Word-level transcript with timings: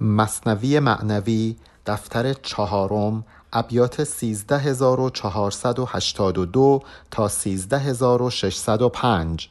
مصنوی 0.00 0.80
معنوی 0.80 1.56
دفتر 1.86 2.32
چهارم 2.32 3.24
ابیات 3.52 4.04
13482 4.04 6.82
تا 7.10 7.28
13605 7.28 9.48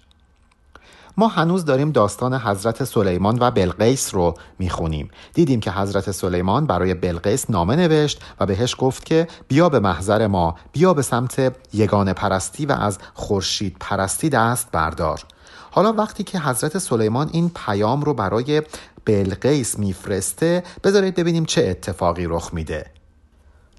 ما 1.20 1.28
هنوز 1.28 1.66
داریم 1.66 1.92
داستان 1.92 2.34
حضرت 2.34 2.84
سلیمان 2.84 3.38
و 3.42 3.52
بلقیس 3.52 4.16
رو 4.16 4.34
می‌خونیم. 4.60 5.10
دیدیم 5.34 5.60
که 5.60 5.72
حضرت 5.72 6.12
سلیمان 6.12 6.66
برای 6.66 6.94
بلقیس 6.94 7.50
نامه 7.50 7.76
نوشت 7.76 8.22
و 8.40 8.46
بهش 8.46 8.76
گفت 8.80 9.06
که 9.06 9.28
بیا 9.48 9.70
به 9.70 9.80
محضر 9.80 10.28
ما 10.28 10.56
بیا 10.72 10.94
به 10.94 11.02
سمت 11.02 11.56
یگان 11.74 12.14
پرستی 12.14 12.66
و 12.66 12.72
از 12.72 12.98
خورشید 13.14 13.76
پرستی 13.80 14.30
دست 14.30 14.68
بردار. 14.72 15.24
حالا 15.72 15.94
وقتی 15.94 16.24
که 16.24 16.40
حضرت 16.40 16.78
سلیمان 16.78 17.30
این 17.32 17.52
پیام 17.66 18.02
رو 18.02 18.14
برای 18.14 18.62
بلقیس 19.08 19.80
میفرسته 19.80 20.64
بذارید 20.84 21.16
ببینیم 21.16 21.46
چه 21.46 21.68
اتفاقی 21.68 22.26
رخ 22.26 22.54
میده. 22.54 22.86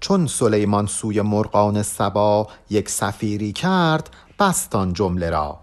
چون 0.00 0.26
سلیمان 0.26 0.86
سوی 0.86 1.22
مرغان 1.22 1.82
سبا 1.82 2.48
یک 2.70 2.88
سفیری 2.88 3.52
کرد 3.52 4.10
بستان 4.40 4.92
جمله 4.92 5.30
را. 5.30 5.60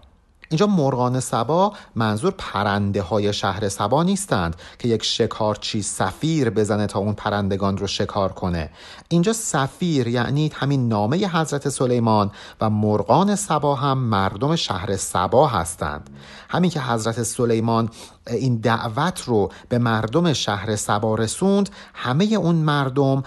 اینجا 0.48 0.66
مرغان 0.66 1.20
سبا 1.20 1.72
منظور 1.94 2.34
پرنده 2.38 3.02
های 3.02 3.32
شهر 3.32 3.68
سبا 3.68 4.02
نیستند 4.02 4.56
که 4.78 4.88
یک 4.88 5.04
شکارچی 5.04 5.82
سفیر 5.82 6.50
بزنه 6.50 6.86
تا 6.86 6.98
اون 6.98 7.14
پرندگان 7.14 7.76
رو 7.76 7.86
شکار 7.86 8.32
کنه. 8.32 8.70
اینجا 9.08 9.32
سفیر 9.32 10.08
یعنی 10.08 10.52
همین 10.54 10.88
نامه 10.88 11.16
حضرت 11.16 11.68
سلیمان 11.68 12.30
و 12.60 12.70
مرغان 12.70 13.34
سبا 13.34 13.74
هم 13.74 13.98
مردم 13.98 14.56
شهر 14.56 14.96
سبا 14.96 15.46
هستند. 15.46 16.10
همین 16.48 16.70
که 16.70 16.80
حضرت 16.80 17.22
سلیمان 17.22 17.90
این 18.26 18.56
دعوت 18.56 19.22
رو 19.22 19.52
به 19.68 19.78
مردم 19.78 20.32
شهر 20.32 20.76
سبا 20.76 21.14
رسوند 21.14 21.70
همه 21.94 22.24
اون 22.24 22.54
مردم 22.54 23.22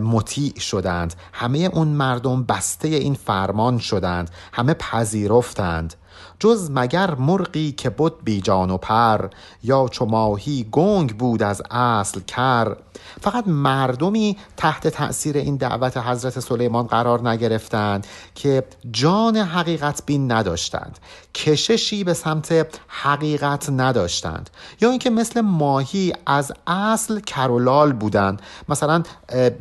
مطیع 0.00 0.58
شدند. 0.58 1.14
همه 1.32 1.58
اون 1.58 1.88
مردم 1.88 2.42
بسته 2.44 2.88
این 2.88 3.14
فرمان 3.14 3.78
شدند. 3.78 4.30
همه 4.52 4.74
پذیرفتند. 4.74 5.94
جز 6.40 6.70
مگر 6.70 7.14
مرغی 7.14 7.72
که 7.72 7.90
بود 7.90 8.24
بی 8.24 8.40
جان 8.40 8.70
و 8.70 8.76
پر 8.76 9.28
یا 9.62 9.88
چو 9.90 10.04
ماهی 10.04 10.68
گنگ 10.72 11.16
بود 11.16 11.42
از 11.42 11.62
اصل 11.70 12.20
کر؟ 12.20 12.76
فقط 13.20 13.48
مردمی 13.48 14.36
تحت 14.56 14.88
تأثیر 14.88 15.36
این 15.36 15.56
دعوت 15.56 15.96
حضرت 15.96 16.40
سلیمان 16.40 16.86
قرار 16.86 17.28
نگرفتند 17.28 18.06
که 18.34 18.64
جان 18.90 19.36
حقیقت 19.36 20.02
بین 20.06 20.32
نداشتند 20.32 20.98
کششی 21.34 22.04
به 22.04 22.14
سمت 22.14 22.66
حقیقت 22.88 23.70
نداشتند 23.70 24.50
یا 24.80 24.90
اینکه 24.90 25.10
مثل 25.10 25.40
ماهی 25.40 26.12
از 26.26 26.52
اصل 26.66 27.20
کرولال 27.20 27.92
بودند 27.92 28.42
مثلا 28.68 29.02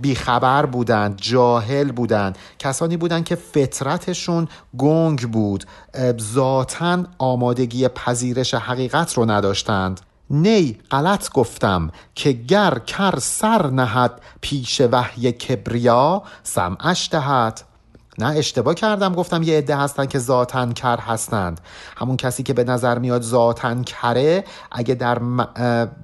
بیخبر 0.02 0.66
بودند 0.66 1.17
جاهل 1.21 1.91
بودند 1.91 2.38
کسانی 2.59 2.97
بودند 2.97 3.25
که 3.25 3.36
فطرتشون 3.36 4.47
گنگ 4.77 5.31
بود 5.31 5.66
ذاتا 6.69 7.03
آمادگی 7.17 7.87
پذیرش 7.87 8.53
حقیقت 8.53 9.13
رو 9.13 9.31
نداشتند. 9.31 10.01
نی 10.29 10.77
غلط 10.91 11.31
گفتم 11.31 11.91
که 12.15 12.31
گر 12.31 12.79
کر 12.79 13.19
سر 13.19 13.67
نهد 13.67 14.21
پیش 14.41 14.81
وحی 14.81 15.31
کبریا 15.31 16.23
سمعش 16.43 17.09
دهد. 17.11 17.61
نه 18.19 18.25
اشتباه 18.25 18.75
کردم 18.75 19.13
گفتم 19.13 19.43
یه 19.43 19.57
عده 19.57 19.75
هستن 19.75 20.05
که 20.05 20.19
ذاتن 20.19 20.71
کر 20.71 20.97
هستند. 20.97 21.61
همون 21.97 22.17
کسی 22.17 22.43
که 22.43 22.53
به 22.53 22.63
نظر 22.63 22.99
میاد 22.99 23.21
ذاتن 23.21 23.83
کره 23.83 24.43
اگه 24.71 24.95
در 24.95 25.19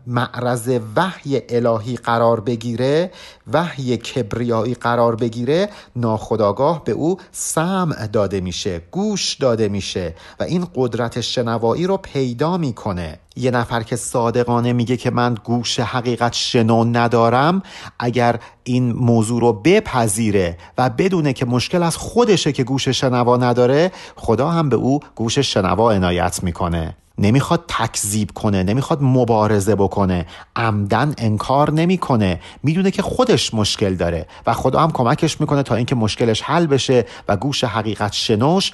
معرض 0.07 0.79
وحی 0.95 1.41
الهی 1.49 1.95
قرار 1.95 2.39
بگیره 2.39 3.11
وحی 3.53 3.97
کبریایی 3.97 4.73
قرار 4.73 5.15
بگیره 5.15 5.69
ناخداگاه 5.95 6.83
به 6.83 6.91
او 6.91 7.17
سمع 7.31 8.07
داده 8.07 8.41
میشه 8.41 8.81
گوش 8.91 9.35
داده 9.35 9.67
میشه 9.67 10.15
و 10.39 10.43
این 10.43 10.67
قدرت 10.75 11.21
شنوایی 11.21 11.87
رو 11.87 11.97
پیدا 11.97 12.57
می‌کنه. 12.57 13.19
یه 13.35 13.51
نفر 13.51 13.83
که 13.83 13.95
صادقانه 13.95 14.73
میگه 14.73 14.97
که 14.97 15.09
من 15.11 15.35
گوش 15.43 15.79
حقیقت 15.79 16.33
شنو 16.33 16.83
ندارم 16.83 17.63
اگر 17.99 18.39
این 18.63 18.91
موضوع 18.91 19.41
رو 19.41 19.53
بپذیره 19.53 20.57
و 20.77 20.89
بدونه 20.89 21.33
که 21.33 21.45
مشکل 21.45 21.83
از 21.83 21.97
خودشه 21.97 22.51
که 22.51 22.63
گوش 22.63 22.87
شنوا 22.87 23.37
نداره 23.37 23.91
خدا 24.15 24.49
هم 24.49 24.69
به 24.69 24.75
او 24.75 24.99
گوش 25.15 25.39
شنوا 25.39 25.91
عنایت 25.91 26.43
می‌کنه. 26.43 26.95
نمی‌خواد 27.17 27.63
تکذیب 27.67 28.31
کنه 28.31 28.63
نمی‌خواد 28.63 28.99
مبارزه 29.01 29.75
بکنه. 29.75 30.25
عمدن 30.55 31.13
انکار 31.17 31.71
نمی‌کنه. 31.71 32.39
می‌دونه 32.63 32.91
که 32.91 33.01
خودش 33.01 33.53
مشکل 33.53 33.95
داره 33.95 34.27
و 34.47 34.53
خدا 34.53 34.79
هم 34.79 34.91
کمکش 34.91 35.41
می‌کنه 35.41 35.63
تا 35.63 35.75
اینکه 35.75 35.95
مشکلش 35.95 36.41
حل 36.41 36.67
بشه 36.67 37.05
و 37.27 37.37
گوش 37.37 37.63
حقیقت 37.63 38.13
شنوش 38.13 38.71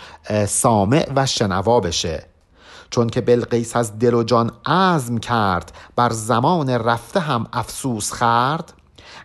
سامع 0.48 1.10
و 1.16 1.26
شنوا 1.26 1.80
بشه. 1.80 2.31
چون 2.92 3.10
که 3.10 3.22
بلقیس 3.22 3.76
از 3.76 4.00
دل 4.00 4.14
و 4.14 4.24
جان 4.24 4.52
عزم 4.66 5.18
کرد 5.18 5.72
بر 5.96 6.10
زمان 6.10 6.70
رفته 6.70 7.20
هم 7.20 7.48
افسوس 7.54 8.14
خرد 8.14 8.74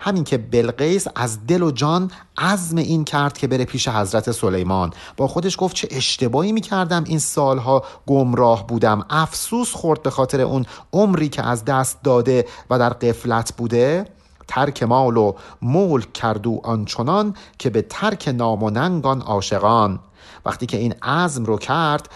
همین 0.00 0.24
که 0.24 0.38
بلقیس 0.38 1.06
از 1.14 1.46
دل 1.46 1.62
و 1.62 1.70
جان 1.70 2.10
عزم 2.38 2.76
این 2.76 3.04
کرد 3.04 3.38
که 3.38 3.46
بره 3.46 3.64
پیش 3.64 3.88
حضرت 3.88 4.30
سلیمان. 4.30 4.92
با 5.16 5.28
خودش 5.28 5.56
گفت 5.58 5.76
چه 5.76 5.88
اشتباهی 5.90 6.52
می‌کردم 6.52 7.04
این 7.06 7.18
سالها 7.18 7.84
گمراه 8.06 8.66
بودم. 8.66 9.04
افسوس 9.10 9.72
خورد 9.72 10.02
به 10.02 10.10
خاطر 10.10 10.40
اون 10.40 10.66
عمری 10.92 11.28
که 11.28 11.42
از 11.42 11.64
دست 11.64 12.02
داده 12.02 12.46
و 12.70 12.78
در 12.78 12.90
قفلت 12.90 13.52
بوده. 13.56 14.06
ترک 14.48 14.82
مال 14.82 15.16
و 15.16 15.32
ملک 15.62 16.12
کردو 16.12 16.60
آنچنان 16.64 17.34
که 17.58 17.70
به 17.70 17.82
ترک 17.82 18.28
نام 18.28 18.62
و 18.62 18.70
ننگان 18.70 19.20
عاشقان. 19.20 19.98
وقتی 20.46 20.66
که 20.66 20.76
این 20.76 20.94
عزم 21.02 21.44
رو 21.44 21.58
کرد 21.58 22.08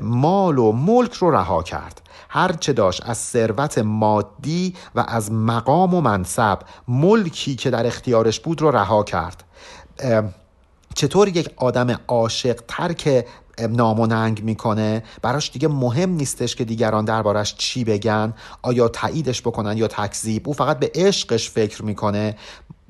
مال 0.00 0.58
و 0.58 0.72
ملک 0.72 1.14
رو 1.14 1.30
رها 1.30 1.62
کرد. 1.62 2.02
هر 2.28 2.52
چه 2.52 2.72
داشت 2.72 3.02
از 3.06 3.18
ثروت 3.18 3.78
مادی 3.78 4.74
و 4.94 5.04
از 5.08 5.32
مقام 5.32 5.94
و 5.94 6.00
منصب 6.00 6.58
ملکی 6.88 7.56
که 7.56 7.70
در 7.70 7.86
اختیارش 7.86 8.40
بود 8.40 8.60
رو 8.60 8.70
رها 8.70 9.02
کرد. 9.02 9.44
چطور 10.94 11.28
یک 11.28 11.50
آدم 11.56 12.00
عاشق 12.08 12.60
ترک 12.68 13.26
نام 13.70 14.00
و 14.00 14.06
ننگ 14.06 14.42
می‌کنه 14.42 15.02
براش 15.22 15.50
دیگه 15.50 15.68
مهم 15.68 16.10
نیستش 16.10 16.56
که 16.56 16.64
دیگران 16.64 17.04
دربارش 17.04 17.54
چی 17.54 17.84
بگن 17.84 18.34
آیا 18.62 18.88
تاییدش 18.88 19.42
بکنن 19.42 19.76
یا 19.76 19.88
تکذیب. 19.88 20.48
او 20.48 20.54
فقط 20.54 20.78
به 20.78 20.90
عشقش 20.94 21.50
فکر 21.50 21.82
می‌کنه. 21.84 22.36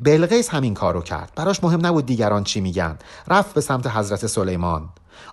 بلغیس 0.05 0.49
همین 0.49 0.75
کارو 0.75 1.03
کرد. 1.03 1.33
براش 1.37 1.65
مهم 1.65 1.87
نبود 1.87 2.07
دیگران 2.07 2.45
چی 2.45 2.61
میگن. 2.61 2.99
رفت 3.29 3.55
به 3.55 3.61
سمت 3.61 3.87
حضرت 3.87 4.27
سلیمان. 4.27 4.89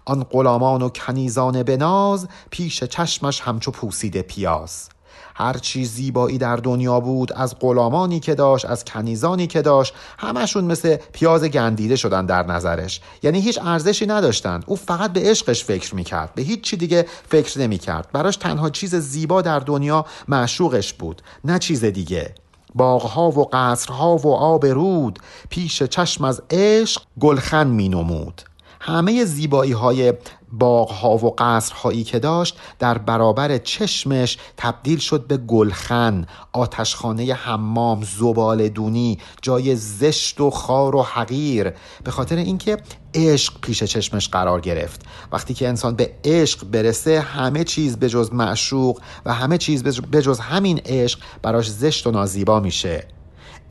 آن 0.06 0.24
غلامان 0.24 0.82
و 0.82 0.90
کنیزان 0.90 1.64
بناز 1.64 2.28
پیش 2.50 2.84
چشمش 2.84 3.42
همچو 3.42 3.72
پوسیده 3.72 4.22
پیاز. 4.22 4.90
هر 5.36 5.54
چیز 5.54 5.92
زیبایی 5.92 6.38
در 6.38 6.56
دنیا 6.56 7.00
بود 7.00 7.34
از 7.34 7.56
غلامانی 7.60 8.20
که 8.20 8.36
داشت 8.36 8.66
از 8.66 8.86
کنیزانی 8.86 9.48
که 9.48 9.62
داشت 9.62 9.94
همشون 10.18 10.64
مثل 10.64 10.96
پیاز 10.96 11.44
گندیده 11.44 11.96
شدن 11.96 12.26
در 12.26 12.46
نظرش. 12.46 13.02
یعنی 13.24 13.42
هیچ 13.42 13.60
ارزشی 13.62 14.06
نداشتند 14.06 14.64
او 14.68 14.76
فقط 14.76 15.14
به 15.14 15.22
عشقش 15.22 15.64
فکر 15.64 15.96
می‌کرد. 15.96 16.32
به 16.36 16.42
هیچ 16.42 16.62
چی 16.62 16.78
دیگه 16.78 17.06
فکر 17.30 17.60
نمی‌کرد. 17.60 18.10
براش 18.14 18.38
تنها 18.38 18.70
چیز 18.70 18.96
زیبا 18.96 19.42
در 19.42 19.60
دنیا 19.60 20.06
معشوقش 20.28 20.94
بود. 20.94 21.22
نه 21.46 21.60
چیز 21.60 21.86
دیگه. 21.86 22.36
باغها 22.80 23.30
و 23.30 23.50
قصرها 23.54 24.18
و 24.18 24.28
آب 24.28 24.66
رود 24.66 25.20
پیش 25.50 25.84
چشم 25.84 26.24
از 26.24 26.42
عشق 26.50 27.02
گلخن 27.20 27.68
می 27.68 27.90
نمود. 27.90 28.42
همه 28.80 29.26
زیبایی 29.26 29.72
های 29.72 30.14
باغ 30.52 30.92
ها 30.92 31.18
و 31.18 31.36
قصر 31.38 31.76
هایی 31.76 32.04
که 32.04 32.20
داشت 32.20 32.58
در 32.80 32.98
برابر 32.98 33.58
چشمش 33.58 34.38
تبدیل 34.58 35.00
شد 35.00 35.28
به 35.28 35.38
گلخن 35.38 36.26
آتشخانه 36.54 37.34
حمام 37.34 38.04
زبال 38.04 38.70
دونی 38.70 39.18
جای 39.42 39.76
زشت 39.76 40.42
و 40.42 40.50
خار 40.50 40.96
و 40.96 41.04
حقیر. 41.04 41.74
به 42.04 42.12
خاطر 42.12 42.36
اینکه 42.36 42.78
عشق 43.14 43.54
پیش 43.62 43.84
چشمش 43.84 44.30
قرار 44.30 44.62
گرفت. 44.62 45.02
وقتی 45.32 45.54
که 45.54 45.68
انسان 45.68 45.96
به 45.96 46.12
عشق 46.24 46.66
برسه 46.66 47.20
همه 47.20 47.64
چیز 47.64 47.98
به 47.98 48.10
جز 48.10 48.34
معشوق 48.34 49.02
و 49.26 49.34
همه 49.34 49.58
چیز 49.58 49.84
به 49.84 50.22
جز 50.22 50.40
همین 50.40 50.82
عشق 50.86 51.20
براش 51.42 51.72
زشت 51.72 52.08
و 52.08 52.12
نازیبا 52.12 52.60
میشه. 52.60 53.19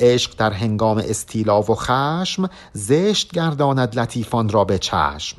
عشق 0.00 0.34
در 0.36 0.52
هنگام 0.52 0.98
استیلا 0.98 1.62
و 1.62 1.74
خشم 1.74 2.50
زشت 2.72 3.32
گرداند 3.32 3.98
لطیفان 3.98 4.48
را 4.48 4.64
به 4.64 4.78
چشم. 4.78 5.36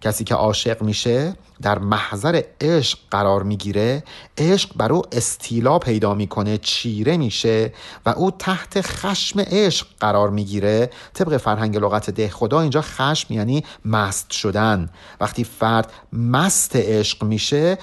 کسی 0.00 0.24
که 0.24 0.34
عاشق 0.34 0.82
میشه 0.82 1.34
در 1.62 1.78
محضر 1.78 2.42
عشق 2.60 2.98
قرار 3.10 3.42
می‌گیره 3.42 4.04
عشق 4.38 4.70
بر 4.76 4.92
او 4.92 5.02
استیلا 5.12 5.78
پیدا 5.78 6.14
می‌کنه 6.14 6.58
چیره 6.58 7.16
میشه 7.16 7.72
و 8.06 8.10
او 8.10 8.30
تحت 8.30 8.80
خشم 8.80 9.40
عشق 9.40 9.86
قرار 10.00 10.30
می‌گیره. 10.30 10.90
طبق 11.14 11.36
فرهنگ 11.36 11.76
لغت 11.76 12.10
ده 12.10 12.28
خدا 12.28 12.60
اینجا 12.60 12.80
خشم 12.80 13.34
یعنی 13.34 13.64
مست 13.84 14.30
شدن. 14.30 14.90
وقتی 15.20 15.44
فرد 15.44 15.92
مست 16.12 16.76
عشق 16.76 17.24
میشه 17.24 17.78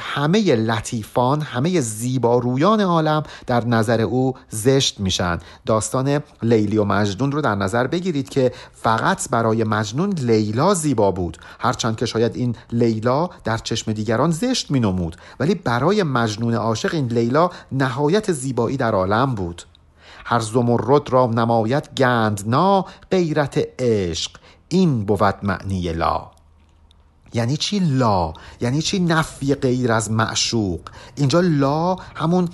همه 0.00 0.56
لطیفان 0.56 1.40
همه 1.40 1.80
زیبارویان 1.80 2.80
عالم 2.80 3.22
در 3.46 3.64
نظر 3.64 4.00
او 4.00 4.34
زشت 4.48 5.00
میشن. 5.00 5.38
داستان 5.66 6.20
لیلی 6.42 6.78
و 6.78 6.84
مجنون 6.84 7.32
رو 7.32 7.40
در 7.40 7.54
نظر 7.54 7.86
بگیرید 7.86 8.28
که 8.28 8.52
فقط 8.72 9.30
برای 9.30 9.64
مجنون 9.64 10.10
لیلا 10.10 10.74
زیبا 10.74 11.10
بود. 11.10 11.38
هرچند 11.60 11.96
که 11.96 12.06
شاید 12.06 12.36
این 12.36 12.56
لیلا 12.72 13.30
در 13.44 13.58
چشم 13.58 13.92
دیگران 13.92 14.30
زشت 14.30 14.70
مینمود 14.70 15.16
ولی 15.40 15.54
برای 15.54 16.02
مجنون 16.02 16.54
عاشق 16.54 16.94
این 16.94 17.06
لیلا 17.06 17.50
نهایت 17.72 18.32
زیبایی 18.32 18.76
در 18.76 18.94
عالم 18.94 19.34
بود. 19.34 19.62
هر 20.24 20.40
زمرد 20.40 21.10
را 21.10 21.26
نمایت 21.26 21.94
گندنا 21.94 22.84
غیرت 23.10 23.68
عشق. 23.78 24.30
این 24.68 25.04
بود 25.04 25.36
معنی 25.42 25.92
لا. 25.92 26.35
یعنی 27.34 27.56
چی 27.56 27.78
لا؟ 27.78 28.34
یعنی 28.60 28.82
چی 28.82 28.98
نفی 28.98 29.54
غیر 29.54 29.92
از 29.92 30.10
معشوق؟ 30.10 30.80
اینجا 31.16 31.40
لا 31.40 31.96
همون 32.14 32.48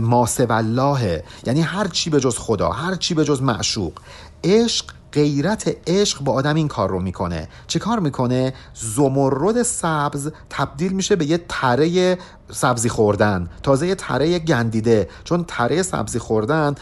ماسه 0.00 0.46
اللهه 0.50 1.24
یعنی 1.46 1.60
هر 1.60 1.88
چی 1.88 2.10
به 2.10 2.20
جز 2.20 2.38
خدا 2.38 2.70
هر 2.70 2.94
چی 2.94 3.14
به 3.14 3.24
جز 3.24 3.42
معشوق. 3.42 3.92
عشق 4.44 4.84
غیرت 5.12 5.76
عشق 5.86 6.20
با 6.20 6.32
آدم 6.32 6.54
این 6.54 6.68
کار 6.68 6.90
رو 6.90 7.00
می‌کنه. 7.00 7.48
چه 7.66 7.78
کار 7.78 7.98
می‌کنه؟ 7.98 8.54
زمرد 8.74 9.62
سبز 9.62 10.30
تبدیل 10.50 10.92
میشه 10.92 11.16
به 11.16 11.26
یه 11.26 11.44
تره 11.48 12.18
سبزی 12.50 12.88
خوردن. 12.88 13.50
تازه 13.62 13.86
یه 13.86 13.94
تره 13.94 14.38
گندیده. 14.38 15.08
چون 15.24 15.44
تره 15.48 15.82
سبزی 15.82 16.18
خوردن 16.18 16.74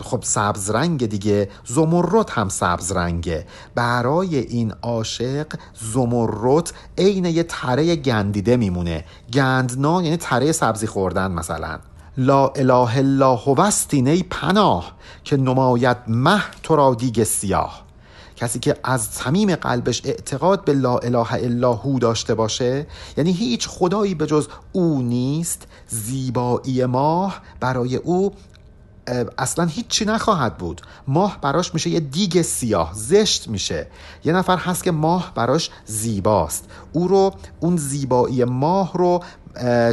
خب 0.00 0.20
سبز 0.22 0.70
رنگ 0.70 1.06
دیگه. 1.06 1.48
زمرد 1.66 2.30
هم 2.30 2.48
سبز 2.48 2.92
رنگه. 2.92 3.46
برای 3.74 4.36
این 4.36 4.72
عاشق 4.82 5.46
زمرد 5.92 6.72
عین 6.98 7.24
یه 7.24 7.42
تره 7.42 7.96
گندیده 7.96 8.56
میمونه. 8.56 9.04
گندنا 9.32 10.02
یعنی 10.02 10.16
تره 10.16 10.52
سبزی 10.52 10.86
خوردن 10.86 11.30
مثلا. 11.30 11.78
لا 12.16 12.48
اله 12.48 12.96
الا 12.96 13.36
هوستی 13.36 14.10
ای 14.10 14.22
پناه 14.22 14.92
که 15.24 15.36
نماید 15.36 15.96
مه 16.06 16.42
تو 16.62 16.76
را 16.76 16.94
دیگ 16.94 17.24
سیاه. 17.24 17.82
کسی 18.36 18.58
که 18.58 18.76
از 18.84 19.02
صمیم 19.02 19.54
قلبش 19.54 20.02
اعتقاد 20.04 20.64
به 20.64 20.72
لا 20.72 20.98
اله 20.98 21.32
الا 21.32 21.72
هو 21.72 21.98
داشته 21.98 22.34
باشه 22.34 22.86
یعنی 23.16 23.32
هیچ 23.32 23.68
خدایی 23.68 24.14
به 24.14 24.26
جز 24.26 24.48
او 24.72 25.02
نیست 25.02 25.66
زیبایی 25.88 26.84
ماه 26.84 27.40
برای 27.60 27.96
او 27.96 28.32
اصلا 29.38 29.64
هیچی 29.64 30.04
نخواهد 30.04 30.58
بود. 30.58 30.80
ماه 31.08 31.38
براش 31.40 31.74
میشه 31.74 31.90
یه 31.90 32.00
دیگ 32.00 32.42
سیاه 32.42 32.90
زشت 32.94 33.48
میشه. 33.48 33.86
یه 34.24 34.32
نفر 34.32 34.56
هست 34.56 34.84
که 34.84 34.90
ماه 34.90 35.32
براش 35.34 35.70
زیباست. 35.86 36.64
او 36.92 37.08
رو 37.08 37.34
اون 37.60 37.76
زیبایی 37.76 38.44
ماه 38.44 38.92
رو 38.94 39.22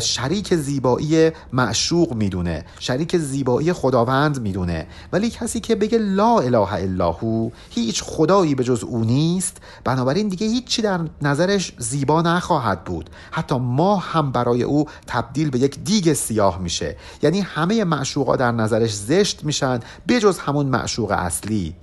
شریک 0.02 0.56
زیبایی 0.56 1.32
معشوق 1.54 2.14
می‌دونه 2.14 2.66
شریک 2.80 3.18
زیبایی 3.18 3.74
خداوند 3.74 4.42
می‌دونه. 4.42 4.88
ولی 5.14 5.30
کسی 5.30 5.60
که 5.60 5.76
بگه 5.76 5.98
لا 5.98 6.40
اله 6.40 6.74
الا 6.74 7.12
هو 7.12 7.50
هیچ 7.70 8.04
خدایی 8.04 8.56
به 8.56 8.64
جز 8.64 8.84
او 8.84 9.04
نیست 9.04 9.58
بنابراین 9.84 10.28
دیگه 10.28 10.48
هیچی 10.48 10.82
در 10.82 11.00
نظرش 11.22 11.74
زیبا 11.78 12.22
نخواهد 12.22 12.84
بود. 12.84 13.10
حتی 13.32 13.56
ماه 13.58 14.04
هم 14.12 14.32
برای 14.32 14.64
او 14.64 14.86
تبدیل 15.08 15.50
به 15.50 15.60
یک 15.60 15.80
دیگ 15.84 16.14
سیاه 16.14 16.60
میشه. 16.60 16.96
یعنی 17.22 17.40
همه 17.40 17.84
معشوقا 17.84 18.36
در 18.36 18.52
نظرش 18.52 18.96
زشت 18.96 19.44
میشن 19.44 19.80
بجز 20.08 20.40
همون 20.40 20.66
معشوق 20.66 21.12
اصلی. 21.12 21.76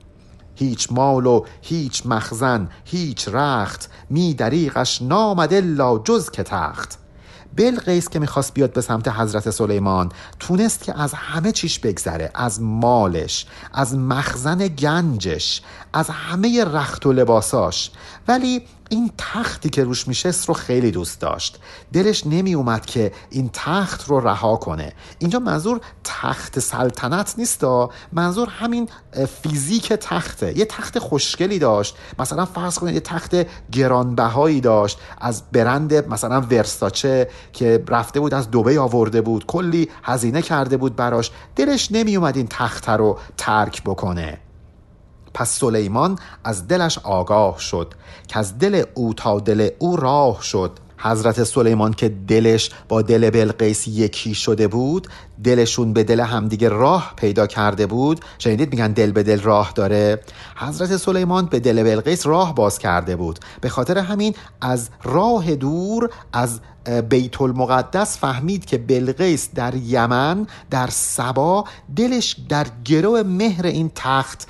هیچ 0.57 0.89
مال 0.93 1.27
و 1.27 1.45
هیچ 1.63 2.07
مخزن 2.07 2.69
هیچ 2.85 3.29
رخت 3.29 3.91
می 4.11 4.35
دریغش 4.35 5.03
نامد 5.03 5.55
الا 5.55 5.99
جز 5.99 6.31
که 6.31 6.43
تخت. 6.43 6.99
بلقیس 7.57 8.09
که 8.09 8.19
می‌خواست 8.19 8.55
بیاد 8.55 8.73
به 8.73 8.81
سمت 8.81 9.09
حضرت 9.09 9.51
سلیمان 9.51 10.13
تونست 10.41 10.85
که 10.85 11.01
از 11.01 11.15
همه 11.15 11.53
چیش 11.53 11.79
بگذره 11.79 12.31
از 12.35 12.63
مالش 12.63 13.47
از 13.73 13.95
مخزن 13.95 14.59
گنجش 14.69 15.63
از 15.93 16.11
همه 16.11 16.65
رخت 16.65 17.07
و 17.07 17.13
لباساش. 17.13 17.91
ولی 18.29 18.63
این 18.89 19.11
تختی 19.19 19.69
که 19.69 19.85
روش 19.85 20.09
میشست 20.09 20.49
رو 20.49 20.55
خیلی 20.55 20.91
دوست 20.91 21.21
داشت. 21.21 21.59
دلش 21.93 22.27
نمی 22.27 22.55
اومد 22.55 22.87
که 22.87 23.13
این 23.31 23.51
تخت 23.53 24.09
رو 24.09 24.21
رها 24.21 24.57
کنه. 24.57 24.93
اینجا 25.19 25.39
منظور 25.39 25.81
تخت 26.05 26.59
سلطنت 26.59 27.35
نیست 27.39 27.65
منظور 28.13 28.49
همین 28.49 28.89
فیزیک 29.43 29.93
تخته. 29.93 30.59
یه 30.59 30.65
تخت 30.65 30.99
خوشگلی 30.99 31.59
داشت. 31.59 31.97
مثلا 32.19 32.45
فرض 32.45 32.79
کنید 32.79 32.95
یه 32.95 33.01
تخت 33.01 33.37
گرانبهایی 33.73 34.61
داشت. 34.61 34.99
از 35.19 35.43
برند 35.53 36.09
مثلا 36.09 36.41
ورساچه 36.41 37.29
که 37.53 37.85
رفته 37.89 38.21
بود 38.21 38.35
از 38.35 38.51
دوبه 38.51 38.81
آورده 38.81 39.21
بود. 39.21 39.47
کلی 39.47 39.89
هزینه 40.03 40.43
کرده 40.43 40.77
بود 40.77 40.97
براش. 40.97 41.31
دلش 41.57 41.93
نمی 41.93 42.17
اومد 42.17 42.37
این 42.37 42.47
تخت 42.51 42.89
رو 42.89 43.19
ترک 43.37 43.83
بکنه. 43.83 44.44
پس 45.35 45.59
سلیمان 45.59 46.19
از 46.45 46.69
دلش 46.69 46.99
آگاه 46.99 47.59
شد 47.59 47.95
که 48.29 48.39
از 48.39 48.59
دل 48.59 48.83
او 48.95 49.15
تا 49.15 49.41
دل 49.41 49.69
او 49.79 49.97
راه 49.97 50.43
شد. 50.43 50.79
حضرت 50.99 51.45
سلیمان 51.45 51.93
که 51.93 52.09
دلش 52.09 52.71
با 52.89 53.03
دل 53.03 53.31
بلقیس 53.31 53.89
یکی 53.89 54.35
شده 54.35 54.69
بود 54.69 55.09
دلشون 55.45 55.93
به 55.93 56.05
دل 56.05 56.21
همدیگه 56.21 56.69
راه 56.69 57.13
پیدا 57.17 57.47
کرده 57.47 57.87
بود. 57.87 58.21
شنیدید 58.39 58.73
میگن 58.73 58.93
دل 58.93 59.13
به 59.13 59.23
دل 59.23 59.41
راه 59.41 59.73
داره؟ 59.75 60.21
حضرت 60.57 60.97
سلیمان 60.97 61.47
به 61.47 61.61
دل 61.61 61.83
بلقیس 61.83 62.27
راه 62.27 62.55
باز 62.55 62.79
کرده 62.79 63.17
بود. 63.17 63.39
به 63.61 63.69
خاطر 63.69 63.99
همین 63.99 64.35
از 64.61 64.91
راه 65.03 65.55
دور 65.55 66.11
از 66.33 66.61
بیت 67.09 67.41
المقدس 67.41 68.19
فهمید 68.19 68.65
که 68.65 68.79
بلقیس 68.79 69.49
در 69.55 69.75
یمن 69.75 70.47
در 70.71 70.89
سبا 70.91 71.65
دلش 71.97 72.37
در 72.49 72.67
گرو 72.85 73.23
مهر 73.25 73.67
این 73.67 73.91
تخت 73.95 74.49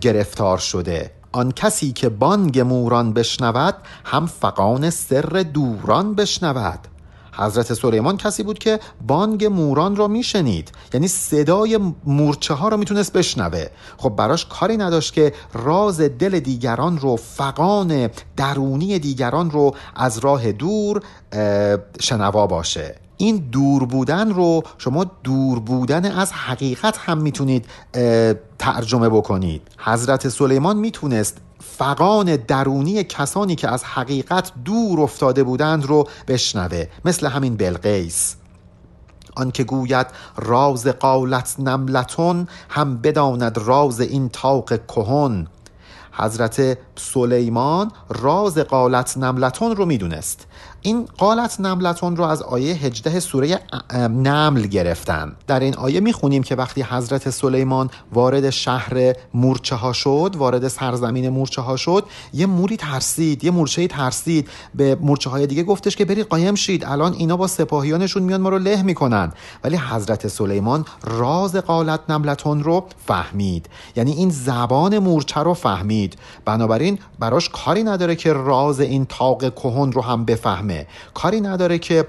گرفتار 0.00 0.58
شده. 0.58 1.10
آن 1.32 1.52
کسی 1.52 1.92
که 1.92 2.08
بانگ 2.08 2.60
موران 2.60 3.12
بشنود 3.12 3.74
هم 4.04 4.26
فقان 4.26 4.90
سر 4.90 5.44
دوران 5.54 6.14
بشنود. 6.14 6.78
حضرت 7.34 7.74
سلیمان 7.74 8.16
کسی 8.16 8.42
بود 8.42 8.58
که 8.58 8.80
بانگ 9.06 9.44
موران 9.44 9.96
رو 9.96 10.08
میشنید. 10.08 10.72
یعنی 10.94 11.08
صدای 11.08 11.78
مورچه 12.04 12.54
ها 12.54 12.68
رو 12.68 12.76
می‌تونست 12.76 13.12
بشنوه. 13.12 13.66
خب 13.96 14.16
براش 14.16 14.46
کاری 14.46 14.76
نداشت 14.76 15.12
که 15.12 15.32
راز 15.54 16.00
دل 16.00 16.40
دیگران 16.40 16.98
رو 16.98 17.16
فقان 17.16 18.10
درونی 18.36 18.98
دیگران 18.98 19.50
رو 19.50 19.74
از 19.96 20.18
راه 20.18 20.52
دور 20.52 21.02
شنوا 22.00 22.46
باشه. 22.46 23.01
این 23.22 23.36
دور 23.36 23.84
بودن 23.84 24.30
رو 24.30 24.62
شما 24.78 25.06
دور 25.24 25.58
بودن 25.58 26.04
از 26.12 26.32
حقیقت 26.32 26.98
هم 26.98 27.18
می‌تونید 27.18 27.66
ترجمه 28.58 29.08
بکنید. 29.08 29.62
حضرت 29.78 30.28
سلیمان 30.28 30.76
می‌تونست 30.76 31.36
فقان 31.60 32.36
درونی 32.36 33.04
کسانی 33.04 33.54
که 33.54 33.68
از 33.68 33.84
حقیقت 33.84 34.52
دور 34.64 35.00
افتاده 35.00 35.42
بودند 35.42 35.86
رو 35.86 36.08
بشنوه 36.28 36.86
مثل 37.04 37.26
همین 37.26 37.56
بلقیس. 37.56 38.36
آنکه 39.36 39.64
گوید 39.64 40.06
راز 40.36 40.86
قالت 40.86 41.56
نملتون 41.58 42.48
هم 42.68 42.96
بداند 42.96 43.58
راز 43.58 44.00
این 44.00 44.28
تاق 44.28 44.86
کهن. 44.86 45.46
حضرت 46.12 46.78
سلیمان 46.96 47.90
راز 48.08 48.58
قالت 48.58 49.16
نملتون 49.16 49.76
رو 49.76 49.86
می‌دونست. 49.86 50.46
این 50.84 51.08
قالت 51.18 51.60
نملتون 51.60 52.16
رو 52.16 52.24
از 52.24 52.42
آیه 52.42 52.74
18 52.74 53.20
سوره 53.20 53.58
نمل 53.94 54.62
گرفتن. 54.62 55.32
در 55.46 55.60
این 55.60 55.74
آیه 55.74 56.00
می‌خونیم 56.00 56.42
که 56.42 56.54
وقتی 56.56 56.82
حضرت 56.82 57.30
سلیمان 57.30 57.90
وارد 58.12 58.50
شهر 58.50 59.14
مورچه 59.34 59.76
ها 59.76 59.92
شد 59.92 60.34
وارد 60.38 60.68
سرزمین 60.68 61.28
مورچه 61.28 61.62
ها 61.62 61.76
شد 61.76 62.04
یه 62.32 62.46
موری 62.46 62.76
ترسید 62.76 63.44
یه 63.44 63.50
مورچه 63.50 63.88
ترسید. 63.88 64.48
به 64.74 64.98
مورچه 65.00 65.30
های 65.30 65.46
دیگه 65.46 65.62
گفتش 65.62 65.96
که 65.96 66.04
برید 66.04 66.26
قایم 66.26 66.54
شید 66.54 66.84
الان 66.84 67.12
اینا 67.12 67.36
با 67.36 67.46
سپاهیانشون 67.46 68.22
میان 68.22 68.40
ما 68.40 68.48
رو 68.48 68.58
له 68.58 68.82
می‌کنن. 68.82 69.32
ولی 69.64 69.76
حضرت 69.76 70.28
سلیمان 70.28 70.84
راز 71.04 71.56
قالت 71.56 72.00
نملتون 72.08 72.62
رو 72.62 72.84
فهمید. 73.06 73.68
یعنی 73.96 74.12
این 74.12 74.30
زبان 74.30 74.98
مورچه 74.98 75.40
رو 75.40 75.54
فهمید. 75.54 76.16
بنابراین 76.44 76.98
براش 77.18 77.48
کاری 77.48 77.82
نداره 77.82 78.16
که 78.16 78.32
راز 78.32 78.80
این 78.80 79.06
تاق 79.06 79.54
کهن 79.54 79.92
رو 79.92 80.02
هم 80.02 80.24
بفهمه. 80.24 80.71
کاری 81.14 81.40
نداره 81.40 81.78
که 81.78 82.06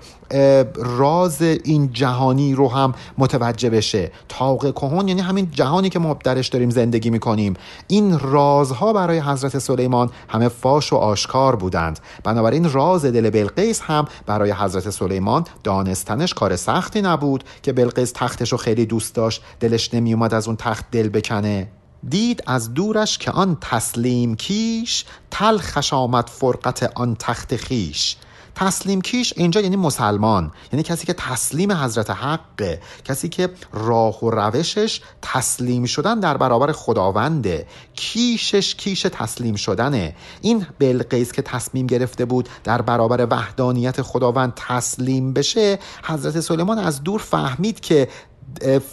راز 0.76 1.42
این 1.42 1.94
جهانی 1.94 2.56
رو 2.56 2.72
هم 2.72 2.94
متوجه 3.18 3.70
بشه. 3.70 4.12
تاق 4.30 4.72
کهون 4.72 5.08
یعنی 5.08 5.22
همین 5.22 5.52
جهانی 5.52 5.90
که 5.90 6.00
ما 6.00 6.18
درش 6.24 6.48
داریم 6.48 6.70
زندگی 6.70 7.10
می‌کنیم. 7.10 7.54
این 7.88 8.20
رازها 8.20 8.94
برای 8.94 9.20
حضرت 9.20 9.60
سلیمان 9.60 10.10
همه 10.30 10.48
فاش 10.48 10.94
و 10.94 10.96
آشکار 10.96 11.56
بودند. 11.56 12.00
بنابراین 12.24 12.72
راز 12.72 13.06
دل 13.06 13.30
بلقیس 13.30 13.82
هم 13.82 14.06
برای 14.26 14.52
حضرت 14.52 14.90
سلیمان 14.90 15.46
دانستنش 15.64 16.34
کار 16.34 16.56
سختی 16.56 17.02
نبود 17.02 17.44
که 17.64 17.74
بلقیس 17.74 18.12
تختش 18.16 18.52
رو 18.52 18.58
خیلی 18.58 18.86
دوست 18.86 19.16
داشت. 19.16 19.42
دلش 19.60 19.94
نمیومد 19.94 20.34
از 20.34 20.48
اون 20.48 20.56
تخت 20.56 20.86
دل 20.92 21.10
بکنه. 21.10 21.68
دید 22.10 22.44
از 22.48 22.74
دورش 22.74 23.18
که 23.18 23.32
آن 23.32 23.58
تسلیم 23.62 24.36
کیش 24.36 25.06
تلخش 25.32 25.94
آمد 25.94 26.30
فرقت 26.30 26.92
آن 26.96 27.16
تخت 27.20 27.56
خیش. 27.56 28.16
تسلیم 28.56 29.02
کیش 29.02 29.34
اینجا 29.38 29.62
یعنی 29.62 29.76
مسلمان. 29.76 30.52
یعنی 30.72 30.84
کسی 30.84 31.06
که 31.06 31.14
تسلیم 31.14 31.72
حضرت 31.72 32.10
حقه 32.10 32.82
کسی 33.04 33.30
که 33.30 33.50
راه 33.74 34.20
و 34.20 34.30
روشش 34.30 35.02
تسلیم 35.22 35.86
شدن 35.86 36.20
در 36.20 36.38
برابر 36.38 36.72
خداونده 36.72 37.68
کیشش 37.96 38.76
کیش 38.76 39.02
تسلیم 39.02 39.56
شدنه. 39.56 40.16
این 40.42 40.68
بلقیس 40.80 41.32
که 41.32 41.42
تصمیم 41.42 41.88
گرفته 41.88 42.26
بود 42.26 42.50
در 42.64 42.82
برابر 42.82 43.28
وحدانیت 43.30 44.02
خداوند 44.02 44.54
تسلیم 44.56 45.34
بشه 45.34 45.80
حضرت 46.04 46.40
سلیمان 46.40 46.80
از 46.80 47.04
دور 47.04 47.20
فهمید 47.20 47.80
که 47.80 48.08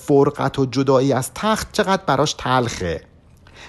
فرقت 0.07 0.59
و 0.59 0.67
جدایی 0.67 1.12
از 1.12 1.31
تخت 1.35 1.73
چقدر 1.73 2.02
براش 2.07 2.33
تلخه. 2.33 3.05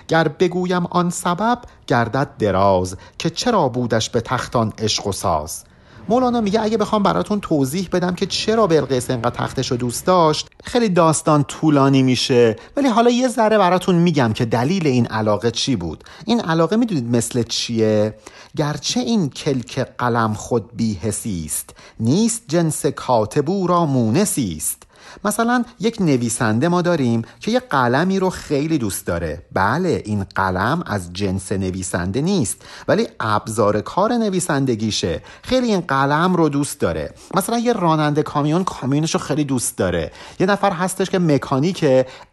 گر 0.08 0.28
بگویم 0.28 0.86
آن 0.86 1.10
سبب 1.10 1.62
گردد 1.88 2.30
دراز 2.40 2.98
که 3.18 3.30
چرا 3.30 3.70
بودش 3.70 4.10
به 4.10 4.22
تختان 4.22 4.74
عشق 4.78 5.08
و 5.08 5.12
ساز. 5.12 5.64
مولانا 6.10 6.42
میگه 6.42 6.62
اگه 6.62 6.78
بخوام 6.78 7.04
براتون 7.04 7.40
توضیح 7.40 7.90
بدم 7.92 8.16
که 8.16 8.26
چرا 8.26 8.68
بلقیس 8.68 9.10
انقدر 9.10 9.30
تختش 9.30 9.72
رو 9.72 9.78
دوست 9.78 10.06
داشت 10.06 10.48
خیلی 10.64 10.90
داستان 10.90 11.44
طولانی 11.44 12.04
میشه 12.04 12.56
ولی 12.78 12.88
حالا 12.88 13.10
یه 13.10 13.28
ذره 13.28 13.58
براتون 13.58 13.96
میگم 13.96 14.34
که 14.34 14.46
دلیل 14.46 14.88
این 14.88 15.06
علاقه 15.06 15.52
چی 15.52 15.76
بود. 15.76 16.04
این 16.26 16.40
علاقه 16.40 16.76
می‌دونید 16.76 17.16
مثل 17.16 17.44
چیه؟ 17.44 18.14
گرچه 18.58 19.00
این 19.00 19.30
کلک 19.30 19.80
قلم 19.98 20.34
خود 20.34 20.70
بیهسی 20.76 21.44
است 21.46 21.70
نیست 22.00 22.44
جنس 22.48 22.86
کاتبو 22.86 23.68
را 23.68 23.86
مونسی 23.86 24.54
است. 24.58 24.84
مثلا 25.24 25.64
یک 25.80 26.02
نویسنده 26.02 26.68
ما 26.68 26.82
داریم 26.82 27.22
که 27.40 27.52
یه 27.52 27.60
قلمی 27.60 28.20
رو 28.20 28.30
خیلی 28.30 28.78
دوست 28.78 29.08
داره. 29.08 29.42
بله 29.54 30.02
این 30.06 30.24
قلم 30.36 30.84
از 30.86 31.14
جنس 31.14 31.52
نویسنده 31.52 32.22
نیست 32.22 32.62
ولی 32.88 33.08
ابزار 33.20 33.82
کار 33.82 34.14
نویسندگیشه. 34.14 35.22
خیلی 35.44 35.68
این 35.68 35.82
قلم 35.82 36.36
رو 36.36 36.50
دوست 36.50 36.80
داره. 36.80 37.14
مثلا 37.34 37.58
یه 37.58 37.74
راننده 37.74 38.24
کامیون 38.24 38.64
کامیونش 38.64 39.14
رو 39.14 39.20
خیلی 39.20 39.44
دوست 39.44 39.78
داره. 39.78 40.12
یه 40.40 40.46
نفر 40.46 40.72
هستش 40.72 41.10
که 41.10 41.20
مکانیک 41.20 41.86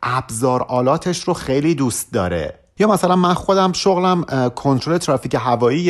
ابزار 0.03 0.63
آلاتش 0.63 1.25
رو 1.25 1.35
خیلی 1.35 1.75
دوست 1.75 2.13
داره. 2.13 2.68
یا 2.79 2.89
مثلا 2.89 3.17
من 3.17 3.35
خودم 3.35 3.73
شغلم 3.73 4.25
کنترل 4.57 4.99
ترافیک 4.99 5.35
هوایی 5.35 5.83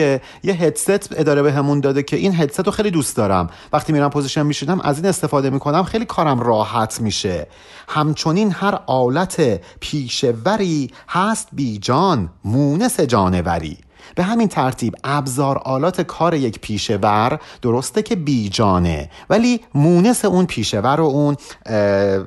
یه 0.42 0.54
هدست 0.54 1.20
اداره 1.20 1.42
بهمون 1.42 1.80
داده 1.80 2.02
که 2.02 2.16
این 2.16 2.34
هدست 2.34 2.66
رو 2.66 2.72
خیلی 2.72 2.90
دوست 2.90 3.16
دارم. 3.16 3.50
وقتی 3.72 3.92
میرم 3.92 4.10
position 4.10 4.46
میشینم 4.46 4.80
از 4.80 4.96
این 4.96 5.06
استفاده 5.06 5.50
می‌کنم 5.50 5.82
خیلی 5.82 6.04
کارم 6.04 6.40
راحت 6.40 7.00
میشه. 7.00 7.46
همچنین 7.88 8.52
هر 8.52 8.78
آلت 8.86 9.60
پیشوری 9.80 10.90
هست 11.08 11.48
بیجان 11.52 12.30
مونس 12.44 13.00
جانوری. 13.00 13.78
به 14.14 14.22
همین 14.22 14.48
ترتیب 14.48 14.94
ابزار 15.04 15.58
آلات 15.58 16.00
کار 16.00 16.34
یک 16.34 16.60
پیشور 16.60 17.38
درسته 17.62 18.02
که 18.02 18.16
بیجانه 18.16 19.10
ولی 19.30 19.60
مونس 19.74 20.24
اون 20.24 20.46
پیشور 20.46 21.00
و 21.00 21.04
اون 21.04 21.36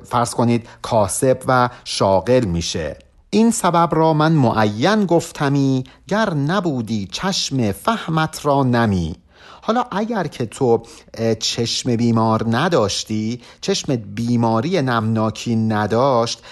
فرض 0.04 0.34
کنید 0.34 0.66
کاسب 0.82 1.38
و 1.46 1.68
شاغل 1.84 2.44
میشه. 2.44 2.98
این 3.34 3.50
سبب 3.50 3.88
را 3.92 4.12
من 4.12 4.32
معین 4.32 5.06
گفتمی 5.06 5.84
گر 6.08 6.34
نبودی 6.34 7.08
چشم 7.12 7.72
فهمت 7.72 8.46
را 8.46 8.62
نمی. 8.62 9.16
حالا 9.62 9.84
اگر 9.90 10.26
که 10.26 10.46
تو 10.46 10.82
چشم 11.40 11.96
بیمار 11.96 12.44
نداشتی 12.50 13.40
چشم 13.60 13.96
بیماری 13.96 14.82
نمناکی 14.82 15.56
نداشت 15.56 16.42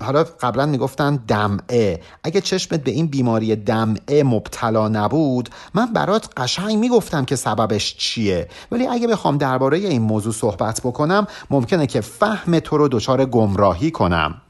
حالا 0.00 0.24
قبلا 0.40 0.66
می‌گفتن 0.66 1.16
دمعه. 1.28 2.00
اگه 2.24 2.40
چشمت 2.40 2.84
به 2.84 2.90
این 2.90 3.06
بیماری 3.06 3.56
دمعه 3.56 4.22
مبتلا 4.22 4.88
نبود 4.88 5.48
من 5.74 5.92
برات 5.92 6.28
قشنگ 6.36 6.76
می‌گفتم 6.76 7.24
که 7.24 7.36
سببش 7.36 7.96
چیه. 7.96 8.48
ولی 8.72 8.86
اگه 8.86 9.06
بخوام 9.06 9.38
درباره 9.38 9.78
این 9.78 10.02
موضوع 10.02 10.32
صحبت 10.32 10.80
بکنم 10.80 11.26
ممکنه 11.50 11.86
که 11.86 12.00
فهم 12.00 12.58
تو 12.58 12.76
رو 12.76 12.88
دچار 12.88 13.24
گمراهی 13.24 13.90
کنم. 13.90 14.40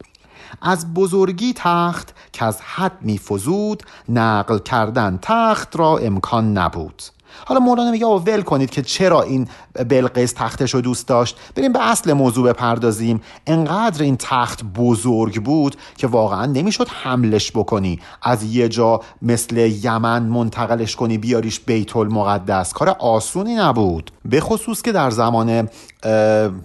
از 0.63 0.95
بزرگی 0.95 1.53
تخت 1.57 2.15
که 2.33 2.45
از 2.45 2.61
حد 2.61 2.99
میفزود 3.01 3.83
نقل 4.09 4.59
کردن 4.59 5.19
تخت 5.23 5.77
را 5.77 5.99
امکان 5.99 6.59
نبود. 6.59 7.03
حالا 7.47 7.61
مولانا 7.61 7.91
میگه 7.91 8.07
او 8.07 8.25
ول 8.25 8.43
کنید 8.43 8.71
که 8.71 8.83
چرا 8.83 9.23
این 9.23 9.49
بلقیس 9.89 10.33
تختش 10.37 10.75
رو 10.75 10.81
دوست 10.81 11.09
داشت. 11.09 11.37
بریم 11.55 11.73
به 11.73 11.91
اصل 11.91 12.13
موضوع 12.13 12.53
بپردازیم. 12.53 13.21
انقدر 13.47 14.03
این 14.03 14.17
تخت 14.17 14.65
بزرگ 14.65 15.43
بود 15.43 15.77
که 15.97 16.07
واقعا 16.07 16.47
نمی‌شد 16.47 16.89
حملش 16.89 17.51
بکنی. 17.51 18.01
از 18.23 18.43
یه 18.43 18.69
جا 18.69 19.01
مثل 19.23 19.57
یمن 19.57 20.23
منتقلش 20.23 20.97
کنی 20.97 21.19
بیاریش 21.19 21.61
بیت 21.61 21.97
المقدس. 21.97 22.73
کار 22.73 22.89
آسونی 22.89 23.55
نبود. 23.55 24.11
به 24.25 24.41
خصوص 24.41 24.83
که 24.83 24.93
در 24.93 25.11
زمان 25.11 25.69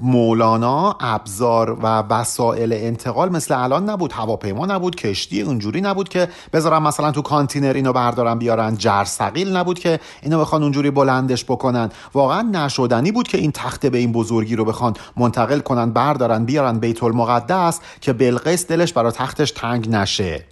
مولانا 0.01 0.95
ابزار 0.99 1.71
و 1.71 2.03
وسایل 2.09 2.73
انتقال 2.73 3.29
مثل 3.29 3.63
الان 3.63 3.89
نبود 3.89 4.11
هواپیما 4.11 4.65
نبود 4.65 4.95
کشتی 4.95 5.41
اونجوری 5.41 5.81
نبود 5.81 6.09
که 6.09 6.27
بذارم 6.53 6.83
مثلا 6.83 7.11
تو 7.11 7.21
کانتینر 7.21 7.73
اینو 7.73 7.93
بردارن 7.93 8.39
بیارن 8.39 8.77
جرثقیل 8.77 9.55
نبود 9.55 9.79
که 9.79 9.99
اینو 10.21 10.39
بخوان 10.39 10.63
اونجوری 10.63 10.91
بلندش 10.91 11.45
بکنن. 11.45 11.89
واقعا 12.13 12.41
نشدنی 12.41 13.11
بود 13.11 13.27
که 13.27 13.37
این 13.37 13.51
تخته 13.51 13.89
به 13.89 13.97
این 13.97 14.11
بزرگی 14.11 14.55
رو 14.55 14.65
بخوان 14.65 14.93
منتقل 15.17 15.59
کنن 15.59 15.91
بردارن 15.91 16.45
بیارن 16.45 16.79
بیت 16.79 17.03
المقدس 17.03 17.79
که 18.01 18.13
بلقیس 18.13 18.67
دلش 18.67 18.93
برای 18.93 19.11
تختش 19.11 19.51
تنگ 19.51 19.89
نشه. 19.89 20.45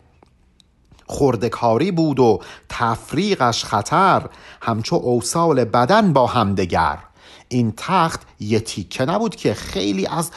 خردکاری 1.08 1.92
بود 1.92 2.20
و 2.20 2.40
تفریقش 2.70 3.66
خطر 3.66 4.22
همچو 4.62 4.96
اوسال 4.96 5.64
بدن 5.64 6.14
با 6.14 6.28
همدگر 6.28 6.98
این 7.50 7.74
تخت 7.78 8.22
یه 8.40 8.60
تیکه 8.60 9.06
نبود 9.06 9.36
که 9.36 9.54
خیلی 9.54 10.08
از 10.08 10.32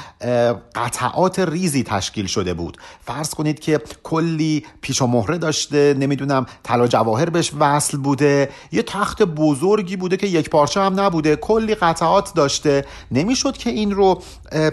قطعات 0.74 1.38
ریزی 1.38 1.82
تشکیل 1.82 2.26
شده 2.26 2.54
بود. 2.54 2.76
فرض 3.06 3.30
کنید 3.30 3.60
که 3.60 3.80
کلی 4.02 4.66
پیش 4.80 5.02
و 5.02 5.06
مهره 5.06 5.38
داشته 5.38 5.94
نمی‌دونم 5.98 6.46
طلا 6.62 6.86
جواهر 6.86 7.30
بهش 7.30 7.52
وصل 7.58 7.98
بوده 7.98 8.50
یه 8.72 8.82
تخت 8.82 9.22
بزرگی 9.22 9.96
بوده 9.96 10.16
که 10.16 10.26
یک 10.26 10.50
پارچه 10.50 10.80
هم 10.80 11.00
نبوده 11.00 11.36
کلی 11.36 11.74
قطعات 11.74 12.34
داشته. 12.34 12.84
نمی‌شد 13.10 13.56
که 13.56 13.70
این 13.70 13.90
رو 13.90 14.22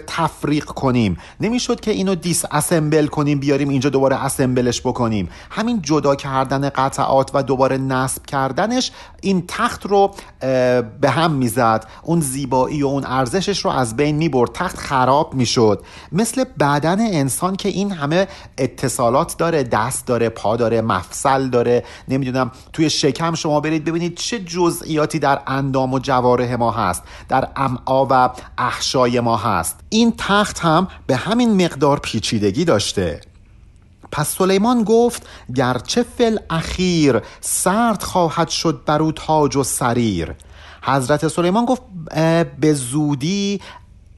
تفریق 0.06 0.64
کنیم. 0.64 1.18
نمی‌شد 1.40 1.80
که 1.80 1.90
اینو 1.90 2.14
دیس 2.14 2.44
اسمبل 2.50 3.06
کنیم 3.06 3.38
بیاریم 3.38 3.68
اینجا 3.68 3.90
دوباره 3.90 4.24
اسمبلش 4.24 4.80
بکنیم. 4.80 5.28
همین 5.50 5.82
جدا 5.82 6.14
کردن 6.14 6.68
قطعات 6.68 7.30
و 7.34 7.42
دوباره 7.42 7.78
نصب 7.78 8.26
کردنش 8.26 8.90
این 9.20 9.44
تخت 9.48 9.86
رو 9.86 10.14
به 11.00 11.10
هم 11.10 11.32
می‌زد. 11.32 11.86
اون 12.02 12.20
زیبایی 12.20 12.82
و 12.82 12.86
اون 12.86 13.04
ارزشش 13.18 13.58
رو 13.64 13.70
از 13.70 13.96
بین 13.96 14.16
می‌برد 14.16 14.50
تخت 14.54 14.76
خراب 14.76 15.34
می‌شد. 15.34 15.82
مثل 16.12 16.44
بدن 16.60 17.00
انسان 17.00 17.56
که 17.56 17.68
این 17.68 17.92
همه 17.92 18.28
اتصالات 18.58 19.36
داره 19.36 19.62
دست 19.62 20.06
داره 20.06 20.28
پا 20.28 20.56
داره 20.56 20.80
مفصل 20.80 21.48
داره. 21.48 21.84
نمی‌دونم 22.08 22.50
توی 22.72 22.90
شکم 22.90 23.34
شما 23.34 23.60
برید 23.60 23.84
ببینید 23.84 24.16
چه 24.16 24.38
جزئیاتی 24.38 25.18
در 25.18 25.40
اندام 25.46 25.94
و 25.94 25.98
جواره 25.98 26.56
ما 26.56 26.70
هست 26.70 27.02
در 27.28 27.48
امعا 27.56 28.06
و 28.10 28.30
احشای 28.58 29.20
ما 29.20 29.36
هست. 29.36 29.80
این 29.88 30.14
تخت 30.18 30.58
هم 30.58 30.88
به 31.06 31.16
همین 31.16 31.64
مقدار 31.64 31.98
پیچیدگی 31.98 32.64
داشته. 32.64 33.20
پس 34.12 34.28
سلیمان 34.28 34.84
گفت 34.84 35.26
گرچه 35.54 36.04
فل 36.18 36.38
اخیر 36.50 37.20
سرد 37.40 38.02
خواهد 38.02 38.48
شد 38.48 38.80
بر 38.86 39.10
تاج 39.10 39.56
و 39.56 39.62
سریر. 39.62 40.34
حضرت 40.88 41.28
سلیمان 41.28 41.64
گفت 41.64 41.82
به 42.60 42.74
زودی 42.74 43.60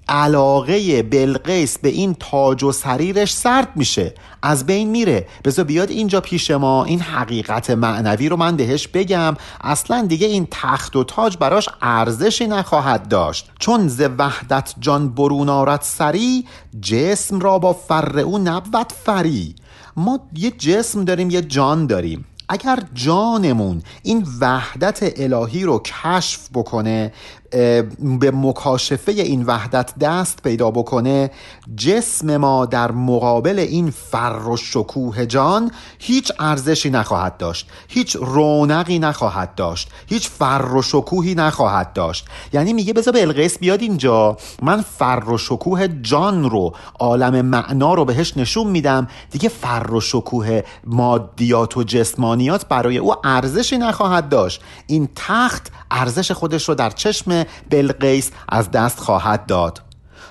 علاقه 0.08 1.02
بلقیس 1.02 1.78
به 1.78 1.88
این 1.88 2.14
تاج 2.14 2.62
و 2.62 2.72
سریرش 2.72 3.34
سرد 3.34 3.68
میشه 3.76 4.14
از 4.42 4.66
بین 4.66 4.90
میره. 4.90 5.26
بذار 5.44 5.64
بیاد 5.64 5.90
اینجا 5.90 6.20
پیش 6.20 6.50
ما 6.50 6.84
این 6.84 7.00
حقیقت 7.00 7.70
معنوی 7.70 8.28
رو 8.28 8.36
من 8.36 8.56
بهش 8.56 8.88
بگم. 8.88 9.36
اصلا 9.60 10.06
دیگه 10.06 10.26
این 10.26 10.48
تخت 10.50 10.96
و 10.96 11.04
تاج 11.04 11.36
براش 11.36 11.68
ارزشی 11.82 12.46
نخواهد 12.46 13.08
داشت. 13.08 13.50
چون 13.58 13.88
ز 13.88 14.02
وحدت 14.18 14.74
جان 14.80 15.08
برون 15.08 15.48
آرد 15.48 15.82
سری 15.82 16.44
جسم 16.82 17.40
را 17.40 17.58
با 17.58 17.72
فر 17.72 18.18
او 18.18 18.38
نبود 18.38 18.92
فری. 19.04 19.54
ما 19.96 20.20
یه 20.34 20.50
جسم 20.50 21.04
داریم 21.04 21.30
یه 21.30 21.42
جان 21.42 21.86
داریم. 21.86 22.24
اگر 22.52 22.78
جانمون 22.94 23.82
این 24.02 24.26
وحدت 24.40 25.20
الهی 25.20 25.64
رو 25.64 25.82
کشف 26.04 26.48
بکنه 26.54 27.12
به 27.50 28.30
مکاشفه 28.34 29.12
این 29.12 29.44
وحدت 29.46 29.98
دست 29.98 30.42
پیدا 30.42 30.70
بکنه 30.70 31.30
جسم 31.76 32.36
ما 32.36 32.66
در 32.66 32.92
مقابل 32.92 33.58
این 33.58 33.90
فر 33.90 34.48
و 34.48 34.56
شکوه 34.56 35.26
جان 35.26 35.70
هیچ 35.98 36.32
ارزشی 36.38 36.90
نخواهد 36.90 37.36
داشت 37.36 37.68
هیچ 37.88 38.16
رونقی 38.16 38.98
نخواهد 38.98 39.54
داشت 39.54 39.90
هیچ 40.06 40.28
فر 40.28 40.64
و 40.74 40.82
شکوهی 40.82 41.34
نخواهد 41.34 41.92
داشت. 41.92 42.26
یعنی 42.52 42.72
میگه 42.72 42.92
بذار 42.92 43.14
بلقیس 43.14 43.58
بیاد 43.58 43.82
اینجا 43.82 44.36
من 44.62 44.82
فر 44.82 45.22
و 45.28 45.38
شکوه 45.38 45.88
جان 45.88 46.50
رو 46.50 46.72
عالم 46.98 47.46
معنا 47.46 47.94
رو 47.94 48.04
بهش 48.04 48.36
نشون 48.36 48.66
میدم. 48.66 49.08
دیگه 49.30 49.48
فر 49.48 49.90
و 49.92 50.00
شکوه 50.00 50.62
مادیات 50.86 51.76
و 51.76 51.82
جسمانیات 51.82 52.68
برای 52.68 52.98
او 52.98 53.14
ارزشی 53.24 53.78
نخواهد 53.78 54.28
داشت. 54.28 54.62
این 54.86 55.08
تخت 55.16 55.72
ارزش 55.90 56.32
خودش 56.32 56.68
رو 56.68 56.74
در 56.74 56.90
چشم 56.90 57.39
بلقیس 57.70 58.30
از 58.48 58.70
دست 58.70 58.98
خواهد 58.98 59.46
داد. 59.46 59.82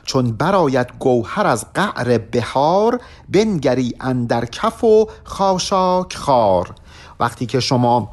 چون 0.05 0.31
براید 0.31 0.87
گوهر 0.99 1.47
از 1.47 1.65
قعر 1.73 2.17
بهار 2.17 3.01
بنگری 3.29 3.93
اندر 3.99 4.45
کف 4.45 4.83
و 4.83 5.07
خاشاک 5.23 6.15
خار. 6.15 6.75
وقتی 7.19 7.45
که 7.45 7.59
شما 7.59 8.11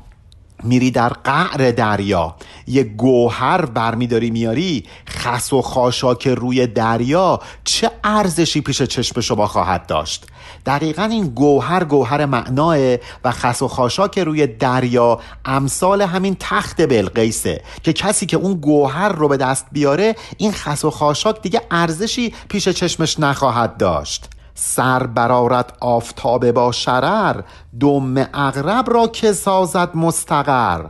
میری 0.63 0.91
در 0.91 1.09
قعر 1.09 1.71
دریا 1.71 2.35
یه 2.67 2.83
گوهر 2.83 3.67
برمیداری 3.67 4.31
میاری 4.31 4.85
خس 5.09 5.53
و 5.53 5.63
خاشاک 5.63 6.29
روی 6.29 6.67
دریا 6.67 7.41
چه 7.65 7.91
ارزشی 8.05 8.61
پیش 8.61 8.83
چشم 8.83 9.21
شما 9.21 9.47
خواهد 9.47 9.87
داشت؟ 9.87 10.27
دقیقا 10.67 11.03
این 11.03 11.27
گوهر 11.27 11.85
گوهر 11.85 12.27
معناه 12.27 12.95
و 13.25 13.31
خس 13.31 13.63
و 13.63 13.69
خاشاک 13.69 14.19
روی 14.19 14.47
دریا 14.47 15.21
امثال 15.45 16.03
همین 16.03 16.37
تخت 16.41 16.89
بلقیسه 16.89 17.63
که 17.83 17.93
کسی 17.93 18.27
که 18.27 18.37
اون 18.37 18.55
گوهر 18.55 19.09
رو 19.09 19.29
به 19.29 19.37
دست 19.37 19.67
بیاره 19.73 20.17
این 20.37 20.53
خس 20.53 20.85
و 20.85 20.91
خاشاک 20.91 21.43
دیگه 21.43 21.61
ارزشی 21.71 22.35
پیش 22.49 22.69
چشمش 22.69 23.21
نخواهد 23.21 23.77
داشت. 23.77 24.31
سر 24.55 25.07
برارت 25.07 25.73
آفتاب 25.81 26.51
با 26.51 26.73
شرر 26.73 27.41
دم 27.81 28.29
اغرب 28.35 28.91
را 28.91 29.07
که 29.07 29.33
سازد 29.33 29.97
مستقر. 29.97 30.85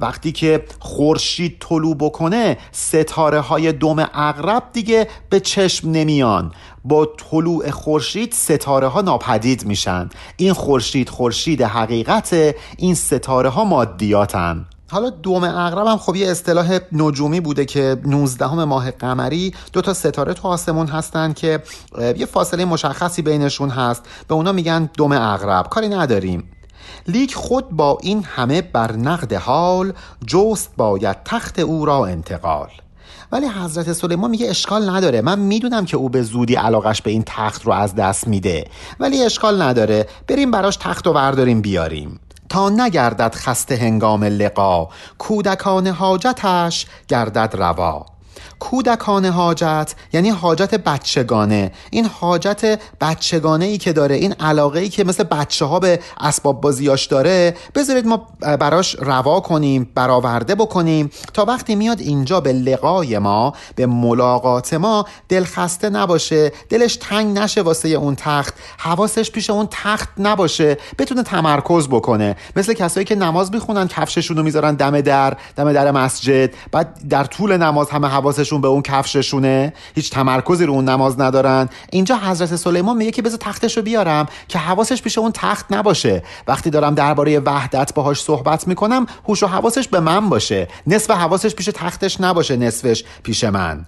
وقتی 0.00 0.32
که 0.32 0.64
خورشید 0.78 1.56
طلوع 1.60 1.96
بکنه 1.96 2.58
ستاره 2.72 3.40
های 3.40 3.72
دم 3.72 4.08
اغرب 4.14 4.62
دیگه 4.72 5.08
به 5.30 5.40
چشم 5.40 5.90
نمیان. 5.90 6.52
با 6.84 7.06
طلوع 7.06 7.70
خورشید 7.70 8.32
ستاره 8.32 8.86
ها 8.86 9.00
ناپدید 9.00 9.66
میشن. 9.66 10.08
این 10.36 10.52
خورشید 10.52 11.08
خورشید 11.08 11.62
حقیقت 11.62 12.54
این 12.76 12.94
ستاره 12.94 13.48
ها 13.48 13.64
مادیاتن. 13.64 14.66
حالا 14.90 15.10
دوم 15.10 15.44
اغرب 15.44 15.86
هم 15.86 15.96
خب 15.96 16.16
یه 16.16 16.30
اصطلاح 16.30 16.78
نجومی 16.92 17.40
بوده 17.40 17.64
که 17.64 17.96
19 18.04 18.54
ماه 18.54 18.90
قمری 18.90 19.54
دو 19.72 19.80
تا 19.80 19.94
ستاره 19.94 20.34
تو 20.34 20.48
آسمون 20.48 20.86
هستن 20.86 21.32
که 21.32 21.62
یه 22.16 22.26
فاصله 22.26 22.64
مشخصی 22.64 23.22
بینشون 23.22 23.70
هست. 23.70 24.02
به 24.28 24.34
اونا 24.34 24.52
میگن 24.52 24.90
دوم 24.96 25.12
اغرب. 25.12 25.68
کاری 25.68 25.88
نداریم. 25.88 26.50
لیک 27.06 27.34
خود 27.34 27.70
با 27.70 27.98
این 28.02 28.24
همه 28.24 28.62
بر 28.62 28.92
نقد 28.92 29.32
حال 29.32 29.92
جست 30.26 30.70
باید 30.76 31.16
تخت 31.24 31.58
او 31.58 31.84
را 31.84 32.06
انتقال. 32.06 32.68
ولی 33.32 33.46
حضرت 33.48 33.92
سلیمان 33.92 34.30
میگه 34.30 34.50
اشکال 34.50 34.90
نداره. 34.90 35.20
من 35.20 35.38
می‌دونم 35.38 35.84
که 35.84 35.96
او 35.96 36.08
به 36.08 36.22
زودی 36.22 36.54
علاقش 36.54 37.02
به 37.02 37.10
این 37.10 37.22
تخت 37.26 37.62
رو 37.62 37.72
از 37.72 37.94
دست 37.94 38.28
میده. 38.28 38.64
ولی 39.00 39.24
اشکال 39.24 39.62
نداره. 39.62 40.06
بریم 40.28 40.50
براش 40.50 40.76
تخت 40.76 41.06
و 41.06 41.12
برداریم 41.12 41.60
بیاریم. 41.60 42.20
تا 42.48 42.68
نگردد 42.68 43.34
خسته 43.34 43.76
هنگام 43.76 44.24
لقا. 44.24 44.88
کودکان 45.18 45.86
حاجتش 45.86 46.86
گردد 47.08 47.54
روا. 47.58 48.06
کودکان 48.58 49.24
حاجت 49.24 49.94
یعنی 50.12 50.30
حاجت 50.30 50.74
بچگانه. 50.74 51.72
این 51.90 52.04
حاجت 52.04 52.80
بچگانه 53.00 53.64
ای 53.64 53.78
که 53.78 53.92
داره 53.92 54.14
این 54.14 54.32
علاقه 54.32 54.80
ای 54.80 54.88
که 54.88 55.04
مثل 55.04 55.24
بچه 55.24 55.64
ها 55.64 55.78
به 55.78 56.00
اسباب 56.20 56.60
بازیاش 56.60 57.06
داره 57.06 57.56
بذارید 57.74 58.06
ما 58.06 58.26
براش 58.40 58.96
روا 58.98 59.40
کنیم 59.40 59.90
برآورده 59.94 60.54
بکنیم. 60.54 61.10
تا 61.34 61.44
وقتی 61.44 61.74
میاد 61.74 62.00
اینجا 62.00 62.40
به 62.40 62.52
لقای 62.52 63.18
ما 63.18 63.52
به 63.74 63.86
ملاقات 63.86 64.74
ما 64.74 65.04
دلخسته 65.28 65.90
نباشه 65.90 66.52
دلش 66.68 66.96
تنگ 66.96 67.38
نشه 67.38 67.62
واسه 67.62 67.88
اون 67.88 68.14
تخت 68.14 68.54
حواسش 68.78 69.30
پیش 69.30 69.50
اون 69.50 69.68
تخت 69.70 70.08
نباشه 70.18 70.76
بتونه 70.98 71.22
تمرکز 71.22 71.88
بکنه. 71.88 72.36
مثل 72.56 72.72
کسایی 72.72 73.04
که 73.04 73.14
نماز 73.14 73.52
می‌خونن 73.52 73.88
کفششون 73.88 74.36
رو 74.36 74.42
می‌ذارن 74.42 74.74
دم 74.74 75.00
در 75.00 75.36
دم 75.56 75.72
در 75.72 75.90
مسجد 75.90 76.50
بعد 76.72 77.08
در 77.08 77.24
طول 77.24 77.56
نماز 77.56 77.90
همه 77.90 78.08
حواسش 78.08 78.27
حواسشون 78.28 78.60
به 78.60 78.68
اون 78.68 78.82
کفششونه 78.82 79.72
هیچ 79.94 80.10
تمرکزی 80.10 80.64
رو 80.64 80.72
اون 80.72 80.88
نماز 80.88 81.20
ندارن. 81.20 81.68
اینجا 81.90 82.16
حضرت 82.16 82.56
سلیمان 82.56 82.96
میگه 82.96 83.10
که 83.10 83.22
بذار 83.22 83.38
تختش 83.38 83.76
رو 83.76 83.82
بیارم 83.82 84.26
که 84.48 84.58
حواسش 84.58 85.02
پیش 85.02 85.18
اون 85.18 85.32
تخت 85.32 85.66
نباشه. 85.70 86.22
وقتی 86.46 86.70
دارم 86.70 86.94
درباره 86.94 87.40
وحدت 87.40 87.94
باهاش 87.94 88.22
صحبت 88.22 88.68
می‌کنم 88.68 89.06
هوش 89.28 89.42
و 89.42 89.46
حواسش 89.46 89.88
به 89.88 90.00
من 90.00 90.28
باشه. 90.28 90.68
نصف 90.86 91.10
حواسش 91.10 91.54
پیش 91.54 91.66
تختش 91.74 92.20
نباشه 92.20 92.56
نصفش 92.56 93.04
پیش 93.22 93.44
من. 93.44 93.86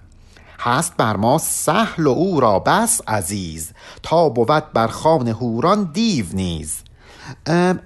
هست 0.59 0.93
بر 0.97 1.15
ما 1.15 1.37
سهل 1.37 2.07
و 2.07 2.11
او 2.11 2.39
را 2.39 2.59
بس 2.59 3.01
عزیز. 3.07 3.71
تا 4.03 4.29
بود 4.29 4.73
بر 4.73 4.87
خان 4.87 5.27
هوران 5.27 5.89
دیو 5.93 6.25
نیز. 6.33 6.77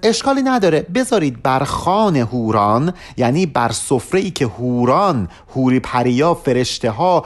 اشکالی 0.02 0.42
نداره. 0.42 0.86
بذارید 0.94 1.42
بر 1.42 1.64
خان 1.64 2.16
هوران 2.16 2.92
یعنی 3.16 3.46
بر 3.46 3.72
سفره 3.72 4.20
ای 4.20 4.30
که 4.30 4.46
هوران 4.46 5.28
هوری 5.54 5.80
پریا 5.80 6.34
فرشته 6.34 6.90
ها 6.90 7.24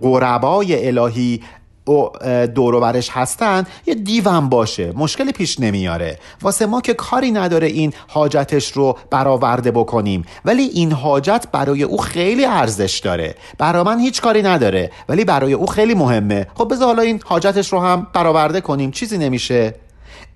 قربای 0.00 0.88
الهی 0.88 1.40
دوروبرش 2.54 3.10
هستن 3.10 3.66
یه 3.86 3.94
دیوم 3.94 4.48
باشه. 4.48 4.92
مشکلی 4.96 5.32
پیش 5.32 5.60
نمیاره. 5.60 6.18
واسه 6.42 6.66
ما 6.66 6.80
که 6.80 6.94
کاری 6.94 7.30
نداره 7.30 7.66
این 7.66 7.92
حاجتش 8.08 8.72
رو 8.72 8.98
برآورده 9.10 9.70
بکنیم. 9.70 10.24
ولی 10.44 10.62
این 10.62 10.92
حاجت 10.92 11.46
برای 11.52 11.82
او 11.82 11.98
خیلی 11.98 12.44
ارزش 12.44 12.98
داره. 12.98 13.34
برای 13.58 13.82
من 13.82 14.00
هیچ 14.00 14.22
کاری 14.22 14.42
نداره. 14.42 14.90
ولی 15.08 15.24
برای 15.24 15.52
او 15.52 15.66
خیلی 15.66 15.94
مهمه. 15.94 16.46
خب 16.54 16.72
بذار 16.72 16.86
حالا 16.86 17.02
این 17.02 17.20
حاجتش 17.24 17.72
رو 17.72 17.80
هم 17.80 18.06
برآورده 18.12 18.60
کنیم. 18.60 18.90
چیزی 18.90 19.18
نمیشه. 19.18 19.74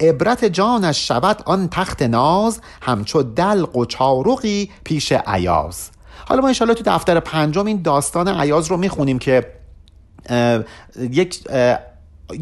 عبرت 0.01 0.45
جانش 0.45 1.09
شود 1.09 1.43
آن 1.47 1.69
تخت 1.69 2.03
ناز 2.03 2.61
همچو 2.83 3.23
دلق 3.23 3.77
و 3.77 3.85
چارقی 3.85 4.71
پیش 4.85 5.13
عیاز 5.13 5.91
حالا 6.29 6.41
ما 6.41 6.47
انشاءالله 6.47 6.83
تو 6.83 6.91
دفتر 6.91 7.21
پنجم 7.21 7.67
این 7.67 7.83
داستان 7.83 8.29
عیاز 8.29 8.67
رو 8.67 8.77
می‌خونیم 8.77 9.19
که 9.19 9.47
یک 10.99 11.49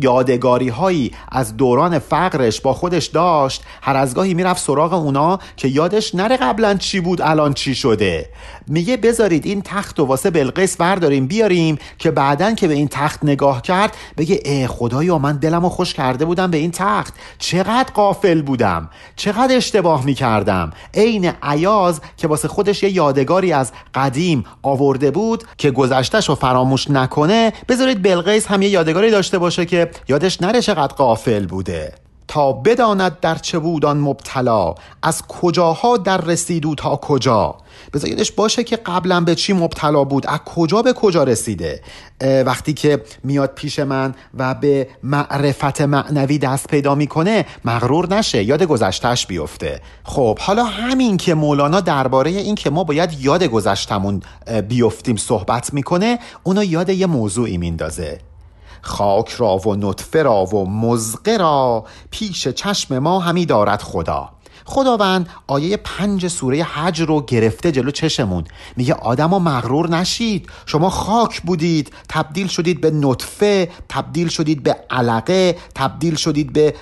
یادگاری 0.01 0.69
هایی 0.69 1.13
از 1.29 1.57
دوران 1.57 1.99
فقرش 1.99 2.61
با 2.61 2.75
خودش 2.75 3.07
داشت 3.07 3.63
هر 3.83 3.97
از 3.97 4.15
گاهی 4.15 4.35
می‌رفت 4.35 4.63
سراغ 4.63 4.93
اونا 4.93 5.39
که 5.57 5.69
یادش 5.69 6.15
نره 6.15 6.37
قبلا 6.37 6.75
چی 6.75 7.01
بود 7.01 7.21
الان 7.23 7.55
چی 7.55 7.75
شده. 7.75 8.29
میگه 8.67 8.97
بذارید 8.97 9.47
این 9.47 9.63
تخت 9.63 10.01
و 10.01 10.05
واسه 10.05 10.31
بلقیس 10.31 10.77
برداریم 10.77 11.27
بیاریم 11.27 11.79
که 11.99 12.11
بعدا 12.11 12.53
که 12.53 12.69
به 12.69 12.75
این 12.75 12.89
تخت 12.89 13.25
نگاه 13.25 13.63
کرد 13.63 13.97
بگه 14.17 14.41
ای 14.45 14.67
خدایا 14.67 15.19
من 15.19 15.37
دلمو 15.37 15.69
خوش 15.69 15.95
کرده 15.95 16.25
بودم 16.25 16.51
به 16.51 16.57
این 16.57 16.71
تخت. 16.71 17.15
چقدر 17.39 17.93
قافل 17.95 18.43
بودم 18.43 18.91
چقدر 19.17 19.57
اشتباه 19.57 20.05
می‌کردم. 20.05 20.71
عین 20.95 21.33
عیاز 21.43 22.01
که 22.17 22.29
واسه 22.29 22.49
خودش 22.49 22.83
یه 22.83 22.91
یادگاری 22.91 23.53
از 23.53 23.73
قدیم 23.95 24.45
آورده 24.63 25.11
بود 25.11 25.45
که 25.59 25.71
گذشتش 25.71 26.29
رو 26.29 26.35
فراموش 26.35 26.91
نکنه 26.91 27.53
بذارید 27.69 28.03
بلقیس 28.03 28.47
هم 28.47 28.63
یه 28.63 28.69
یادگاری 28.69 29.11
داشته 29.11 29.39
باشه 29.39 29.65
که 29.73 29.91
یادش 30.09 30.43
نره 30.43 30.63
چقدر 30.63 30.95
قافل 30.95 31.47
بوده. 31.47 31.93
تا 32.29 32.53
بداند 32.53 33.21
در 33.21 33.35
چه 33.35 33.59
بود 33.59 33.85
آن 33.85 34.01
مبتلا 34.01 34.75
از 35.03 35.23
کجاها 35.23 35.97
در 35.97 36.21
رسید 36.21 36.75
تا 36.75 36.97
کجا. 36.97 37.55
بذار 37.93 38.11
یادش 38.11 38.33
باشه 38.33 38.65
که 38.65 38.77
قبلا 38.77 39.21
به 39.21 39.35
چی 39.35 39.53
مبتلا 39.53 40.05
بود 40.05 40.27
از 40.27 40.39
کجا 40.39 40.83
به 40.83 40.93
کجا 40.93 41.25
رسیده. 41.25 41.83
وقتی 42.47 42.73
که 42.73 43.03
میاد 43.25 43.55
پیش 43.55 43.79
من 43.79 44.15
و 44.39 44.55
به 44.55 44.89
معرفت 45.03 45.81
معنوی 45.81 46.39
دست 46.39 46.67
پیدا 46.67 46.95
می‌کنه 46.95 47.47
مغرور 47.65 48.15
نشه 48.15 48.43
یاد 48.43 48.63
گذشتش 48.63 49.27
بیفته. 49.27 49.81
خب 50.05 50.39
حالا 50.39 50.65
همین 50.65 51.17
که 51.17 51.35
مولانا 51.35 51.81
درباره 51.81 52.31
این 52.31 52.55
که 52.55 52.71
ما 52.71 52.85
باید 52.85 53.21
یاد 53.21 53.43
گذشتمون 53.43 54.23
بیفتیم 54.69 55.17
صحبت 55.17 55.75
می‌کنه 55.75 56.19
اونو 56.43 56.65
یاد 56.65 56.89
یه 56.89 57.07
موضوعی 57.07 57.59
میندازه. 57.59 58.19
خاک 58.83 59.29
را 59.29 59.57
و 59.59 59.75
نطفه 59.75 60.23
را 60.23 60.45
و 60.45 60.71
مزقه 60.71 61.37
را 61.37 61.85
پیش 62.11 62.49
چشم 62.49 62.99
ما 62.99 63.21
همی 63.21 63.47
دارد 63.47 63.83
خدا. 63.83 64.29
خداوند 64.65 65.29
آیه 65.47 65.77
پنج 65.77 66.29
سوره 66.29 66.63
حج 66.63 67.01
رو 67.01 67.25
گرفته 67.27 67.73
جلو 67.73 67.91
چشمون. 67.91 68.45
میگه 68.77 68.95
آدم 68.95 69.31
مغرور 69.31 69.91
نشید. 69.91 70.49
شما 70.67 70.91
خاک 70.91 71.41
بودید. 71.41 71.93
تبدیل 72.09 72.47
شدید 72.47 72.81
به 72.81 72.91
نطفه 72.91 73.69
تبدیل 73.89 74.29
شدید 74.29 74.63
به 74.63 74.77
علقه 74.91 75.57
تبدیل 75.75 76.15
شدید 76.15 76.53
به 76.53 76.75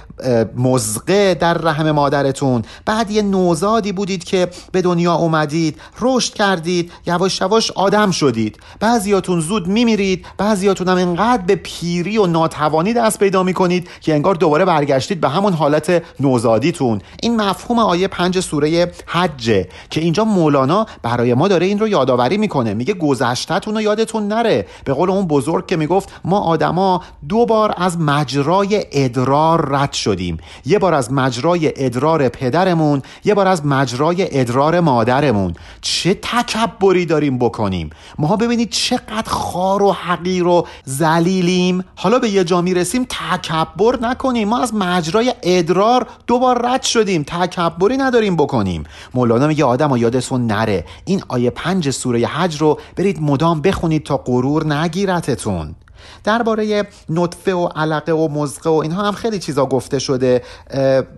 مزقه 0.56 1.34
در 1.34 1.54
رحم 1.54 1.90
مادرتون. 1.90 2.62
بعد 2.84 3.10
یه 3.10 3.22
نوزادی 3.22 3.92
بودید 3.92 4.24
که 4.24 4.48
به 4.72 4.82
دنیا 4.82 5.14
اومدید 5.14 5.80
رشد 6.00 6.34
کردید 6.34 6.92
یواش 7.06 7.40
یواش 7.40 7.70
آدم 7.70 8.10
شدید. 8.10 8.60
بعضیاتون 8.80 9.40
زود 9.40 9.66
میمیرید 9.66 10.26
بعضیاتون 10.38 10.88
هم 10.88 10.96
انقدر 10.96 11.42
به 11.42 11.54
پیری 11.54 12.18
و 12.18 12.26
ناتوانی 12.26 12.92
دست 12.92 13.18
پیدا 13.18 13.42
می‌کنید 13.42 13.88
که 14.00 14.14
انگار 14.14 14.34
دوباره 14.34 14.64
برگشتید 14.64 15.20
به 15.20 15.28
همون 15.28 15.52
حالت 15.52 16.02
نوزادیتون. 16.20 17.00
این 17.22 17.36
مفهوم 17.36 17.69
آیه 17.78 18.08
پنج 18.08 18.40
سوره 18.40 18.92
حجه 19.06 19.68
که 19.90 20.00
اینجا 20.00 20.24
مولانا 20.24 20.86
برای 21.02 21.34
ما 21.34 21.48
داره 21.48 21.66
این 21.66 21.78
رو 21.78 21.88
یادآوری 21.88 22.38
می‌کنه. 22.38 22.74
میگه 22.74 22.94
گذشتهتون 22.94 23.74
رو 23.74 23.80
یادتون 23.80 24.28
نره. 24.28 24.66
به 24.84 24.92
قول 24.92 25.10
اون 25.10 25.26
بزرگ 25.26 25.66
که 25.66 25.76
می‌گفت 25.76 26.08
ما 26.24 26.40
آدما 26.40 27.02
دو 27.28 27.46
بار 27.46 27.74
از 27.76 27.98
مجرای 27.98 28.86
ادرار 28.92 29.68
رد 29.68 29.92
شدیم. 29.92 30.38
یه 30.66 30.78
بار 30.78 30.94
از 30.94 31.12
مجرای 31.12 31.72
ادرار 31.76 32.28
پدرمون 32.28 33.02
یه 33.24 33.34
بار 33.34 33.48
از 33.48 33.66
مجرای 33.66 34.40
ادرار 34.40 34.80
مادرمون. 34.80 35.54
چه 35.80 36.14
تکبری 36.14 37.06
داریم 37.06 37.38
بکنیم؟ 37.38 37.90
ما 38.18 38.36
ببینید 38.36 38.70
چقدر 38.70 39.30
خار 39.30 39.82
و 39.82 39.92
حقیر 39.92 40.46
و 40.46 40.66
زلیلیم 40.84 41.84
حالا 41.96 42.18
به 42.18 42.28
یه 42.28 42.44
جا 42.44 42.60
می‌رسیم 42.60 43.06
تکبر 43.08 43.98
نکنیم. 44.02 44.48
ما 44.48 44.58
از 44.58 44.74
مجرای 44.74 45.34
ادرار 45.42 46.06
دوبار 46.26 46.66
رد 46.66 46.82
شدیم. 46.82 47.24
تکبری 47.60 47.96
نداریم 47.96 48.36
بکنیم. 48.36 48.84
مولانا 49.14 49.46
میگه 49.46 49.64
آدم 49.64 49.92
و 49.92 49.98
یادتون 49.98 50.46
نره. 50.46 50.84
این 51.04 51.22
آیه 51.28 51.50
پنج 51.50 51.90
سوره 51.90 52.26
حج 52.26 52.60
رو 52.60 52.78
برید 52.96 53.22
مدام 53.22 53.60
بخونید 53.60 54.04
تا 54.04 54.16
غرور 54.16 54.74
نگیرتتون. 54.74 55.74
درباره 56.24 56.86
نطفه 57.08 57.54
و 57.54 57.66
علقه 57.76 58.12
و 58.12 58.28
مزقه 58.28 58.70
و 58.70 58.74
اینها 58.74 59.02
هم 59.02 59.12
خیلی 59.12 59.38
چیزا 59.38 59.66
گفته 59.66 59.98
شده. 59.98 60.42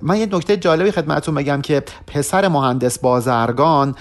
من 0.03 0.17
یه 0.17 0.29
نکته 0.33 0.57
جالبی 0.57 0.91
خدمتتون 0.91 1.35
بگم 1.35 1.63
که 1.63 1.83
پسر 2.07 2.49
مهندس 2.49 2.99
بازرگان 2.99 3.95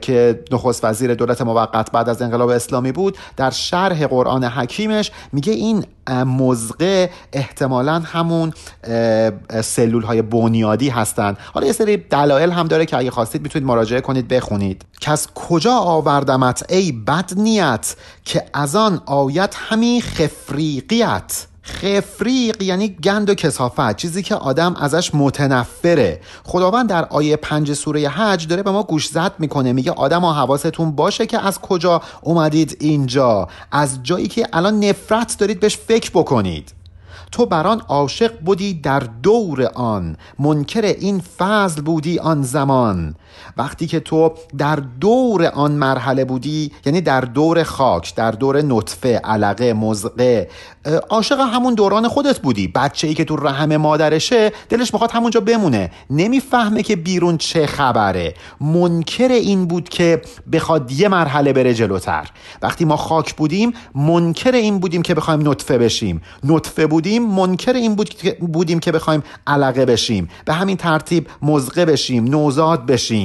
که 0.00 0.44
نخست 0.52 0.84
وزیر 0.84 1.14
دولت 1.14 1.42
موقت 1.42 1.90
بعد 1.92 2.08
از 2.08 2.22
انقلاب 2.22 2.48
اسلامی 2.48 2.92
بود 2.92 3.18
در 3.36 3.50
شرح 3.50 4.06
قرآن 4.06 4.44
حکیمش 4.44 5.10
میگه 5.32 5.52
این 5.52 5.84
مزقه 6.26 7.10
احتمالا 7.32 7.98
همون 7.98 8.52
سلول 9.62 10.02
های 10.02 10.22
بنیادی 10.22 10.88
هستند 10.88 11.36
حالا 11.54 11.66
یه 11.66 11.72
سری 11.72 11.96
دلایل 11.96 12.50
هم 12.50 12.66
داره 12.66 12.86
که 12.86 12.96
اگه 12.96 13.10
خواستید 13.10 13.42
می‌تونید 13.42 13.68
مراجعه 13.68 14.00
کنید 14.00 14.28
بخونید. 14.28 14.84
از 15.06 15.28
کجا 15.34 15.72
آوردمت 15.72 16.72
ای 16.72 16.92
بد 16.92 17.32
نیت 17.36 17.96
که 18.24 18.44
از 18.54 18.76
آن 18.76 19.02
آیت 19.06 19.54
همی 19.58 20.00
خفریقیت. 20.34 21.46
خفریق 21.64 22.62
یعنی 22.62 22.88
گند 22.88 23.30
و 23.30 23.34
کسافت 23.34 23.96
چیزی 23.96 24.22
که 24.22 24.34
آدم 24.34 24.74
ازش 24.74 25.14
متنفره. 25.14 26.20
خداوند 26.44 26.88
در 26.88 27.04
آیه 27.04 27.36
پنج 27.36 27.72
سوره 27.72 28.08
حج 28.08 28.46
داره 28.48 28.62
به 28.62 28.70
ما 28.70 28.82
گوش 28.82 29.08
زد 29.08 29.32
می‌کنه 29.38 29.72
میگه 29.72 29.92
آدم 29.92 30.20
ها 30.20 30.32
حواستون 30.32 30.90
باشه 30.92 31.26
که 31.26 31.46
از 31.46 31.58
کجا 31.58 32.02
اومدید 32.22 32.76
اینجا. 32.80 33.48
از 33.72 34.02
جایی 34.02 34.28
که 34.28 34.46
الان 34.52 34.84
نفرت 34.84 35.38
دارید 35.38 35.60
بهش 35.60 35.76
فکر 35.76 36.10
بکنید. 36.10 36.72
تو 37.32 37.46
بران 37.46 37.80
عاشق 37.80 38.38
بودی 38.40 38.74
در 38.74 39.00
دور 39.00 39.70
آن. 39.74 40.16
منکر 40.38 40.82
این 40.82 41.22
فضل 41.38 41.82
بودی 41.82 42.18
آن 42.18 42.42
زمان. 42.42 43.14
وقتی 43.56 43.86
که 43.86 44.00
تو 44.00 44.32
در 44.58 44.76
دور 44.76 45.46
آن 45.46 45.72
مرحله 45.72 46.24
بودی 46.24 46.72
یعنی 46.86 47.00
در 47.00 47.20
دور 47.20 47.62
خاک 47.62 48.14
در 48.14 48.30
دور 48.30 48.62
نطفه 48.62 49.20
علقه 49.24 49.72
مزقه 49.72 50.48
عاشق 51.10 51.40
همون 51.40 51.74
دوران 51.74 52.08
خودت 52.08 52.38
بودی. 52.38 52.68
بچه 52.68 53.08
ای 53.08 53.14
که 53.14 53.24
تو 53.24 53.36
رحم 53.36 53.76
مادرشه 53.76 54.52
دلش 54.68 54.94
می‌خواد 54.94 55.10
همونجا 55.10 55.40
بمونه. 55.40 55.90
نمی‌فهمه 56.10 56.82
که 56.82 56.96
بیرون 56.96 57.38
چه 57.38 57.66
خبره. 57.66 58.34
منکر 58.60 59.28
این 59.28 59.66
بود 59.66 59.88
که 59.88 60.22
بخواد 60.52 60.92
یه 60.92 61.08
مرحله 61.08 61.52
بره 61.52 61.74
جلوتر. 61.74 62.30
وقتی 62.62 62.84
ما 62.84 62.96
خاک 62.96 63.34
بودیم 63.34 63.72
منکر 63.94 64.52
این 64.52 64.78
بودیم 64.78 65.02
که 65.02 65.14
بخوایم 65.14 65.48
نطفه 65.48 65.78
بشیم. 65.78 66.22
نطفه 66.44 66.86
بودیم 66.86 67.26
منکر 67.26 67.72
این 67.72 67.94
بود 67.94 68.14
بودیم 68.52 68.80
که 68.80 68.92
بخوایم 68.92 69.22
علقه 69.46 69.84
بشیم. 69.84 70.28
به 70.44 70.52
همین 70.52 70.76
ترتیب 70.76 71.26
مزقه 71.42 71.84
بشیم 71.84 72.24
نوزاد 72.24 72.86
بشیم. 72.86 73.23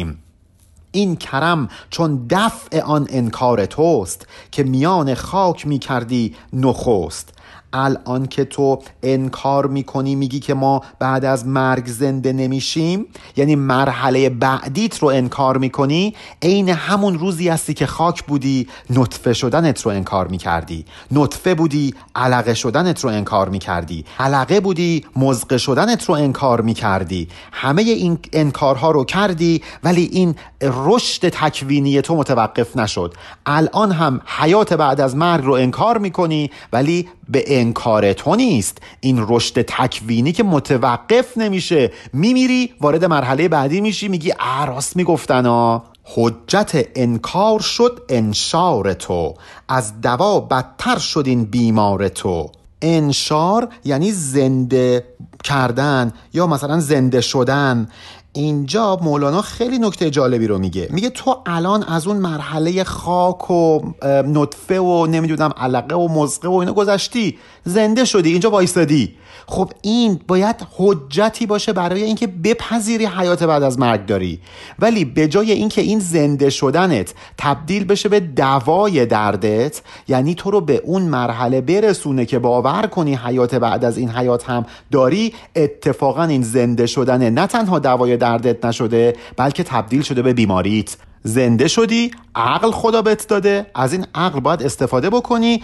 این 0.91 1.15
کرم 1.15 1.69
چون 1.89 2.25
دفع 2.29 2.81
آن 2.81 3.07
انکار 3.09 3.65
توست 3.65 4.27
که 4.51 4.63
میان 4.63 5.13
خاک 5.13 5.67
می 5.67 5.79
کردی 5.79 6.35
نخست. 6.53 7.38
الان 7.73 8.25
که 8.25 8.45
تو 8.45 8.79
انکار 9.03 9.67
می‌کنی 9.67 10.15
میگی 10.15 10.39
که 10.39 10.53
ما 10.53 10.81
بعد 10.99 11.25
از 11.25 11.47
مرگ 11.47 11.87
زنده 11.87 12.33
نمیشیم؟ 12.33 13.05
یعنی 13.37 13.55
مرحله 13.55 14.29
بعدیت 14.29 14.97
رو 14.99 15.07
انکار 15.07 15.57
می‌کنی؟ 15.57 16.15
عین 16.41 16.69
همون 16.69 17.19
روزی 17.19 17.49
هستی 17.49 17.73
که 17.73 17.85
خاک 17.85 18.23
بودی 18.23 18.67
نطفه 18.89 19.33
شدنت 19.33 19.81
رو 19.81 19.91
انکار 19.91 20.27
می‌کردی. 20.27 20.85
نطفه 21.11 21.55
بودی 21.55 21.93
علقه 22.15 22.53
شدنت 22.53 23.03
رو 23.03 23.09
انکار 23.09 23.49
می‌کردی. 23.49 24.05
علقه 24.19 24.59
بودی 24.59 25.05
مزقه 25.15 25.57
شدنت 25.57 26.05
رو 26.05 26.15
انکار 26.15 26.61
می‌کردی. 26.61 27.27
همه 27.51 27.81
این 27.81 28.19
انکارها 28.33 28.91
رو 28.91 29.03
کردی 29.03 29.61
ولی 29.83 30.09
این 30.11 30.35
رشد 30.61 31.29
تکوینی 31.29 32.01
تو 32.01 32.15
متوقف 32.15 32.77
نشد. 32.77 33.13
الان 33.45 33.91
هم 33.91 34.21
حیات 34.25 34.73
بعد 34.73 35.01
از 35.01 35.15
مرگ 35.15 35.45
رو 35.45 35.53
انکار 35.53 35.97
می‌کنی 35.97 36.51
ولی 36.73 37.09
به 37.29 37.59
انکار 37.59 38.13
تو 38.13 38.35
نیست. 38.35 38.77
این 38.99 39.25
رشد 39.27 39.61
تکوینی 39.61 40.31
که 40.31 40.43
متوقف 40.43 41.37
نمیشه. 41.37 41.91
میمیری 42.13 42.73
وارد 42.81 43.05
مرحله 43.05 43.47
بعدی 43.47 43.81
میشی 43.81 44.07
میگی 44.07 44.33
راست 44.67 44.95
می‌گفتن 44.95 45.45
ها. 45.45 45.83
حجت 46.03 46.87
انکار 46.95 47.59
شد 47.59 48.01
انشار 48.09 48.93
تو. 48.93 49.33
از 49.67 50.01
دوا 50.01 50.39
بدتر 50.39 50.97
شد 50.97 51.23
این 51.27 51.43
بیمار 51.45 52.07
تو. 52.07 52.51
انشار 52.81 53.69
یعنی 53.85 54.11
زنده 54.11 55.05
کردن 55.43 56.13
یا 56.33 56.47
مثلا 56.47 56.79
زنده 56.79 57.21
شدن. 57.21 57.89
اینجا 58.33 58.99
مولانا 59.01 59.41
خیلی 59.41 59.79
نکته 59.79 60.09
جالبی 60.09 60.47
رو 60.47 60.57
میگه. 60.57 60.87
میگه 60.91 61.09
تو 61.09 61.41
الان 61.45 61.83
از 61.83 62.07
اون 62.07 62.17
مرحله 62.17 62.83
خاک 62.83 63.51
و 63.51 63.79
نطفه 64.25 64.79
و 64.79 65.05
نمی‌دونم 65.05 65.51
علقه 65.57 65.95
و 65.95 66.07
مزقه 66.07 66.47
و 66.47 66.53
اینو 66.53 66.73
گذشتی 66.73 67.37
زنده 67.63 68.05
شدی 68.05 68.31
اینجا 68.31 68.49
وایستادی 68.49 69.15
خب 69.51 69.71
این 69.81 70.19
باید 70.27 70.55
حجتی 70.77 71.45
باشه 71.45 71.73
برای 71.73 72.03
اینکه 72.03 72.27
بپذیری 72.27 73.05
حیات 73.05 73.43
بعد 73.43 73.63
از 73.63 73.79
مرگ 73.79 74.05
داری. 74.05 74.39
ولی 74.79 75.05
به 75.05 75.27
جای 75.27 75.51
اینکه 75.51 75.81
این 75.81 75.99
زنده 75.99 76.49
شدنت 76.49 77.13
تبدیل 77.37 77.83
بشه 77.83 78.09
به 78.09 78.19
دوای 78.19 79.05
دردت 79.05 79.81
یعنی 80.07 80.35
تو 80.35 80.51
رو 80.51 80.61
به 80.61 80.81
اون 80.85 81.01
مرحله 81.01 81.61
برسونه 81.61 82.25
که 82.25 82.39
باور 82.39 82.87
کنی 82.87 83.15
حیات 83.15 83.55
بعد 83.55 83.85
از 83.85 83.97
این 83.97 84.09
حیات 84.09 84.49
هم 84.49 84.65
داری 84.91 85.33
اتفاقا 85.55 86.23
این 86.23 86.41
زنده 86.41 86.85
شدن 86.85 87.29
نه 87.29 87.47
تنها 87.47 87.79
دوای 87.79 88.17
دردت 88.17 88.65
نشده 88.65 89.13
بلکه 89.37 89.63
تبدیل 89.63 90.01
شده 90.01 90.21
به 90.21 90.33
بیماریت. 90.33 90.95
زنده 91.23 91.67
شدی 91.67 92.11
عقل 92.35 92.71
خدا 92.71 93.01
بهت 93.01 93.27
داده 93.27 93.65
از 93.75 93.93
این 93.93 94.05
عقل 94.15 94.39
باید 94.39 94.63
استفاده 94.63 95.09
بکنی 95.09 95.63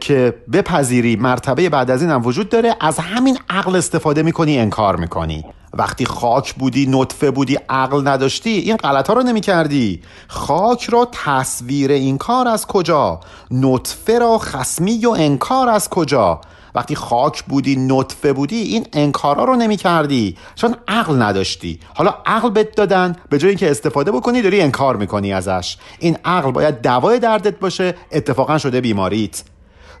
که 0.00 0.34
بپذیری 0.52 1.16
مرتبه 1.16 1.68
بعد 1.68 1.90
از 1.90 2.02
این 2.02 2.10
هم 2.10 2.26
وجود 2.26 2.48
داره 2.48 2.76
از 2.80 2.98
همین 2.98 3.38
عقل 3.50 3.76
استفاده 3.76 4.22
می‌کنی 4.22 4.58
انکار 4.58 4.96
می‌کنی. 4.96 5.44
وقتی 5.74 6.06
خاک 6.06 6.54
بودی 6.54 6.86
نطفه 6.90 7.30
بودی 7.30 7.58
عقل 7.68 8.08
نداشتی 8.08 8.50
این 8.50 8.76
غلط 8.76 9.08
ها 9.08 9.14
رو 9.14 9.22
نمی 9.22 9.40
کردی 9.40 10.02
خاک 10.28 10.84
را 10.84 11.08
تصویر 11.12 11.90
این 11.90 12.18
کار 12.18 12.48
از 12.48 12.66
کجا؟ 12.66 13.20
نطفه 13.50 14.18
را 14.18 14.38
خسمی 14.38 15.06
و 15.06 15.10
انکار 15.10 15.68
از 15.68 15.88
کجا؟ 15.88 16.40
وقتی 16.74 16.94
خاک 16.94 17.44
بودی 17.44 17.76
نطفه 17.76 18.32
بودی 18.32 18.56
این 18.56 18.86
انکارا 18.92 19.44
رو 19.44 19.56
نمی 19.56 19.76
کردی 19.76 20.36
چون 20.54 20.76
عقل 20.88 21.22
نداشتی. 21.22 21.80
حالا 21.94 22.14
عقل 22.26 22.50
بهت 22.50 22.74
دادن 22.74 23.16
به 23.30 23.38
جای 23.38 23.48
اینکه 23.48 23.70
استفاده 23.70 24.12
بکنی 24.12 24.42
داری 24.42 24.60
انکار 24.60 24.96
می‌کنی 24.96 25.32
ازش. 25.32 25.76
این 25.98 26.16
عقل 26.24 26.50
باید 26.50 26.82
دوای 26.82 27.18
دردت 27.18 27.58
باشه 27.58 27.94
اتفاقا 28.12 28.58
شده 28.58 28.80
بیماریت. 28.80 29.42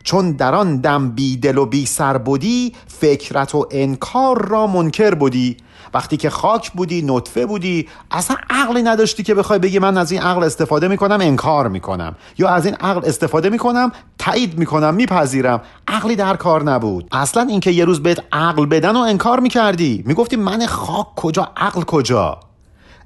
چون 0.04 0.32
در 0.32 0.54
آن 0.54 0.76
دم 0.76 1.10
بی 1.10 1.36
دل 1.36 1.58
و 1.58 1.66
بی 1.66 1.86
سر 1.86 2.18
بودی 2.18 2.72
فکرت 2.86 3.54
و 3.54 3.66
انکار 3.70 4.48
را 4.48 4.66
منکر 4.66 5.14
بودی. 5.14 5.56
وقتی 5.94 6.16
که 6.16 6.30
خاک 6.30 6.72
بودی 6.72 7.02
نطفه 7.06 7.46
بودی 7.46 7.88
اصلا 8.10 8.36
عقلی 8.50 8.82
نداشتی 8.82 9.22
که 9.22 9.34
بخوای 9.34 9.58
بگی 9.58 9.78
من 9.78 9.98
از 9.98 10.12
این 10.12 10.22
عقل 10.22 10.44
استفاده 10.44 10.88
می‌کنم 10.88 11.18
انکار 11.20 11.68
می‌کنم. 11.68 12.16
یا 12.38 12.48
از 12.48 12.66
این 12.66 12.74
عقل 12.74 13.08
استفاده 13.08 13.50
می‌کنم 13.50 13.92
تایید 14.18 14.58
می‌کنم 14.58 14.94
میپذیرم. 14.94 15.60
عقلی 15.88 16.16
در 16.16 16.36
کار 16.36 16.62
نبود. 16.62 17.08
اصلا 17.12 17.42
اینکه 17.42 17.70
یه 17.70 17.84
روز 17.84 18.02
بهت 18.02 18.22
عقل 18.32 18.66
بدن 18.66 18.96
و 18.96 18.98
انکار 18.98 19.40
می‌کردی. 19.40 20.02
می‌گفتی 20.06 20.36
من 20.36 20.66
خاک 20.66 21.14
کجا 21.16 21.48
عقل 21.56 21.82
کجا؟ 21.82 22.40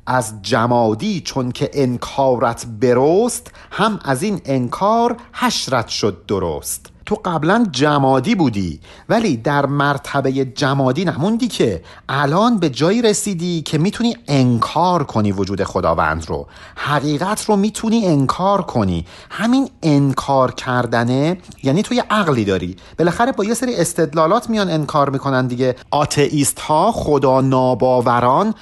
از 0.06 0.34
جمادی 0.42 1.20
چون 1.20 1.52
که 1.52 1.70
انکارت 1.72 2.66
برست 2.80 3.50
هم 3.70 4.00
از 4.04 4.22
این 4.22 4.40
انکار 4.44 5.16
حشرت 5.32 5.88
شد 5.88 6.26
درست. 6.28 6.95
تو 7.06 7.20
قبلا 7.24 7.66
جمادی 7.70 8.34
بودی 8.34 8.80
ولی 9.08 9.36
در 9.36 9.66
مرتبه 9.66 10.32
جمادی 10.32 11.04
نموندی 11.04 11.48
که 11.48 11.82
الان 12.08 12.58
به 12.58 12.70
جایی 12.70 13.02
رسیدی 13.02 13.62
که 13.62 13.78
می‌تونی 13.78 14.16
انکار 14.28 15.04
کنی 15.04 15.32
وجود 15.32 15.64
خداوند 15.64 16.28
رو. 16.28 16.46
حقیقت 16.76 17.44
رو 17.44 17.56
می‌تونی 17.56 18.06
انکار 18.06 18.62
کنی. 18.62 19.06
همین 19.30 19.68
انکار 19.82 20.52
کردنه 20.52 21.38
یعنی 21.62 21.82
تو 21.82 21.94
یه 21.94 22.04
عقلی 22.10 22.44
داری. 22.44 22.76
بالاخره 22.98 23.32
با 23.32 23.44
یه 23.44 23.54
سری 23.54 23.76
استدلالات 23.76 24.50
میان 24.50 24.70
انکار 24.70 25.10
می‌کنن 25.10 25.46
دیگه. 25.46 25.76
آتئیست 25.90 26.60
ها 26.60 26.92
خدا 26.92 27.40
ناباوران 27.40 28.54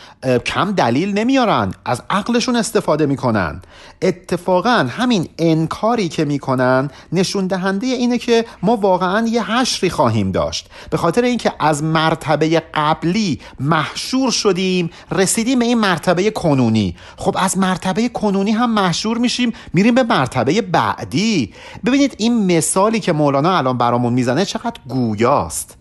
کم 0.47 0.73
دلیل 0.73 1.19
نمیارن. 1.19 1.75
از 1.85 2.03
عقلشون 2.11 2.57
استفاده 2.57 3.07
می‌کنن. 3.07 3.63
اتفاقا 4.03 4.87
همین 4.91 5.29
انکاری 5.39 6.09
که 6.09 6.25
می‌کنن 6.25 6.91
نشون 7.13 7.47
دهنده 7.47 7.87
اینه 7.87 8.19
که 8.19 8.34
ما 8.63 8.77
واقعا 8.77 9.27
یه 9.27 9.53
حشری 9.53 9.91
خواهیم 9.91 10.33
داشت. 10.33 10.69
به 10.91 10.97
خاطر 10.97 11.23
اینکه 11.23 11.53
از 11.61 11.83
مرتبه 11.83 12.63
قبلی 12.75 13.41
محشور 13.61 14.31
شدیم 14.31 14.91
رسیدیم 15.11 15.59
به 15.59 15.65
این 15.65 15.79
مرتبه 15.79 16.31
کنونی. 16.31 16.97
خب 17.17 17.37
از 17.39 17.59
مرتبه 17.59 18.09
کنونی 18.09 18.51
هم 18.51 18.75
محشور 18.75 19.19
میشیم 19.19 19.53
میریم 19.73 19.95
به 19.95 20.03
مرتبه 20.03 20.63
بعدی. 20.63 21.53
ببینید 21.87 22.15
این 22.19 22.57
مثالی 22.57 23.01
که 23.01 23.13
مولانا 23.13 23.59
الان 23.59 23.79
برامون 23.79 24.13
می‌زنه 24.13 24.45
چقدر 24.45 24.81
گویاست. 24.89 25.77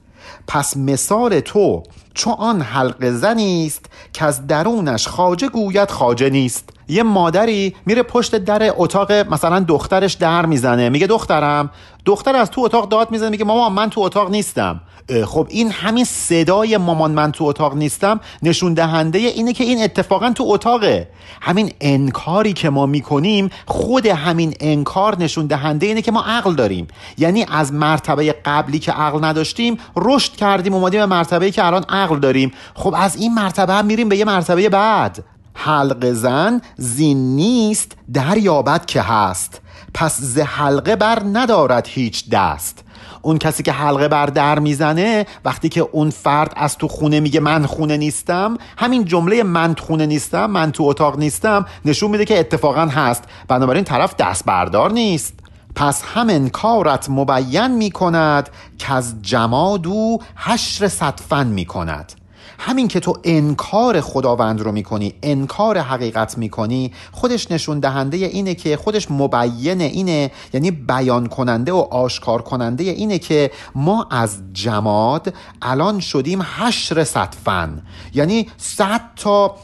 پس 0.47 0.77
مثال 0.77 1.39
تو 1.39 1.83
چو 2.13 2.29
آن 2.29 2.61
حلق 2.61 3.09
زنی 3.09 3.65
است 3.65 3.85
که 4.13 4.25
از 4.25 4.47
درونش 4.47 5.07
خاجه 5.07 5.49
گوید 5.49 5.91
خاجه 5.91 6.29
نیست. 6.29 6.69
یه 6.87 7.03
مادری 7.03 7.75
میره 7.85 8.03
پشت 8.03 8.35
در 8.35 8.73
اتاق 8.77 9.11
مثلا 9.11 9.59
دخترش 9.59 10.13
در 10.13 10.45
می‌زنه. 10.45 10.89
میگه 10.89 11.07
دخترم 11.07 11.69
دختر 12.05 12.35
از 12.35 12.51
تو 12.51 12.61
اتاق 12.61 12.89
داد 12.89 13.11
می‌زنه 13.11 13.29
میگه 13.29 13.45
مامان 13.45 13.71
من 13.71 13.89
تو 13.89 14.01
اتاق 14.01 14.31
نیستم. 14.31 14.81
خب 15.25 15.47
این 15.49 15.71
همین 15.71 16.05
صدای 16.05 16.77
مامان 16.77 17.11
من 17.11 17.31
تو 17.31 17.43
اتاق 17.43 17.75
نیستم. 17.75 18.19
نشون 18.43 18.73
دهنده 18.73 19.19
اینه 19.19 19.53
که 19.53 19.63
این 19.63 19.83
اتفاقا 19.83 20.29
تو 20.29 20.43
اتاقه. 20.47 21.07
همین 21.41 21.71
انکاری 21.81 22.53
که 22.53 22.69
ما 22.69 22.85
می‌کنیم 22.85 23.49
خود 23.65 24.05
همین 24.05 24.53
انکار 24.59 25.17
نشون 25.19 25.47
دهنده 25.47 25.85
اینه 25.85 26.01
که 26.01 26.11
ما 26.11 26.23
عقل 26.23 26.55
داریم. 26.55 26.87
یعنی 27.17 27.45
از 27.51 27.73
مرتبه 27.73 28.35
قبلی 28.45 28.79
که 28.79 28.91
عقل 28.91 29.25
نداشتیم 29.25 29.77
رشد 29.95 30.35
کردیم 30.35 30.73
اومدیم 30.73 30.99
به 30.99 31.05
مرتبه 31.05 31.51
که 31.51 31.65
الان 31.65 31.83
عقل 31.89 32.19
داریم. 32.19 32.51
خب 32.73 32.93
از 32.97 33.15
این 33.15 33.33
مرتبه 33.33 33.73
هم 33.73 33.85
میریم 33.85 34.09
به 34.09 34.17
یه 34.17 34.25
مرتبه 34.25 34.69
بعد. 34.69 35.23
حلق 35.53 36.11
زن 36.11 36.61
زین 36.77 37.35
نیست 37.35 37.91
در 38.13 38.37
یابد 38.37 38.85
که 38.85 39.01
هست. 39.01 39.61
پس 39.93 40.21
ز 40.21 40.39
حلقه 40.39 40.95
بر 40.95 41.21
ندارد 41.33 41.87
هیچ 41.87 42.29
دست. 42.29 42.83
اون 43.25 43.37
کسی 43.37 43.63
که 43.63 43.71
حلقه 43.71 44.07
بر 44.07 44.25
در 44.25 44.59
می‌زنه 44.59 45.25
وقتی 45.45 45.69
که 45.69 45.81
اون 45.81 46.09
فرد 46.09 46.53
از 46.55 46.77
تو 46.77 46.87
خونه 46.87 47.19
میگه 47.19 47.39
من 47.39 47.65
خونه 47.65 47.97
نیستم 47.97 48.57
همین 48.77 49.05
جمله 49.05 49.43
من 49.43 49.75
خونه 49.79 50.05
نیستم 50.05 50.45
من 50.45 50.71
تو 50.71 50.83
اتاق 50.83 51.19
نیستم 51.19 51.65
نشون 51.85 52.11
میده 52.11 52.25
که 52.25 52.39
اتفاقا 52.39 52.85
هست. 52.85 53.23
بنابراین 53.47 53.83
طرف 53.83 54.15
دست 54.15 54.45
بردار 54.45 54.91
نیست. 54.91 55.33
پس 55.75 56.03
همین 56.15 56.49
کارت 56.49 57.09
مبین 57.09 57.67
می‌کند 57.67 58.49
که 58.77 58.93
از 58.93 59.21
جماد 59.21 59.87
و 59.87 60.19
حشر 60.35 60.87
صدفن 60.87 61.47
می‌کند. 61.47 62.22
همین 62.59 62.87
که 62.87 62.99
تو 62.99 63.17
انکار 63.23 64.01
خداوند 64.01 64.61
رو 64.61 64.71
می‌کنی 64.71 65.13
انکار 65.23 65.77
حقیقت 65.77 66.37
می‌کنی 66.37 66.93
خودش 67.11 67.51
نشون 67.51 67.79
دهنده 67.79 68.17
اینه 68.17 68.55
که 68.55 68.77
خودش 68.77 69.11
مبین 69.11 69.81
اینه 69.81 70.31
یعنی 70.53 70.71
بیان 70.71 71.27
کننده 71.27 71.71
و 71.71 71.77
آشکار 71.77 72.41
کننده 72.41 72.83
اینه 72.83 73.19
که 73.19 73.51
ما 73.75 74.07
از 74.11 74.37
جماد 74.53 75.33
الان 75.61 75.99
شدیم 75.99 76.41
حشر 76.41 77.03
صدفن 77.03 77.81
یعنی 78.13 78.47
صد 78.57 79.01
تا 79.15 79.55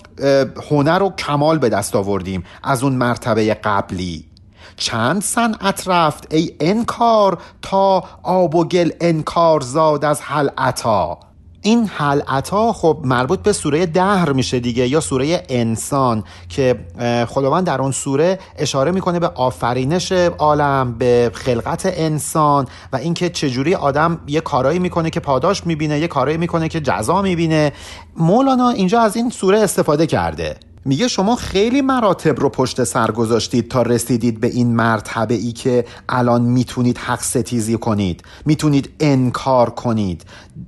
هنر 0.69 1.03
و 1.03 1.09
کمال 1.09 1.57
به 1.57 1.69
دست 1.69 1.95
آوردیم 1.95 2.43
از 2.63 2.83
اون 2.83 2.93
مرتبه 2.93 3.53
قبلی. 3.53 4.25
چند 4.77 5.21
صنعت 5.21 5.87
رفت؟ 5.87 6.33
ای 6.33 6.51
انکار 6.59 7.37
تا 7.61 8.03
آب 8.23 8.55
و 8.55 8.65
گل 8.67 8.89
انکار 9.01 9.61
زاد 9.61 10.05
از 10.05 10.21
حلعتا 10.21 11.19
این 11.61 11.87
حلعتا 11.87 12.73
خب 12.73 12.99
مربوط 13.03 13.39
به 13.39 13.53
سوره 13.53 13.85
دهر 13.85 14.31
میشه 14.31 14.59
دیگه 14.59 14.87
یا 14.87 14.99
سوره 14.99 15.43
انسان 15.49 16.23
که 16.49 16.79
خداوند 17.27 17.65
در 17.65 17.81
اون 17.81 17.91
سوره 17.91 18.39
اشاره 18.57 18.91
می‌کنه 18.91 19.19
به 19.19 19.27
آفرینش 19.27 20.11
عالم 20.11 20.95
به 20.97 21.31
خلقت 21.33 21.81
انسان 21.85 22.67
و 22.93 22.95
اینکه 22.95 23.29
چجوری 23.29 23.75
آدم 23.75 24.19
یه 24.27 24.41
کارایی 24.41 24.79
می‌کنه 24.79 25.09
که 25.09 25.19
پاداش 25.19 25.65
می‌بینه 25.65 25.99
یه 25.99 26.07
کارایی 26.07 26.37
می‌کنه 26.37 26.69
که 26.69 26.81
جزا 26.81 27.21
می‌بینه. 27.21 27.73
مولانا 28.17 28.69
اینجا 28.69 29.01
از 29.01 29.15
این 29.15 29.29
سوره 29.29 29.59
استفاده 29.59 30.07
کرده. 30.07 30.55
میگه 30.85 31.07
شما 31.07 31.35
خیلی 31.35 31.81
مراتب 31.81 32.39
رو 32.39 32.49
پشت 32.49 32.83
سر 32.83 33.11
گذاشتید 33.11 33.69
تا 33.69 33.81
رسیدید 33.81 34.39
به 34.39 34.47
این 34.47 34.75
مرتبه 34.75 35.33
ای 35.33 35.51
که 35.51 35.85
الان 36.09 36.41
می‌تونید 36.41 36.97
حق 36.97 37.21
ستیزی 37.21 37.77
کنید. 37.77 38.23
می‌تونید 38.45 38.89
انکار 38.99 39.69
کنید. 39.69 40.23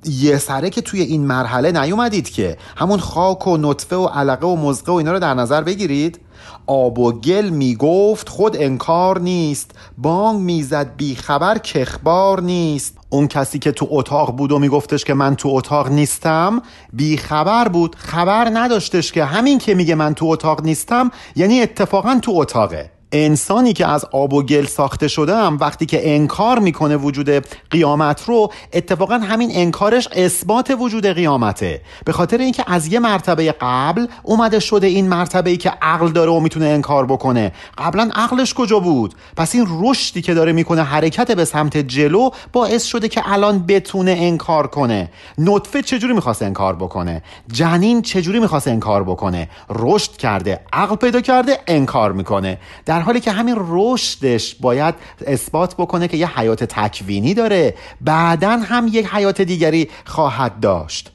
یه 0.05 0.37
سره 0.37 0.69
که 0.69 0.81
توی 0.81 1.01
این 1.01 1.25
مرحله 1.25 1.71
نیومدید 1.71 2.29
که 2.29 2.57
همون 2.75 2.99
خاک 2.99 3.47
و 3.47 3.57
نطفه 3.57 3.95
و 3.95 4.05
علقه 4.05 4.47
و 4.47 4.55
مزقه 4.55 4.91
و 4.91 4.95
اینا 4.95 5.11
رو 5.11 5.19
در 5.19 5.33
نظر 5.33 5.61
بگیرید. 5.61 6.19
آب 6.67 6.99
و 6.99 7.11
گل 7.11 7.49
می‌گفت 7.49 8.29
خود 8.29 8.57
انکار 8.59 9.19
نیست 9.19 9.71
بانگ 9.97 10.39
می‌زد 10.39 10.95
بیخبر 10.97 11.57
کخبار 11.57 12.41
نیست. 12.41 12.97
اون 13.09 13.27
کسی 13.27 13.59
که 13.59 13.71
تو 13.71 13.87
اتاق 13.89 14.35
بود 14.35 14.51
و 14.51 14.59
میگفتش 14.59 15.05
که 15.05 15.13
من 15.13 15.35
تو 15.35 15.49
اتاق 15.49 15.89
نیستم 15.89 16.61
بیخبر 16.93 17.67
بود 17.67 17.95
خبر 17.95 18.49
نداشتش 18.53 19.11
که 19.11 19.25
همین 19.25 19.57
که 19.57 19.75
میگه 19.75 19.95
من 19.95 20.13
تو 20.13 20.25
اتاق 20.25 20.63
نیستم 20.63 21.11
یعنی 21.35 21.61
اتفاقا 21.61 22.19
تو 22.21 22.31
اتاقه. 22.35 22.91
انسانی 23.11 23.73
که 23.73 23.87
از 23.87 24.05
آب 24.11 24.33
و 24.33 24.43
گل 24.43 24.65
ساخته 24.65 25.07
شده 25.07 25.35
هم 25.35 25.57
وقتی 25.61 25.85
که 25.85 26.15
انکار 26.15 26.59
می‌کنه 26.59 26.97
وجود 26.97 27.29
قیامت 27.71 28.23
رو 28.25 28.51
اتفاقا 28.73 29.17
همین 29.17 29.49
انکارش 29.53 30.07
اثبات 30.11 30.75
وجود 30.79 31.05
قیامته. 31.05 31.81
به 32.05 32.11
خاطر 32.11 32.37
اینکه 32.37 32.63
از 32.67 32.87
یه 32.87 32.99
مرتبه 32.99 33.55
قبل 33.61 34.07
اومده 34.23 34.59
شده 34.59 34.87
این 34.87 35.09
مرتبه 35.09 35.49
ای 35.49 35.57
که 35.57 35.73
عقل 35.81 36.07
داره 36.07 36.31
و 36.31 36.39
می‌تونه 36.39 36.65
انکار 36.65 37.05
بکنه. 37.05 37.51
قبلا 37.77 38.09
عقلش 38.15 38.53
کجا 38.53 38.79
بود؟ 38.79 39.15
پس 39.37 39.55
این 39.55 39.67
رشدی 39.69 40.21
که 40.21 40.33
داره 40.33 40.51
می‌کنه 40.51 40.83
حرکت 40.83 41.31
به 41.31 41.45
سمت 41.45 41.77
جلو 41.77 42.29
باعث 42.53 42.83
شده 42.83 43.07
که 43.07 43.21
الان 43.25 43.65
بتونه 43.65 44.15
انکار 44.19 44.67
کنه. 44.67 45.09
نطفه 45.37 45.81
چجوری 45.81 46.13
می‌خواست 46.13 46.41
انکار 46.41 46.75
بکنه؟ 46.75 47.23
جنین 47.51 48.01
چجوری 48.01 48.39
می‌خواست 48.39 48.67
انکار 48.67 49.03
بکنه؟ 49.03 49.49
رشد 49.69 50.17
کرده 50.17 50.59
عقل 50.73 50.95
پیدا 50.95 51.21
کرده 51.21 51.59
انکار 51.67 52.11
می‌کنه. 52.11 52.57
در 52.85 53.00
در 53.01 53.05
حالی 53.05 53.19
که 53.19 53.31
همین 53.31 53.55
رشدش 53.57 54.55
باید 54.55 54.95
اثبات 55.27 55.75
بکنه 55.75 56.07
که 56.07 56.17
یه 56.17 56.39
حیات 56.39 56.63
تکوینی 56.63 57.33
داره 57.33 57.73
بعدا 58.01 58.57
هم 58.57 58.87
یک 58.91 59.05
حیات 59.05 59.41
دیگری 59.41 59.89
خواهد 60.05 60.59
داشت. 60.59 61.11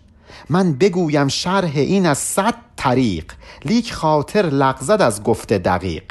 من 0.51 0.73
بگویم 0.73 1.29
شرح 1.29 1.71
این 1.75 2.07
از 2.07 2.19
صد 2.19 2.55
طریق. 2.77 3.33
لیک 3.65 3.93
خاطر 3.93 4.43
لغزد 4.43 5.03
از 5.03 5.23
گفته 5.23 5.59
دقیق. 5.59 6.03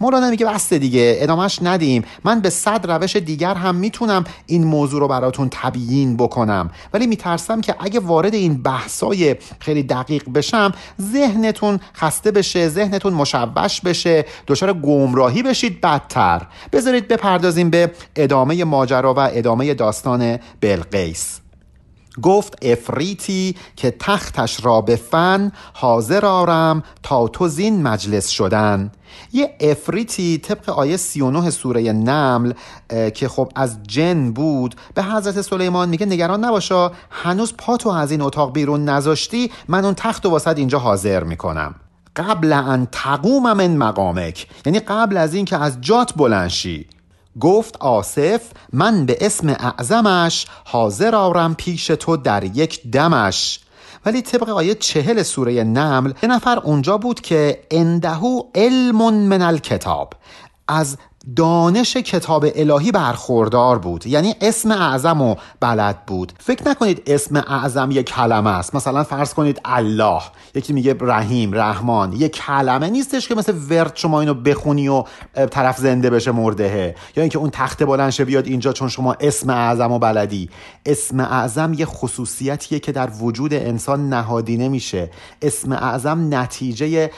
مولانا 0.00 0.30
میگه 0.30 0.46
بسته 0.46 0.78
دیگه 0.78 1.16
ادامش 1.20 1.58
ندیم. 1.62 2.04
من 2.24 2.40
به 2.40 2.50
صد 2.50 2.90
روش 2.90 3.16
دیگر 3.16 3.54
هم 3.54 3.74
می‌تونم 3.74 4.24
این 4.46 4.64
موضوع 4.64 5.00
رو 5.00 5.08
براتون 5.08 5.48
تبیین 5.52 6.16
بکنم. 6.16 6.70
ولی 6.92 7.06
میترسم 7.06 7.60
که 7.60 7.74
اگه 7.80 8.00
وارد 8.00 8.34
این 8.34 8.62
بحثای 8.62 9.36
خیلی 9.60 9.82
دقیق 9.82 10.30
بشم 10.34 10.72
ذهنتون 11.00 11.80
خسته 11.94 12.30
بشه 12.30 12.68
ذهنتون 12.68 13.12
مشوش 13.12 13.80
بشه 13.80 14.24
دچار 14.46 14.72
گمراهی 14.72 15.42
بشید 15.42 15.80
بدتر. 15.80 16.46
بذارید 16.72 17.08
بپردازیم 17.08 17.70
به 17.70 17.92
ادامه 18.16 18.64
ماجرا 18.64 19.14
و 19.14 19.18
ادامه 19.18 19.74
داستان 19.74 20.38
بلقیس. 20.60 21.40
گفت 22.22 22.58
افریتی 22.62 23.56
که 23.76 23.90
تختش 23.98 24.64
را 24.64 24.80
به 24.80 24.96
فن 24.96 25.52
حاضر 25.72 26.26
آرم 26.26 26.82
تا 27.02 27.28
تو 27.28 27.48
زین 27.48 27.82
مجلس 27.82 28.28
شدن. 28.28 28.90
یه 29.32 29.56
افریتی 29.60 30.38
طبق 30.38 30.70
آیه 30.70 30.96
39 30.96 31.50
سوره 31.50 31.92
نمل 31.92 32.52
که 33.14 33.28
خب 33.28 33.52
از 33.54 33.82
جن 33.82 34.32
بود 34.32 34.74
به 34.94 35.02
حضرت 35.02 35.40
سلیمان 35.40 35.88
میگه 35.88 36.06
نگران 36.06 36.44
نباشا 36.44 36.90
هنوز 37.10 37.54
پاتو 37.58 37.88
از 37.88 38.10
این 38.10 38.22
اتاق 38.22 38.52
بیرون 38.52 38.84
نذاشتی 38.84 39.50
من 39.68 39.84
اون 39.84 39.94
تخت 39.94 40.26
و 40.26 40.30
واسد 40.30 40.58
اینجا 40.58 40.78
حاضر 40.78 41.24
می‌کنم. 41.24 41.74
قبل 42.16 42.52
ان 42.52 42.88
تقوم 42.92 43.52
من 43.52 43.76
مقامک 43.76 44.46
یعنی 44.66 44.78
قبل 44.78 45.16
از 45.16 45.34
اینکه 45.34 45.56
از 45.56 45.80
جات 45.80 46.14
بلنشی 46.16 46.86
گفت 47.40 47.76
آصف 47.76 48.40
من 48.72 49.06
به 49.06 49.18
اسم 49.20 49.48
اعظمش 49.48 50.46
حاضر 50.64 51.14
آرم 51.14 51.54
پیش 51.54 51.86
تو 51.86 52.16
در 52.16 52.44
یک 52.44 52.90
دمش. 52.90 53.60
ولی 54.06 54.22
طبق 54.22 54.48
آیه 54.48 54.74
چهل 54.74 55.22
سوره 55.22 55.64
نمل 55.64 56.12
یه 56.22 56.28
نفر 56.28 56.58
اونجا 56.58 56.98
بود 56.98 57.20
که 57.20 57.60
اندهو 57.70 58.42
علم 58.54 59.14
من 59.14 59.42
الکتاب. 59.42 60.12
از 60.68 60.96
دانش 61.36 61.96
کتاب 61.96 62.46
الهی 62.54 62.92
برخوردار 62.92 63.78
بود. 63.78 64.06
یعنی 64.06 64.34
اسم 64.40 64.70
اعظم 64.70 65.22
و 65.22 65.34
بلد 65.60 66.06
بود. 66.06 66.32
فکر 66.38 66.68
نکنید 66.68 67.02
اسم 67.06 67.36
اعظم 67.36 67.90
یک 67.90 68.06
کلمه 68.06 68.50
است. 68.50 68.74
مثلا 68.74 69.04
فرض 69.04 69.34
کنید 69.34 69.60
الله. 69.64 70.22
یکی 70.54 70.72
میگه 70.72 70.96
رحیم 71.00 71.54
رحمان. 71.54 72.12
یک 72.12 72.32
کلمه 72.32 72.90
نیستش 72.90 73.28
که 73.28 73.34
مثل 73.34 73.54
ورد 73.70 73.92
شما 73.94 74.20
اینو 74.20 74.34
بخونی 74.34 74.88
و 74.88 75.04
طرف 75.50 75.78
زنده 75.78 76.10
بشه 76.10 76.30
مردهه 76.30 76.94
یا 77.16 77.22
اینکه 77.22 77.38
اون 77.38 77.50
تخت 77.50 77.82
بلند 77.82 78.22
بیاد 78.22 78.46
اینجا 78.46 78.72
چون 78.72 78.88
شما 78.88 79.16
اسم 79.20 79.50
اعظم 79.50 79.92
و 79.92 79.98
بلدی. 79.98 80.50
اسم 80.86 81.20
اعظم 81.20 81.72
یه 81.72 81.86
خصوصیتیه 81.86 82.78
که 82.78 82.92
در 82.92 83.10
وجود 83.20 83.54
انسان 83.54 84.08
نهادینه 84.08 84.68
میشه 84.68 85.10
اسم 85.42 85.72
اعظم 85.72 86.34
نتیجه 86.34 87.10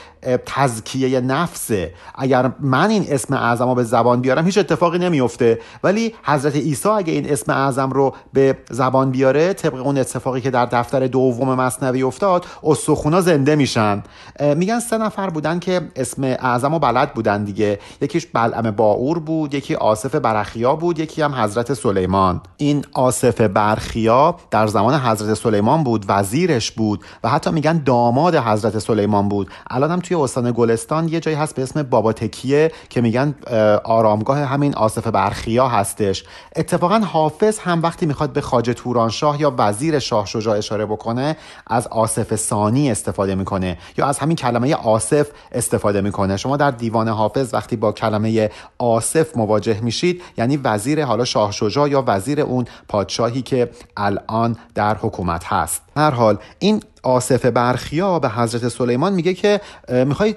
تزکیه 0.45 1.19
نفسه. 1.19 1.93
اگر 2.15 2.51
من 2.59 2.89
این 2.89 3.05
اسم 3.09 3.33
اعظم 3.33 3.73
به 3.75 3.83
زبان 4.01 4.21
بیارم 4.21 4.45
هیچ 4.45 4.57
اتفاقی 4.57 4.97
نمیفته 4.97 5.59
ولی 5.83 6.13
حضرت 6.23 6.55
عیسی 6.55 6.89
اگه 6.89 7.13
این 7.13 7.29
اسم 7.31 7.51
اعظم 7.51 7.89
رو 7.89 8.15
به 8.33 8.57
زبان 8.69 9.11
بیاره 9.11 9.53
طبق 9.53 9.85
اون 9.85 9.97
اتفاقی 9.97 10.41
که 10.41 10.49
در 10.51 10.65
دفتر 10.65 11.07
دوم 11.07 11.53
مصنوی 11.53 12.03
افتاد 12.03 12.45
استخونا 12.63 13.21
زنده 13.21 13.55
میشن. 13.55 14.03
میگن 14.55 14.79
سه 14.79 14.97
نفر 14.97 15.29
بودن 15.29 15.59
که 15.59 15.81
اسم 15.95 16.23
اعظم 16.23 16.73
و 16.73 16.79
بلد 16.79 17.13
بودن 17.13 17.43
دیگه. 17.43 17.79
یکیش 18.01 18.25
بلعم 18.25 18.71
باور 18.71 19.19
بود 19.19 19.53
یکی 19.53 19.75
آصف 19.75 20.15
برخیا 20.15 20.75
بود 20.75 20.99
یکی 20.99 21.21
هم 21.21 21.35
حضرت 21.35 21.73
سلیمان. 21.73 22.41
این 22.57 22.85
آصف 22.93 23.41
برخیا 23.41 24.35
در 24.51 24.67
زمان 24.67 24.99
حضرت 24.99 25.33
سلیمان 25.33 25.83
بود 25.83 26.05
وزیرش 26.07 26.71
بود 26.71 27.03
و 27.23 27.29
حتی 27.29 27.51
میگن 27.51 27.83
داماد 27.83 28.35
حضرت 28.35 28.79
سلیمان 28.79 29.29
بود. 29.29 29.49
الان 29.69 29.91
هم 29.91 29.99
توی 29.99 30.17
استان 30.17 30.51
گلستان 30.51 31.07
یه 31.07 31.19
جایی 31.19 31.37
هست 31.37 31.55
به 31.55 31.63
اسم 31.63 31.83
بابا 31.83 32.13
تکیه 32.13 32.71
که 32.89 33.01
میگن 33.01 33.35
آرامگاه 33.83 34.39
همین 34.39 34.75
آصف 34.75 35.07
برخیا 35.07 35.67
هستش. 35.67 36.23
اتفاقا 36.55 36.99
حافظ 36.99 37.59
هم 37.59 37.81
وقتی 37.81 38.05
می‌خواد 38.05 38.33
به 38.33 38.41
خاج 38.41 38.69
تورانشاه 38.75 39.41
یا 39.41 39.53
وزیر 39.57 39.99
شاه 39.99 40.25
شجاع 40.25 40.57
اشاره 40.57 40.85
بکنه 40.85 41.37
از 41.67 41.87
آصف 41.87 42.35
ثانی 42.35 42.91
استفاده 42.91 43.35
می‌کنه 43.35 43.77
یا 43.97 44.05
از 44.05 44.19
همین 44.19 44.35
کلمه 44.35 44.75
آصف 44.75 45.27
استفاده 45.51 46.01
می‌کنه. 46.01 46.37
شما 46.37 46.57
در 46.57 46.71
دیوان 46.71 47.07
حافظ 47.07 47.53
وقتی 47.53 47.75
با 47.75 47.91
کلمه 47.91 48.49
آصف 48.77 49.37
مواجه 49.37 49.81
میشید 49.81 50.21
یعنی 50.37 50.57
وزیر 50.57 51.05
حالا 51.05 51.25
شاه 51.25 51.51
شجاع 51.51 51.89
یا 51.89 52.03
وزیر 52.07 52.41
اون 52.41 52.65
پادشاهی 52.87 53.41
که 53.41 53.69
الان 53.97 54.57
در 54.75 54.95
حکومت 54.95 55.43
هست. 55.45 55.81
هر 55.95 56.11
حال 56.11 56.37
این 56.59 56.83
آصف 57.03 57.45
برخیا 57.45 58.19
به 58.19 58.29
حضرت 58.29 58.67
سلیمان 58.67 59.13
میگه 59.13 59.33
که 59.33 59.61
می‌خوای 59.89 60.35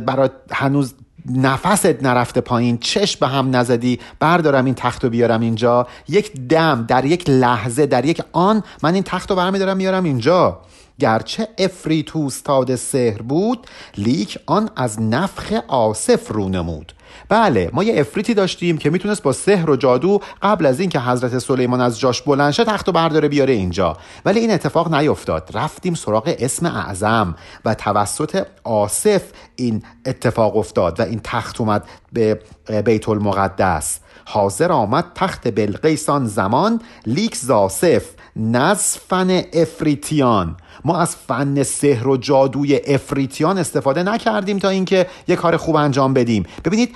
برای 0.00 0.28
هنوز 0.50 0.94
نفست 1.30 2.02
نرفته 2.02 2.40
پایین 2.40 2.78
چشم 2.78 3.20
به 3.20 3.28
هم 3.28 3.56
نزدی 3.56 3.98
بردارم 4.20 4.64
این 4.64 4.74
تخت 4.74 5.04
رو 5.04 5.10
بیارم 5.10 5.40
اینجا. 5.40 5.86
یک 6.08 6.32
دم 6.32 6.84
در 6.88 7.04
یک 7.04 7.30
لحظه 7.30 7.86
در 7.86 8.04
یک 8.04 8.22
آن 8.32 8.62
من 8.82 8.94
این 8.94 9.02
تخت 9.02 9.30
رو 9.30 9.36
برمیدارم 9.36 9.76
میارم 9.76 10.04
اینجا. 10.04 10.60
گرچه 10.98 11.48
افریت 11.58 12.16
استاد 12.16 12.74
سحر 12.74 13.22
بود 13.22 13.66
لیک 13.98 14.38
آن 14.46 14.70
از 14.76 15.02
نفخ 15.02 15.52
آصف 15.68 16.28
رو 16.28 16.48
نمود. 16.48 16.92
بله 17.28 17.70
ما 17.72 17.84
یه 17.84 18.00
افریتی 18.00 18.34
داشتیم 18.34 18.78
که 18.78 18.90
می‌تونست 18.90 19.22
با 19.22 19.32
سحر 19.32 19.70
و 19.70 19.76
جادو 19.76 20.20
قبل 20.42 20.66
از 20.66 20.80
اینکه 20.80 21.00
حضرت 21.00 21.38
سلیمان 21.38 21.80
از 21.80 22.00
جاش 22.00 22.22
بلند 22.22 22.52
شه 22.52 22.64
تخت 22.64 22.88
و 22.88 22.92
برداره 22.92 23.28
بیاره 23.28 23.52
اینجا. 23.52 23.96
ولی 24.24 24.40
این 24.40 24.50
اتفاق 24.50 24.94
نیفتاد. 24.94 25.50
رفتیم 25.54 25.94
سراغ 25.94 26.34
اسم 26.38 26.66
اعظم 26.66 27.34
و 27.64 27.74
توسط 27.74 28.46
آصف 28.64 29.22
این 29.56 29.82
اتفاق 30.06 30.56
افتاد 30.56 31.00
و 31.00 31.02
این 31.02 31.20
تخت 31.24 31.60
اومد 31.60 31.84
به 32.12 32.40
بیت 32.84 33.08
المقدس. 33.08 33.98
حاضر 34.24 34.72
آمد 34.72 35.04
تخت 35.14 35.54
بلقیسان 35.54 36.26
زمان 36.26 36.80
لیک 37.06 37.36
زاسف 37.36 38.04
نزفن 38.36 39.42
افریتیان. 39.52 40.56
ما 40.84 40.98
از 40.98 41.16
فن 41.16 41.62
سحر 41.62 42.08
و 42.08 42.16
جادوی 42.16 42.80
افریتیان 42.86 43.58
استفاده 43.58 44.02
نکردیم 44.02 44.58
تا 44.58 44.68
اینکه 44.68 45.06
یه 45.28 45.36
کار 45.36 45.56
خوب 45.56 45.76
انجام 45.76 46.14
بدیم. 46.14 46.46
ببینید 46.64 46.94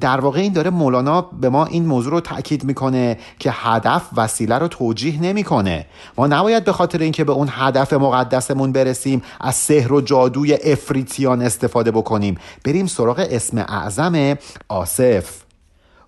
در 0.00 0.20
واقع 0.20 0.40
این 0.40 0.52
داره 0.52 0.70
مولانا 0.70 1.20
به 1.20 1.48
ما 1.48 1.66
این 1.66 1.86
موضوع 1.86 2.12
رو 2.12 2.20
تاکید 2.20 2.64
می‌کنه 2.64 3.18
که 3.38 3.50
هدف 3.54 4.02
وسیله 4.16 4.58
رو 4.58 4.68
توجیه 4.68 5.22
نمی‌کنه. 5.22 5.86
ما 6.18 6.26
نباید 6.26 6.64
به 6.64 6.72
خاطر 6.72 6.98
اینکه 6.98 7.24
به 7.24 7.32
اون 7.32 7.48
هدف 7.50 7.92
مقدسمون 7.92 8.72
برسیم 8.72 9.22
از 9.40 9.54
سحر 9.54 9.92
و 9.92 10.00
جادوی 10.00 10.54
افریتیان 10.54 11.42
استفاده 11.42 11.90
بکنیم. 11.90 12.38
بریم 12.64 12.86
سراغ 12.86 13.26
اسم 13.30 13.58
اعظم 13.58 14.34
آصف. 14.68 15.42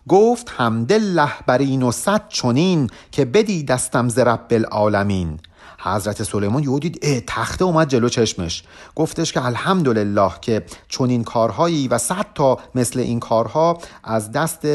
گفت 0.08 0.52
حمدالله 0.56 1.30
بر 1.46 1.58
این 1.58 1.82
و 1.82 1.92
صد 1.92 2.22
چنین 2.28 2.90
که 3.12 3.24
بدی 3.24 3.62
دستم 3.62 4.08
ز 4.08 4.18
رب 4.18 4.46
العالمین. 4.50 5.38
حضرت 5.84 6.22
سلیمان 6.22 6.62
یهو 6.62 6.78
دید 6.78 6.98
اه 7.02 7.20
تخته 7.20 7.64
اومد 7.64 7.88
جلو 7.88 8.08
چشمش. 8.08 8.62
گفتش 8.94 9.32
که 9.32 9.44
الحمدلله 9.44 10.30
که 10.40 10.62
چون 10.88 11.10
این 11.10 11.24
کارهایی 11.24 11.88
و 11.88 11.98
صد 11.98 12.26
تا 12.34 12.58
مثل 12.74 13.00
این 13.00 13.20
کارها 13.20 13.78
از 14.04 14.32
دست 14.32 14.66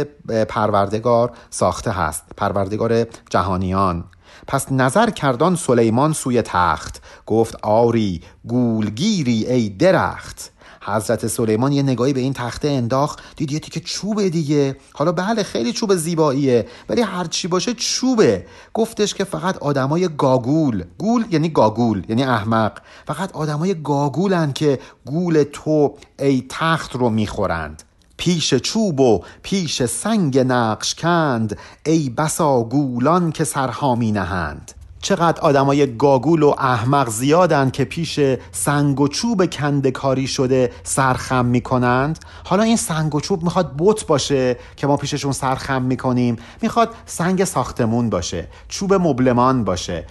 پروردگار 0.50 1.32
ساخته 1.50 1.91
هست 1.91 2.24
پروردگار 2.38 3.08
جهانیان. 3.30 4.04
پس 4.48 4.72
نظر 4.72 5.10
کردان 5.10 5.56
سلیمان 5.56 6.13
سوی 6.13 6.41
تخت. 6.41 7.02
گفت 7.26 7.56
آری 7.62 8.22
گولگیری 8.48 9.45
ای 9.45 9.69
درخت. 9.69 10.52
حضرت 10.95 11.28
سلیمان 11.28 11.71
یه 11.71 11.84
نگاهی 11.84 12.13
به 12.13 12.19
این 12.19 12.34
تخته 12.34 12.67
انداخت 12.67 13.19
دید 13.36 13.52
یه 13.52 13.60
تیکه 13.60 13.80
چوبه 13.80 14.30
دیگه. 14.30 14.75
حالا 14.93 15.12
بله 15.12 15.43
خیلی 15.43 15.73
چوب 15.73 15.95
زیباییه 15.95 16.67
ولی 16.89 17.02
هرچی 17.02 17.47
باشه 17.47 17.73
چوبه. 17.73 18.45
گفتش 18.73 19.13
که 19.13 19.23
فقط 19.23 19.58
آدمای 19.58 20.10
گاگول 20.17 20.84
گول 20.97 21.25
یعنی 21.32 21.49
گاگول 21.49 22.06
یعنی 22.10 22.23
احمق. 22.23 22.80
فقط 23.08 23.32
آدمای 23.32 23.82
گاگولن 23.82 24.54
که 24.54 24.80
گول 25.06 25.43
تو 25.43 25.95
ای 26.19 26.45
تخت 26.49 26.95
رو 26.95 27.10
می‌خورند. 27.10 27.84
پیش 28.17 28.54
چوب 28.54 28.99
و 28.99 29.21
پیش 29.43 29.84
سنگ 29.84 30.39
نقش 30.39 30.95
کند 30.95 31.58
ای 31.86 32.10
بسا 32.10 32.63
گولان 32.63 33.32
که 33.32 33.43
سرها 33.43 33.95
می 33.95 34.12
نهند 34.12 34.71
چقدر 35.01 35.41
آدمای 35.41 35.97
گاگول 35.97 36.43
و 36.43 36.55
احمق 36.57 37.09
زیادن 37.09 37.69
که 37.69 37.85
پیش 37.85 38.19
سنگ 38.51 38.99
و 38.99 39.07
چوب 39.07 39.45
کندکاری 39.45 40.27
شده 40.27 40.71
سرخم 40.83 41.45
می‌کنند؟ 41.45 42.19
حالا 42.43 42.63
این 42.63 42.77
سنگ 42.77 43.15
و 43.15 43.19
چوب 43.19 43.43
می‌خواد 43.43 43.71
بوت 43.71 44.07
باشه 44.07 44.57
که 44.75 44.88
ما 44.88 44.97
پیششون 44.97 45.31
سرخم 45.31 45.81
می‌کنیم. 45.81 46.35
می‌خواد 46.62 46.89
سنگ 47.05 47.43
ساختمون 47.43 48.09
باشه 48.09 48.47
چوب 48.67 48.93
مبلمان 48.93 49.63
باشه 49.63 50.05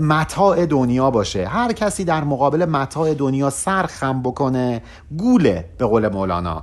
متاع 0.00 0.66
دنیا 0.66 1.10
باشه. 1.10 1.48
هر 1.48 1.72
کسی 1.72 2.04
در 2.04 2.24
مقابل 2.24 2.64
متاع 2.64 3.14
دنیا 3.14 3.50
سرخم 3.50 4.22
بکنه 4.22 4.82
گوله 5.18 5.64
به 5.78 5.86
قول 5.86 6.08
مولانا. 6.08 6.62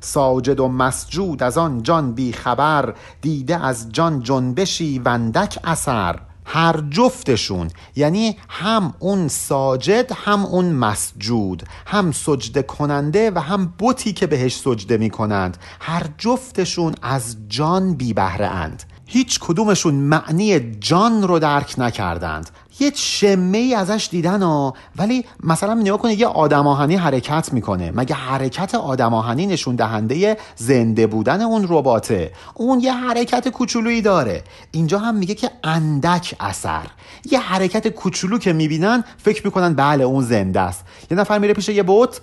ساجد 0.00 0.60
و 0.60 0.68
مسجود 0.68 1.42
از 1.42 1.58
آن 1.58 1.82
جان 1.82 2.12
بی 2.12 2.32
خبر 2.32 2.94
دیده 3.20 3.64
از 3.64 3.92
جان 3.92 4.20
جنبشی 4.20 4.98
وندک 4.98 5.58
اثر. 5.64 6.18
هر 6.50 6.80
جفتشون 6.90 7.70
یعنی 7.96 8.36
هم 8.48 8.94
اون 8.98 9.28
ساجد 9.28 10.12
هم 10.12 10.46
اون 10.46 10.72
مسجود 10.72 11.62
هم 11.86 12.12
سجده 12.12 12.62
کننده 12.62 13.30
و 13.30 13.38
هم 13.38 13.74
بوتی 13.78 14.12
که 14.12 14.26
بهش 14.26 14.56
سجده 14.56 14.96
می 14.96 15.10
کنند 15.10 15.56
هر 15.80 16.06
جفتشون 16.18 16.94
از 17.02 17.36
جان 17.48 17.94
بی 17.94 18.12
بهره 18.12 18.46
اند. 18.46 18.82
هیچ 19.06 19.38
کدومشون 19.40 19.94
معنی 19.94 20.60
جان 20.60 21.22
رو 21.22 21.38
درک 21.38 21.74
نکردند. 21.78 22.50
یه 22.80 22.92
شمه 22.94 23.58
ای 23.58 23.74
ازش 23.74 24.08
دیدن 24.10 24.42
ها 24.42 24.74
ولی 24.96 25.24
مثلا 25.44 25.74
نگاه 25.74 25.98
کنید 25.98 26.20
یه 26.20 26.26
آدم 26.26 26.66
آهنی 26.66 26.96
حرکت 26.96 27.52
می‌کنه. 27.52 27.92
مگه 27.94 28.14
حرکت 28.14 28.74
آدم 28.74 29.14
آهنی 29.14 29.46
نشون 29.46 29.76
دهنده 29.76 30.36
زنده 30.56 31.06
بودن 31.06 31.42
اون 31.42 31.66
رباته؟ 31.68 32.32
اون 32.54 32.80
یه 32.80 32.92
حرکت 32.92 33.48
کوچولویی 33.48 34.02
داره. 34.02 34.44
اینجا 34.70 34.98
هم 34.98 35.14
میگه 35.14 35.34
که 35.34 35.50
اندک 35.64 36.34
اثر. 36.40 36.86
یه 37.30 37.40
حرکت 37.40 37.88
کوچولو 37.88 38.38
که 38.38 38.52
می‌بینن 38.52 39.04
فکر 39.16 39.42
می‌کنن 39.44 39.74
بله 39.74 40.04
اون 40.04 40.24
زنده 40.24 40.60
است. 40.60 40.84
یه 41.10 41.16
نفر 41.16 41.38
میره 41.38 41.54
پیش 41.54 41.68
یه 41.68 41.82
بوت 41.82 42.20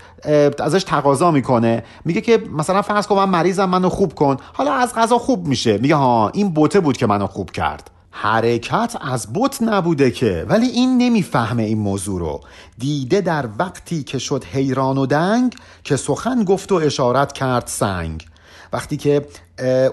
ازش 0.59 0.83
تقاضا 0.83 1.31
می‌کنه. 1.31 1.83
میگه 2.05 2.21
که 2.21 2.43
مثلا 2.57 2.81
فرض 2.81 3.07
کن 3.07 3.15
من 3.15 3.29
مریضم 3.29 3.65
منو 3.65 3.89
خوب 3.89 4.13
کن. 4.13 4.37
حالا 4.53 4.73
از 4.73 4.93
غذا 4.95 5.17
خوب 5.17 5.47
میشه. 5.47 5.77
میگه 5.77 5.95
ها 5.95 6.29
این 6.29 6.49
بوته 6.49 6.79
بود 6.79 6.97
که 6.97 7.07
منو 7.07 7.27
خوب 7.27 7.51
کرد. 7.51 7.91
حرکت 8.17 8.95
از 9.01 9.27
بت 9.33 9.61
نبوده 9.61 10.11
که 10.11 10.45
ولی 10.49 10.67
این 10.67 10.97
نمی‌فهمه 10.97 11.63
این 11.63 11.77
موضوع 11.77 12.19
رو. 12.19 12.41
دیده 12.77 13.21
در 13.21 13.49
وقتی 13.59 14.03
که 14.03 14.17
شد 14.19 14.43
حیران 14.43 14.97
و 14.97 15.05
دنگ 15.05 15.55
که 15.83 15.95
سخن 15.95 16.43
گفت 16.43 16.71
و 16.71 16.75
اشارت 16.75 17.33
کرد 17.33 17.67
سنگ. 17.67 18.25
وقتی 18.73 18.97
که 18.97 19.25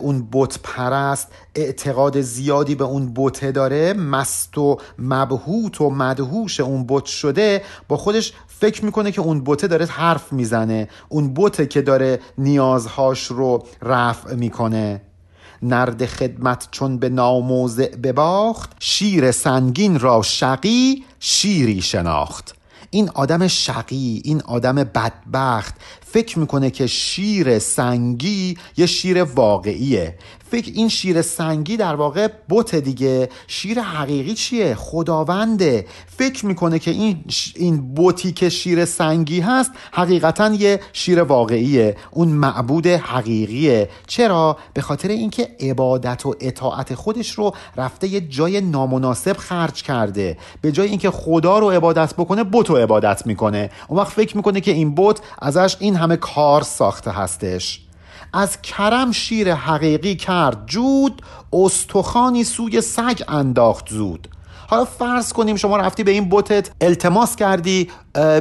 اون 0.01 0.29
بت 0.33 0.59
پرست 0.63 1.29
اعتقاد 1.55 2.21
زیادی 2.21 2.75
به 2.75 2.85
اون 2.85 3.13
بته 3.17 3.53
داره 3.53 3.93
مست 3.93 4.59
و 4.59 4.79
مبهوت 4.99 5.81
و 5.81 5.91
مدهوش 5.91 6.61
اون 6.61 6.85
بت 6.89 7.05
شده 7.05 7.63
با 7.89 7.97
خودش 7.97 8.33
فکر 8.47 8.85
می‌کنه 8.85 9.13
که 9.13 9.21
اون 9.21 9.45
بته 9.45 9.67
داره 9.67 9.87
حرف 9.87 10.33
می‌زنه. 10.33 10.89
اون 11.09 11.35
بته 11.35 11.67
که 11.67 11.83
داره 11.83 12.21
نیازهاش 12.39 13.25
رو 13.25 13.65
رفع 13.83 14.35
می‌کنه. 14.35 15.01
نرد 15.63 16.07
خدمت 16.07 16.69
چون 16.71 16.99
به 16.99 17.09
ناموزع 17.09 17.97
بباخت 17.97 18.71
شیر 18.81 19.31
سنگین 19.31 20.01
را 20.01 20.23
شقی 20.23 21.05
شیری 21.21 21.83
شناخت. 21.83 22.55
این 22.91 23.11
آدم 23.15 23.49
شقی 23.49 24.23
این 24.25 24.43
آدم 24.43 24.75
بدبخت 24.75 25.75
فکر 26.13 26.39
می‌کنه 26.39 26.71
که 26.71 26.87
شیر 26.87 27.59
سنگی 27.59 28.57
یه 28.77 28.87
شیر 28.87 29.23
واقعیه. 29.23 30.19
فکر 30.51 30.73
این 30.75 30.89
شیر 30.89 31.23
سنگی 31.23 31.77
در 31.77 31.95
واقع 31.95 32.29
بت 32.51 32.75
دیگه. 32.75 33.29
شیر 33.47 33.81
حقیقی 33.81 34.35
چیه؟ 34.35 34.75
خداونده. 34.75 35.87
فکر 36.07 36.47
می‌کنه 36.47 36.79
که 36.79 36.91
این 36.91 37.25
این 37.57 37.95
بوتی 37.95 38.33
که 38.33 38.49
شیر 38.49 38.85
سنگی 38.85 39.41
هست 39.41 39.71
حقیقتا 39.93 40.53
یه 40.55 40.81
شیر 40.93 41.23
واقعیه. 41.23 41.97
اون 42.11 42.29
معبود 42.29 42.87
حقیقیه. 42.87 43.89
چرا؟ 44.07 44.57
به 44.75 44.81
خاطر 44.81 45.09
اینکه 45.09 45.49
عبادت 45.61 46.27
و 46.27 46.35
اطاعت 46.41 46.95
خودش 46.95 47.31
رو 47.31 47.55
رفته 47.77 48.09
یه 48.09 48.21
جای 48.21 48.61
نامناسب 48.61 49.37
خرج 49.37 49.83
کرده. 49.83 50.37
به 50.61 50.73
جای 50.73 50.89
اینکه 50.89 51.11
خدا 51.11 51.59
رو 51.59 51.71
عبادت 51.71 52.15
بکنه 52.15 52.45
بت 52.45 52.71
رو 52.71 52.77
عبادت 52.77 53.27
می‌کنه. 53.27 53.71
اون 53.89 54.01
وقت 54.01 54.13
فکر 54.13 54.37
می‌کنه 54.37 54.61
که 54.61 54.71
این 54.71 54.95
بت 54.95 55.21
ازش 55.39 55.77
این 55.79 55.97
همه 56.03 56.17
کار 56.17 56.63
ساخته 56.63 57.11
هستش. 57.11 57.81
از 58.33 58.63
کرم 58.63 59.13
شیر 59.13 59.55
حقیقی 59.55 60.17
کرد 60.17 60.67
جود 60.67 61.23
استخانی 61.53 62.45
سوی 62.45 62.81
سگ 62.81 63.23
انداخت 63.29 63.89
زود. 63.89 64.29
حالا 64.69 64.85
فرض 64.85 65.33
کنیم 65.33 65.57
شما 65.57 65.77
رفتی 65.77 66.05
به 66.05 66.11
این 66.11 66.29
بوتت 66.29 66.71
التماس 66.81 67.37
کردی 67.37 67.91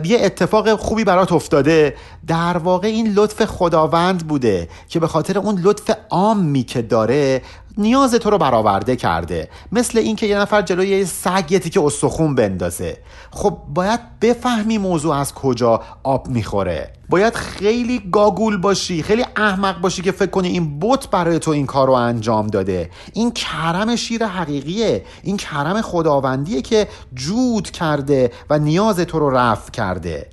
یه 0.04 0.18
اتفاق 0.22 0.76
خوبی 0.76 1.04
برات 1.04 1.32
افتاده. 1.32 1.96
در 2.28 2.58
واقع 2.58 2.88
این 2.88 3.14
لطف 3.14 3.46
خداوند 3.46 4.28
بوده 4.28 4.70
که 4.90 5.00
به 5.00 5.08
خاطر 5.08 5.38
اون 5.38 5.60
لطف 5.62 5.92
عامی 6.10 6.64
که 6.64 6.82
داره 6.82 7.42
نیاز 7.78 8.16
تو 8.16 8.30
رو 8.30 8.38
برآورده 8.38 8.96
کرده. 8.96 9.50
مثل 9.72 9.98
اینکه 9.98 10.26
یه 10.26 10.38
نفر 10.38 10.62
جلوی 10.62 10.88
یه 10.88 11.06
سگ 11.06 11.46
که 11.46 11.82
استخون 11.82 12.36
بندازه. 12.36 12.98
خب 13.32 13.58
باید 13.74 14.00
بفهمی 14.22 14.78
موضوع 14.78 15.16
از 15.16 15.34
کجا 15.34 15.82
آب 16.04 16.28
می‌خوره. 16.28 16.94
باید 17.10 17.36
خیلی 17.36 18.00
گاگول 18.12 18.58
باشی 18.58 19.04
خیلی 19.04 19.26
احمق 19.36 19.82
باشی 19.82 20.02
که 20.02 20.12
فکر 20.12 20.30
کنی 20.30 20.48
این 20.48 20.80
بت 20.80 21.10
برای 21.10 21.40
تو 21.40 21.52
این 21.52 21.66
کار 21.66 21.88
رو 21.88 21.94
انجام 21.94 22.48
داده. 22.48 22.90
این 23.14 23.32
کرم 23.32 23.96
شیر 23.96 24.26
حقیقیه. 24.26 25.06
این 25.24 25.38
کرم 25.38 25.82
خداوندیه 25.82 26.62
که 26.62 26.88
جود 27.14 27.72
کرده 27.72 28.32
و 28.50 28.60
نیاز 28.60 29.00
تو 29.00 29.20
رو 29.20 29.30
رفع 29.30 29.72
کرده. 29.72 30.30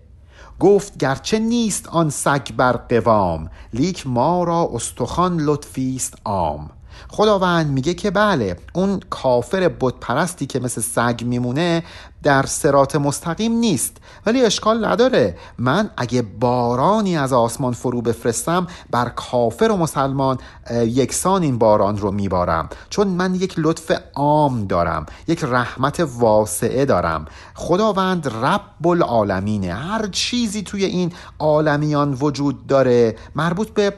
گفت 0.61 0.99
گرچه 0.99 1.39
نیست 1.39 1.89
آن 1.89 2.11
سگ 2.11 2.53
بر 2.57 2.73
قوام 2.73 3.51
لیک 3.75 4.07
ما 4.07 4.45
را 4.45 4.71
استخوان 4.75 5.41
لطفی 5.41 5.93
است 5.97 6.15
عام. 6.25 6.71
خداوند 7.09 7.71
میگه 7.71 7.95
که 7.95 8.11
بله 8.11 8.57
اون 8.73 9.01
کافر 9.11 9.71
بت 9.81 9.95
پرستی 10.01 10.47
که 10.47 10.61
مثل 10.61 10.81
سگ 10.81 11.25
میمونه 11.25 11.83
در 12.23 12.43
سرات 12.43 12.97
مستقیم 12.97 13.53
نیست 13.53 13.97
ولی 14.27 14.45
اشکال 14.45 14.85
نداره. 14.85 15.37
من 15.59 15.91
اگه 15.97 16.23
بارانی 16.23 17.17
از 17.17 17.33
آسمان 17.33 17.73
فرو 17.73 18.03
بفرستم 18.03 18.67
بر 18.91 19.09
کافر 19.09 19.65
و 19.65 19.77
مسلمان 19.77 20.39
یکسان 20.71 21.43
این 21.43 21.59
باران 21.59 21.99
رو 21.99 22.11
میبارم. 22.11 22.69
چون 22.91 23.09
من 23.09 23.35
یک 23.35 23.55
لطف 23.57 23.93
عام 24.15 24.67
دارم 24.67 25.07
یک 25.29 25.45
رحمت 25.45 26.01
واسعه 26.19 26.85
دارم. 26.85 27.25
خداوند 27.55 28.29
رب 28.29 28.87
العالمینه 28.87 29.75
هر 29.75 30.07
چیزی 30.07 30.63
توی 30.63 30.85
این 30.85 31.13
عالمیان 31.39 32.13
وجود 32.21 32.67
داره 32.67 33.17
مربوط 33.35 33.69
به 33.69 33.95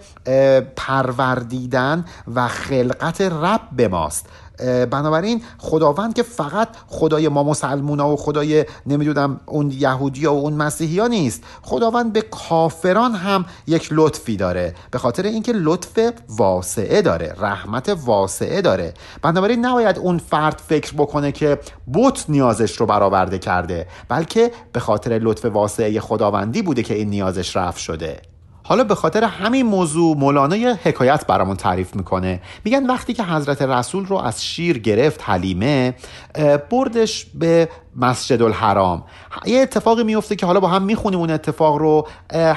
پروردیدن 0.76 2.04
و 2.34 2.48
خلقت 2.48 3.20
رب 3.20 3.60
به 3.76 3.88
ماست. 3.88 4.26
بنابراین 4.90 5.42
خداوند 5.58 6.14
که 6.14 6.22
فقط 6.22 6.68
خدای 6.86 7.28
ما 7.28 7.42
مسلمونا 7.42 8.12
و 8.12 8.16
خدای 8.16 8.64
نمی‌دونم 8.86 9.40
اون 9.46 9.70
یهودی 9.70 10.26
و 10.26 10.30
اون 10.30 10.52
مسیحی 10.52 11.08
نیست. 11.08 11.42
خداوند 11.62 12.12
به 12.12 12.22
کافران 12.22 13.14
هم 13.14 13.44
یک 13.66 13.88
لطفی 13.92 14.36
داره. 14.36 14.74
به 14.90 14.98
خاطر 14.98 15.22
اینکه 15.22 15.52
لطف 15.52 15.98
واسعه 16.28 17.02
داره 17.02 17.34
رحمت 17.38 17.96
واسعه 18.04 18.62
داره. 18.62 18.94
بنابراین 19.22 19.66
نباید 19.66 19.98
اون 19.98 20.18
فرد 20.18 20.62
فکر 20.68 20.92
بکنه 20.94 21.32
که 21.32 21.58
بت 21.94 22.24
نیازش 22.28 22.76
رو 22.76 22.86
برآورده 22.86 23.38
کرده 23.38 23.86
بلکه 24.08 24.52
به 24.72 24.80
خاطر 24.80 25.18
لطف 25.22 25.44
واسعه 25.44 26.00
خداوندی 26.00 26.62
بوده 26.62 26.82
که 26.82 26.94
این 26.94 27.10
نیازش 27.10 27.56
رفت 27.56 27.78
شده. 27.78 28.22
حالا 28.70 28.84
به 28.84 28.94
خاطر 28.94 29.24
همین 29.24 29.66
موضوع 29.66 30.16
مولانا 30.16 30.56
یه 30.56 30.78
حکایت 30.84 31.26
برامون 31.26 31.56
تعریف 31.56 31.96
می‌کنه. 31.96 32.40
میگن 32.64 32.86
وقتی 32.86 33.12
که 33.12 33.24
حضرت 33.24 33.62
رسول 33.62 34.06
رو 34.06 34.16
از 34.16 34.44
شیر 34.44 34.78
گرفت 34.78 35.20
حلیمه 35.24 35.94
بردش 36.70 37.26
به 37.34 37.68
مسجد 37.96 38.42
الحرام 38.42 39.04
یه 39.46 39.60
اتفاقی 39.60 40.04
میفته 40.04 40.36
که 40.36 40.46
حالا 40.46 40.60
با 40.60 40.68
هم 40.68 40.82
می‌خونیم 40.82 41.18
اون 41.18 41.30
اتفاق 41.30 41.76
رو. 41.76 42.08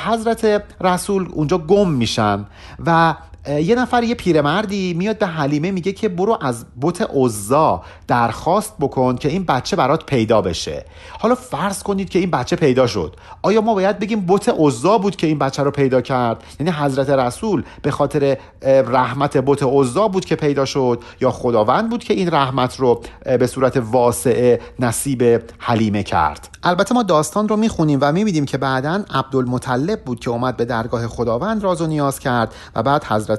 حضرت 0.05 0.64
رسول 0.82 1.30
اونجا 1.32 1.57
گم 1.57 1.89
میشن 1.89 2.45
و 2.86 3.16
یه 3.47 3.75
نفر 3.75 4.03
یه 4.03 4.15
پیرمردی 4.15 4.93
میاد 4.93 5.17
به 5.17 5.27
حلیمه 5.27 5.71
میگه 5.71 5.91
که 5.91 6.09
برو 6.09 6.37
از 6.41 6.65
بت 6.81 7.07
عزا 7.13 7.81
درخواست 8.07 8.73
بکن 8.79 9.15
که 9.15 9.29
این 9.29 9.43
بچه 9.43 9.75
برات 9.75 10.05
پیدا 10.05 10.41
بشه. 10.41 10.85
حالا 11.19 11.35
فرض 11.35 11.83
کنید 11.83 12.09
که 12.09 12.19
این 12.19 12.31
بچه 12.31 12.55
پیدا 12.55 12.87
شد. 12.87 13.15
آیا 13.41 13.61
ما 13.61 13.73
باید 13.73 13.99
بگیم 13.99 14.25
بت 14.25 14.53
عزا 14.57 14.97
بود 14.97 15.15
که 15.15 15.27
این 15.27 15.39
بچه 15.39 15.63
رو 15.63 15.71
پیدا 15.71 16.01
کرد؟ 16.01 16.43
یعنی 16.59 16.71
حضرت 16.71 17.09
رسول 17.09 17.63
به 17.81 17.91
خاطر 17.91 18.37
رحمت 18.63 19.37
بت 19.37 19.63
عزا 19.63 20.07
بود 20.07 20.25
که 20.25 20.35
پیدا 20.35 20.65
شد 20.65 21.03
یا 21.21 21.31
خداوند 21.31 21.89
بود 21.89 22.03
که 22.03 22.13
این 22.13 22.31
رحمت 22.31 22.75
رو 22.75 23.01
به 23.39 23.47
صورت 23.47 23.77
واسعه 23.91 24.61
نصیب 24.79 25.41
حلیمه 25.57 26.03
کرد؟ 26.03 26.49
البته 26.63 26.95
ما 26.95 27.03
داستان 27.03 27.47
رو 27.47 27.57
می‌خونیم 27.57 27.99
و 28.01 28.11
می‌بینیم 28.11 28.45
که 28.45 28.57
بعدا 28.57 29.03
عبدالمطلب 29.13 30.03
بود 30.03 30.19
که 30.19 30.29
اومد 30.29 30.57
به 30.57 30.65
درگاه 30.65 31.07
خداوند 31.07 31.63
راز 31.63 31.81
و 31.81 31.87
نیاز 31.87 32.19
کرد 32.19 32.53
و 32.75 32.83
بعد 32.83 33.03
حضرت 33.03 33.32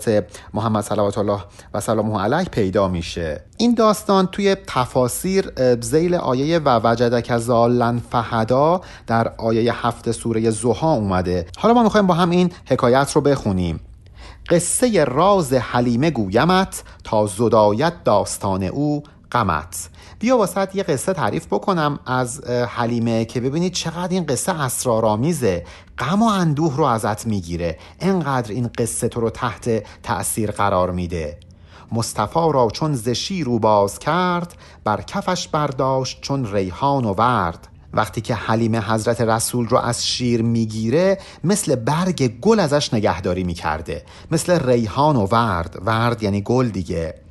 محمد 0.54 0.84
صلوات 0.84 1.18
الله 1.18 1.40
و 1.74 1.80
سلامه 1.80 2.20
علیه 2.20 2.44
پیدا 2.44 2.88
میشه. 2.88 3.40
این 3.56 3.74
داستان 3.74 4.26
توی 4.26 4.56
تفاسیر 4.66 5.52
زیل 5.80 6.14
آیه 6.14 6.58
و 6.58 6.80
وجدک 6.84 7.38
زالن 7.38 8.02
فهدا 8.10 8.80
در 9.06 9.32
آیه 9.38 9.86
هفت 9.86 10.10
سوره 10.10 10.50
زها 10.50 10.92
اومده. 10.92 11.46
حالا 11.58 11.74
ما 11.74 11.82
می‌خوایم 11.82 12.06
با 12.06 12.14
هم 12.14 12.30
این 12.30 12.52
حکایت 12.66 13.12
رو 13.12 13.20
بخونیم. 13.20 13.80
قصه 14.50 15.04
راز 15.04 15.52
حلیمه 15.52 16.10
گویمت 16.10 16.82
تا 17.04 17.26
زدایت 17.26 17.92
داستان 18.04 18.62
او 18.62 19.02
قمت 19.30 19.88
بیا 20.24 20.38
واسط 20.38 20.74
یه 20.74 20.82
قصه 20.82 21.12
تعریف 21.12 21.46
بکنم 21.46 21.98
از 22.06 22.44
حلیمه 22.44 23.24
که 23.24 23.40
ببینید 23.40 23.72
چقدر 23.72 24.12
این 24.12 24.26
قصه 24.26 24.60
اسرارآمیزه. 24.60 25.64
غم 25.98 26.22
و 26.22 26.26
اندوه 26.26 26.76
رو 26.76 26.84
ازت 26.84 27.26
می‌گیره. 27.26 27.78
انقدر 28.00 28.52
این 28.52 28.70
قصه 28.78 29.08
تو 29.08 29.20
رو 29.20 29.30
تحت 29.30 29.84
تأثیر 30.02 30.50
قرار 30.50 30.90
میده. 30.90 31.38
مصطفی 31.92 32.52
را 32.52 32.68
چون 32.72 32.94
زشی 32.94 33.44
رو 33.44 33.58
باز 33.58 33.98
کرد 33.98 34.54
بر 34.84 35.00
کفش 35.00 35.48
برداشت 35.48 36.20
چون 36.20 36.52
ریحان 36.52 37.04
و 37.04 37.12
ورد. 37.12 37.68
وقتی 37.92 38.20
که 38.20 38.34
حلیمه 38.34 38.80
حضرت 38.80 39.20
رسول 39.20 39.68
رو 39.68 39.78
از 39.78 40.06
شیر 40.06 40.42
می‌گیره 40.42 41.18
مثل 41.44 41.74
برگ 41.74 42.40
گل 42.40 42.60
ازش 42.60 42.94
نگهداری 42.94 43.44
می‌کرده. 43.44 44.04
مثل 44.30 44.66
ریحان 44.66 45.16
و 45.16 45.26
ورد. 45.26 45.82
ورد 45.84 46.22
یعنی 46.22 46.40
گل 46.42 46.68
دیگه. 46.68 47.23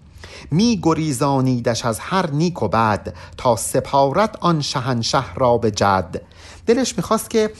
می 0.51 0.79
گریزانیدش 0.83 1.85
از 1.85 1.99
هر 1.99 2.31
نیک 2.31 2.63
و 2.63 2.67
بد 2.67 3.13
تا 3.37 3.55
سپارت 3.55 4.35
آن 4.41 4.61
شهنشه 4.61 5.33
را 5.33 5.57
به 5.57 5.71
جد. 5.71 6.21
دلش 6.65 6.97
می‌خواست 6.97 7.29
که 7.29 7.51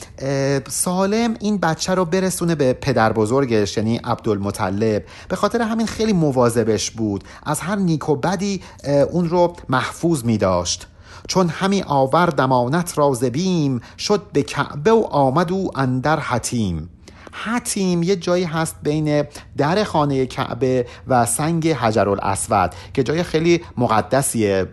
سالم 0.68 1.34
این 1.40 1.58
بچه 1.58 1.94
رو 1.94 2.04
برسونه 2.04 2.54
به 2.54 2.72
پدر 2.72 3.12
بزرگش 3.12 3.76
یعنی 3.76 3.96
عبدالمطلب. 3.96 5.04
به 5.28 5.36
خاطر 5.36 5.62
همین 5.62 5.86
خیلی 5.86 6.12
مواظبش 6.12 6.90
بود. 6.90 7.24
از 7.42 7.60
هر 7.60 7.76
نیک 7.76 8.08
و 8.08 8.16
بدی 8.16 8.62
اون 9.10 9.28
رو 9.28 9.52
محفوظ 9.68 10.24
می 10.24 10.38
داشت 10.38 10.86
چون 11.28 11.48
همی 11.48 11.82
آور 11.86 12.26
دمانت 12.26 12.98
را 12.98 13.14
زبیم 13.14 13.80
شد 13.98 14.22
به 14.32 14.42
کعبه 14.42 14.90
و 14.92 15.04
آمد 15.10 15.52
او 15.52 15.78
اندر 15.78 16.20
حتیم. 16.20 16.90
حتیم 17.36 18.02
یه 18.02 18.16
جایی 18.16 18.44
هست 18.44 18.76
بین 18.82 19.24
در 19.56 19.84
خانه 19.84 20.26
کعبه 20.26 20.86
و 21.08 21.26
سنگ 21.26 21.68
حجر 21.68 22.08
الاسود 22.08 22.70
که 22.94 23.02
جای 23.02 23.22
خیلی 23.22 23.60
مقدسیه. 23.76 24.64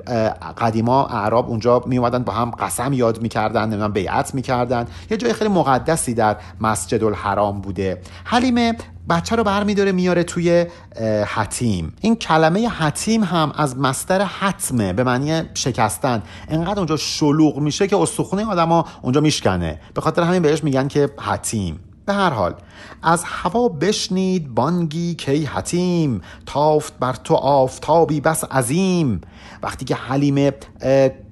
قدیما 0.58 1.06
اعراب 1.06 1.50
اونجا 1.50 1.84
می 1.86 1.98
اومدن 1.98 2.24
با 2.24 2.34
هم 2.34 2.52
قسم 2.52 2.94
یاد 2.94 3.22
می‌کردن 3.22 3.66
نمی‌دونم 3.66 3.92
بیعت 3.92 4.36
می‌کردن. 4.36 4.88
یه 5.10 5.18
جای 5.18 5.34
خیلی 5.34 5.50
مقدسی 5.50 6.14
در 6.14 6.38
مسجد 6.62 7.04
الحرام 7.04 7.62
بوده. 7.62 8.02
حلیمه 8.24 8.76
بچه 9.10 9.36
رو 9.36 9.44
برمیداره 9.44 9.92
میاره 9.92 10.24
توی 10.24 10.66
حتیم. 11.26 11.94
این 12.02 12.16
کلمه 12.16 12.68
حتیم 12.68 13.24
هم 13.24 13.52
از 13.56 13.78
مستر 13.78 14.22
حتمه 14.22 14.94
به 14.94 15.04
معنی 15.04 15.42
شکستن. 15.54 16.24
انقدر 16.48 16.78
اونجا 16.78 16.98
شلوغ 16.98 17.58
میشه 17.58 17.88
که 17.88 17.98
استخونه 17.98 18.46
آدما 18.46 18.86
اونجا 19.02 19.22
میشکنه. 19.22 19.80
به 19.94 20.02
خاطر 20.02 20.22
همین 20.24 20.42
بهش 20.42 20.64
میگن 20.64 20.88
که 20.88 21.10
حتیم. 21.20 21.80
به 22.06 22.14
هر 22.14 22.30
حال 22.30 22.56
از 23.04 23.24
هوا 23.26 23.70
بشنید 23.70 24.56
بانگی 24.56 25.16
کی 25.16 25.46
حتیم 25.46 26.22
تافت 26.46 26.94
بر 27.00 27.14
تو 27.14 27.34
آفتابی 27.34 28.22
بس 28.22 28.44
عظیم. 28.44 29.22
وقتی 29.64 29.86
که 29.86 29.96
حلیم 29.96 30.52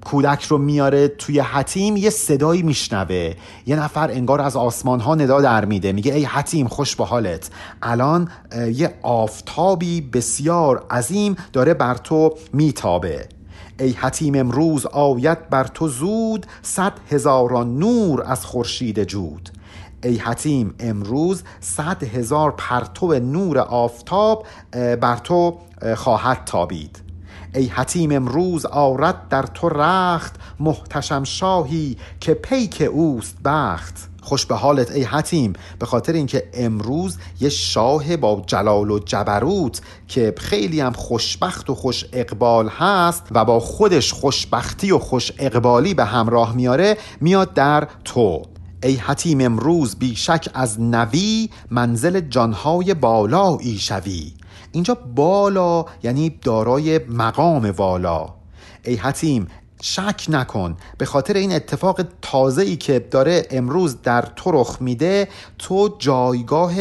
کودک 0.04 0.42
رو 0.42 0.58
میاره 0.58 1.08
توی 1.08 1.40
حتیم 1.40 1.96
یه 1.96 2.10
صدایی 2.10 2.62
میشنوه. 2.62 3.34
یه 3.66 3.76
نفر 3.76 4.10
انگار 4.10 4.40
از 4.40 4.56
آسمان 4.56 5.00
ها 5.00 5.14
ندا 5.14 5.40
در 5.40 5.64
میده. 5.64 5.92
میگه 5.92 6.14
ای 6.14 6.24
حتیم 6.24 6.68
خوش 6.68 6.96
به 6.96 7.04
حالت. 7.04 7.50
الان 7.82 8.28
یه 8.72 8.94
آفتابی 9.02 10.00
بسیار 10.00 10.86
عظیم 10.90 11.36
داره 11.52 11.74
بر 11.74 11.94
تو 11.94 12.34
میتابه. 12.52 13.28
ای 13.78 13.90
حتیم 13.90 14.34
امروز 14.34 14.86
آید 14.86 15.50
بر 15.50 15.64
تو 15.64 15.88
زود 15.88 16.46
صد 16.62 16.92
هزاران 17.10 17.78
نور 17.78 18.22
از 18.26 18.46
خورشید 18.46 19.04
جود. 19.04 19.50
ای 20.04 20.16
حتیم 20.16 20.74
امروز 20.78 21.42
صد 21.60 22.04
هزار 22.04 22.54
پرتو 22.58 23.14
نور 23.14 23.58
آفتاب 23.58 24.46
بر 24.72 25.16
تو 25.16 25.58
خواهد 25.96 26.44
تابید. 26.44 27.02
ای 27.54 27.66
حتیم 27.66 28.12
امروز 28.12 28.66
آرد 28.66 29.28
در 29.28 29.42
تو 29.42 29.68
رخت 29.68 30.34
محتشم 30.60 31.24
شاهی 31.24 31.96
که 32.20 32.34
پیک 32.34 32.88
اوست 32.92 33.36
بخت. 33.44 34.10
خوش 34.22 34.46
به 34.46 34.54
حالت 34.54 34.90
ای 34.90 35.02
حتیم 35.02 35.52
به 35.78 35.86
خاطر 35.86 36.12
اینکه 36.12 36.48
امروز 36.54 37.18
یه 37.40 37.48
شاه 37.48 38.16
با 38.16 38.42
جلال 38.46 38.90
و 38.90 38.98
جبروت 38.98 39.80
که 40.08 40.34
خیلی 40.36 40.80
هم 40.80 40.92
خوشبخت 40.92 41.70
و 41.70 41.74
خوش 41.74 42.04
اقبال 42.12 42.68
هست 42.68 43.26
و 43.30 43.44
با 43.44 43.60
خودش 43.60 44.12
خوشبختی 44.12 44.92
و 44.92 44.98
خوش 44.98 45.32
اقبالی 45.38 45.94
به 45.94 46.04
همراه 46.04 46.54
میاره 46.54 46.96
میاد 47.20 47.54
در 47.54 47.88
تو. 48.04 48.42
ای 48.82 48.94
حتیم 48.94 49.40
امروز 49.40 49.96
بیشک 49.96 50.48
از 50.54 50.80
نوی 50.80 51.50
منزل 51.70 52.20
جانهای 52.20 52.94
بالایی 52.94 53.78
شوی. 53.78 54.32
اینجا 54.72 54.94
بالا 55.14 55.84
یعنی 56.02 56.38
دارای 56.42 56.98
مقام 56.98 57.70
والا. 57.70 58.28
ای 58.84 58.94
حتیم 58.94 59.48
شک 59.82 60.26
نکن. 60.28 60.76
به 60.98 61.04
خاطر 61.04 61.34
این 61.34 61.52
اتفاق 61.52 62.00
تازه 62.22 62.62
ای 62.62 62.76
که 62.76 62.98
داره 62.98 63.46
امروز 63.50 64.02
در 64.02 64.22
تو 64.36 64.50
رخ 64.50 64.76
میده 64.80 65.28
تو 65.58 65.96
جایگاه 65.98 66.74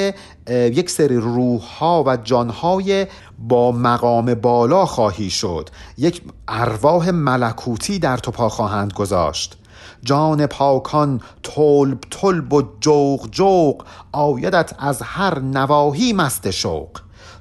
یک 0.50 0.90
سری 0.90 1.18
روح 1.18 1.62
ها 1.62 2.04
و 2.08 2.18
جان 2.18 2.50
های 2.50 3.08
با 3.40 3.72
مقام 3.72 4.34
بالا 4.34 4.86
خواهی 4.86 5.30
شد. 5.30 5.70
یک 5.98 6.22
ارواح 6.48 7.10
ملکوتی 7.10 8.00
در 8.00 8.18
تو 8.18 8.32
پا 8.32 8.50
خواهند 8.50 8.94
گذاشت. 8.94 9.59
جان 10.04 10.48
پاکان 10.48 11.22
طلب 11.44 12.00
طلب 12.10 12.54
و 12.54 12.64
جوق 12.80 13.30
جوق 13.30 13.84
آیدت 14.12 14.74
از 14.80 15.02
هر 15.02 15.40
نواهی 15.40 16.14
مست 16.14 16.52
شوق. 16.52 16.90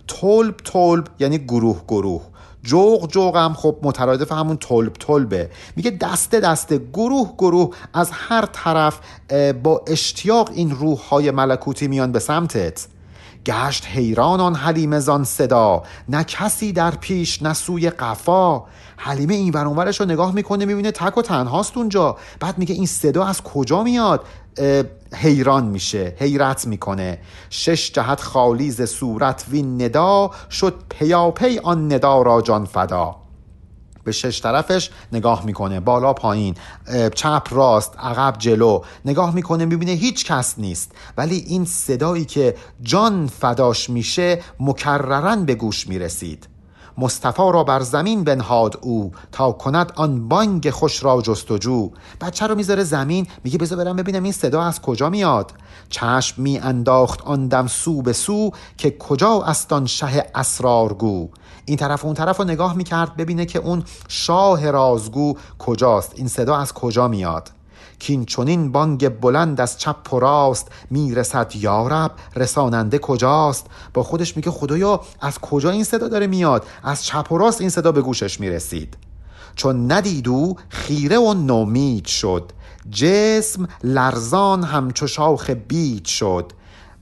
طلب 0.08 0.56
طلب 0.64 1.06
یعنی 1.18 1.38
گروه 1.38 1.80
گروه. 1.88 2.22
جوق 2.62 3.10
جوق 3.10 3.36
هم 3.36 3.54
خب 3.54 3.76
مترادف 3.82 4.32
همون 4.32 4.56
طلب 4.56 4.92
طلبه 4.92 5.50
میگه 5.76 5.90
دسته 5.90 6.40
دسته 6.40 6.78
گروه 6.92 7.34
گروه 7.38 7.74
از 7.94 8.10
هر 8.12 8.46
طرف 8.52 9.00
با 9.62 9.84
اشتیاق 9.86 10.50
این 10.54 10.70
روح 10.70 10.98
های 10.98 11.30
ملکوتی 11.30 11.88
میان 11.88 12.12
به 12.12 12.18
سمتت. 12.18 12.86
گشت 13.46 13.86
حیران 13.86 14.40
آن 14.40 14.54
حلیمه 14.54 14.98
زان 14.98 15.24
صدا. 15.24 15.82
نه 16.08 16.24
کسی 16.24 16.72
در 16.72 16.90
پیش 16.90 17.42
نه 17.42 17.52
سوی 17.52 17.90
قفا. 17.90 18.62
حلیمه 18.96 19.34
این 19.34 19.52
ورانورش 19.52 20.00
رو 20.00 20.06
نگاه 20.06 20.34
می‌کنه 20.34 20.64
می‌بینه 20.64 20.90
تک 20.90 21.18
و 21.18 21.22
تنهاست 21.22 21.76
اونجا. 21.76 22.16
بعد 22.40 22.58
میگه 22.58 22.74
این 22.74 22.86
صدا 22.86 23.24
از 23.24 23.42
کجا 23.42 23.82
میاد؟ 23.82 24.24
حیران 25.14 25.64
میشه 25.64 26.16
حیرت 26.18 26.66
می‌کنه. 26.66 27.18
شش 27.50 27.92
جهت 27.92 28.20
خالیز 28.20 28.82
صورت 28.82 29.44
وین 29.50 29.82
ندا. 29.82 30.30
شد 30.50 30.74
پیاپی 30.88 31.58
آن 31.58 31.92
ندا 31.92 32.22
را 32.22 32.42
جان 32.42 32.64
فدا. 32.64 33.16
به 34.08 34.12
شش 34.12 34.42
طرفش 34.42 34.90
نگاه 35.12 35.44
می‌کنه. 35.44 35.80
بالا 35.80 36.12
پایین. 36.12 36.54
چپ 37.14 37.46
راست 37.50 37.94
عقب 37.98 38.38
جلو. 38.38 38.80
نگاه 39.04 39.34
می‌کنه 39.34 39.64
می‌بینه 39.64 39.92
هیچ 39.92 40.26
کس 40.26 40.54
نیست. 40.58 40.92
ولی 41.16 41.36
این 41.36 41.64
صدایی 41.64 42.24
که 42.24 42.56
جان 42.82 43.26
فداش 43.26 43.90
میشه 43.90 44.40
مکررن 44.60 45.44
به 45.44 45.54
گوش 45.54 45.88
می‌رسید. 45.88 46.48
مصطفی 46.98 47.52
را 47.52 47.64
بر 47.64 47.80
زمین 47.80 48.24
بنهاد 48.24 48.78
او 48.82 49.12
تا 49.32 49.52
کند 49.52 49.92
آن 49.96 50.28
بانگ 50.28 50.70
خوش 50.70 51.04
را 51.04 51.22
جستجو. 51.22 51.90
بچه 52.20 52.46
رو 52.46 52.54
می‌ذاره 52.54 52.84
زمین 52.84 53.26
میگه 53.44 53.58
بذار 53.58 53.78
برم 53.84 53.96
ببینم 53.96 54.22
این 54.22 54.32
صدا 54.32 54.62
از 54.62 54.82
کجا 54.82 55.10
میاد. 55.10 55.52
چشم 55.88 56.42
می 56.42 56.58
انداخت 56.58 57.22
آن 57.22 57.48
دم 57.48 57.66
سو 57.66 58.02
به 58.02 58.12
سو 58.12 58.50
که 58.78 58.90
کجا 58.90 59.42
است 59.42 59.72
آن 59.72 59.86
شه 59.86 60.26
اسرارگو. 60.34 61.28
این 61.68 61.76
طرف 61.76 62.04
و 62.04 62.06
اون 62.06 62.14
طرف 62.14 62.36
رو 62.36 62.44
نگاه 62.44 62.74
می‌کرد 62.76 63.16
ببینه 63.16 63.46
که 63.46 63.58
اون 63.58 63.84
شاه 64.08 64.70
رازگو 64.70 65.34
کجاست. 65.58 66.12
این 66.16 66.28
صدا 66.28 66.56
از 66.56 66.72
کجا 66.72 67.08
میاد؟ 67.08 67.50
کین 67.98 68.24
چونین 68.24 68.72
بانگ 68.72 69.08
بلند 69.08 69.60
از 69.60 69.78
چپ 69.78 70.12
و 70.12 70.18
راست 70.18 70.68
می‌رسد 70.90 71.56
یارب 71.56 72.10
رساننده 72.36 72.98
کجاست؟ 72.98 73.66
با 73.94 74.02
خودش 74.02 74.36
میگه 74.36 74.50
خدایا 74.50 75.00
از 75.20 75.38
کجا 75.38 75.70
این 75.70 75.84
صدا 75.84 76.08
داره 76.08 76.26
میاد؟ 76.26 76.66
از 76.82 77.04
چپ 77.04 77.32
و 77.32 77.38
راست 77.38 77.60
این 77.60 77.70
صدا 77.70 77.92
به 77.92 78.02
گوشش 78.02 78.40
می‌رسید. 78.40 78.96
چون 79.56 79.92
ندید 79.92 80.28
او 80.28 80.56
خیره 80.68 81.18
و 81.18 81.34
نومید 81.34 82.06
شد. 82.06 82.52
جسم 82.90 83.68
لرزان 83.84 84.64
همچو 84.64 85.06
شاخ 85.06 85.50
بید 85.50 86.04
شد. 86.04 86.52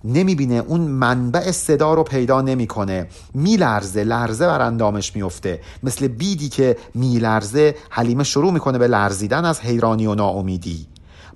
نمی‌بینه. 0.04 0.54
اون 0.54 0.80
منبع 0.80 1.50
صدا 1.50 1.94
رو 1.94 2.02
پیدا 2.02 2.40
نمی‌کنه. 2.40 3.08
میلرزه 3.34 4.04
لرزه 4.04 4.46
بر 4.46 4.60
اندامش 4.60 5.16
میفته 5.16 5.60
مثل 5.82 6.08
بیدی 6.08 6.48
که 6.48 6.76
میلرزه 6.94 7.74
حلیمه 7.90 8.24
شروع 8.24 8.52
می‌کنه 8.52 8.78
به 8.78 8.88
لرزیدن 8.88 9.44
از 9.44 9.60
حیرانی 9.60 10.06
و 10.06 10.14
ناامیدی. 10.14 10.86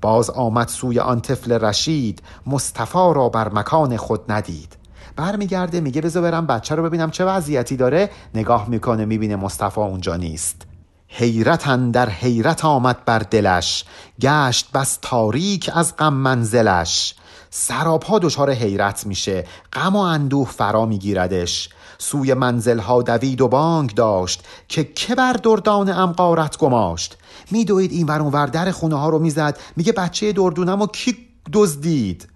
باز 0.00 0.30
آمد 0.30 0.68
سوی 0.68 0.98
آن 0.98 1.20
طفل 1.20 1.52
رشید. 1.52 2.22
مصطفی 2.46 3.12
را 3.14 3.28
بر 3.28 3.48
مکان 3.48 3.96
خود 3.96 4.32
ندید. 4.32 4.76
برمیگرده 5.16 5.80
میگه 5.80 6.00
بذار 6.00 6.22
برم 6.22 6.46
بچه 6.46 6.74
رو 6.74 6.82
ببینم 6.82 7.10
چه 7.10 7.24
وضعیتی 7.24 7.76
داره. 7.76 8.10
نگاه 8.34 8.68
می‌کنه 8.68 9.04
می‌بینه 9.04 9.36
مصطفی 9.36 9.80
اونجا 9.80 10.16
نیست. 10.16 10.62
حیرتن 11.08 11.90
در 11.90 12.08
حیرت 12.08 12.64
آمد 12.64 13.04
بر 13.04 13.18
دلش. 13.18 13.84
گشت 14.20 14.72
بس 14.74 14.98
تاریک 15.02 15.70
از 15.74 15.96
غم 15.96 16.14
منزلش. 16.14 17.14
سراپا 17.50 18.18
دچار 18.18 18.50
حیرت 18.50 19.06
میشه. 19.06 19.46
غم 19.72 19.96
و 19.96 19.98
اندوه 19.98 20.48
فرا 20.48 20.86
میگیردش. 20.86 21.68
سوی 21.98 22.34
منزلها 22.34 23.02
دوید 23.02 23.40
و 23.40 23.48
بانگ 23.48 23.94
داشت 23.94 24.44
که 24.68 24.84
که 24.84 25.14
بر 25.14 25.32
دردان 25.32 25.88
ام 25.88 26.12
قارت 26.12 26.58
گماشت. 26.58 27.16
میدوید 27.50 27.92
این 27.92 28.06
ور 28.06 28.46
در 28.46 28.70
خونه 28.70 28.96
ها 28.96 29.08
رو 29.08 29.18
می‌زد. 29.18 29.58
میگه 29.76 29.92
بچه 29.92 30.32
دردونم 30.32 30.82
و 30.82 30.86
کی 30.86 31.16
دزدید؟ 31.52 32.28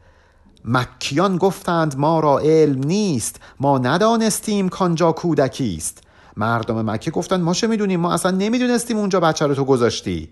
مکیان 0.64 1.36
گفتند 1.36 1.98
ما 1.98 2.20
را 2.20 2.38
علم 2.38 2.84
نیست. 2.84 3.40
ما 3.60 3.78
ندانستیم 3.78 4.68
کانجا 4.68 5.12
کودکی 5.12 5.74
است. 5.76 6.02
مردم 6.36 6.90
مکه 6.90 7.10
گفتند 7.10 7.40
ما 7.40 7.54
چه 7.54 7.66
می‌دونیم؟ 7.66 8.00
ما 8.00 8.12
اصلا 8.12 8.30
نمی‌دونستیم 8.30 8.96
اونجا 8.96 9.20
بچه 9.20 9.46
رو 9.46 9.54
تو 9.54 9.64
گذاشتی. 9.64 10.28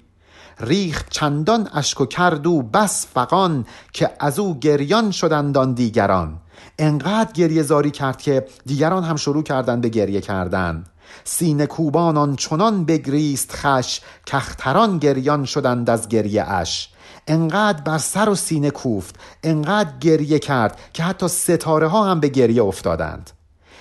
ریخت 0.60 1.10
چندان 1.10 1.68
اشک 1.74 2.00
و 2.00 2.06
کرد 2.06 2.46
و 2.46 2.62
بس 2.62 3.06
فقان 3.14 3.66
که 3.92 4.10
از 4.20 4.38
او 4.38 4.58
گریان 4.58 5.10
شدندان 5.10 5.72
دیگران. 5.72 6.38
انقدر 6.78 7.32
گریه 7.32 7.62
زاری 7.62 7.90
کرد 7.90 8.18
که 8.18 8.46
دیگران 8.66 9.04
هم 9.04 9.16
شروع 9.16 9.42
کردن 9.42 9.80
به 9.80 9.88
گریه 9.88 10.20
کردن. 10.20 10.84
سینه 11.24 11.66
کوبانان 11.66 12.36
چنان 12.36 12.84
بگریست 12.84 13.52
خش 13.52 14.00
کختران 14.26 14.98
گریان 14.98 15.44
شدند 15.44 15.90
از 15.90 16.08
گریه 16.08 16.42
اش. 16.42 16.88
انقدر 17.26 17.82
بر 17.82 17.98
سر 17.98 18.28
و 18.28 18.34
سینه 18.34 18.70
کوفت 18.70 19.14
انقدر 19.42 19.98
گریه 20.00 20.38
کرد 20.38 20.78
که 20.92 21.02
حتی 21.02 21.28
ستاره 21.28 21.88
ها 21.88 22.10
هم 22.10 22.20
به 22.20 22.28
گریه 22.28 22.62
افتادند. 22.62 23.30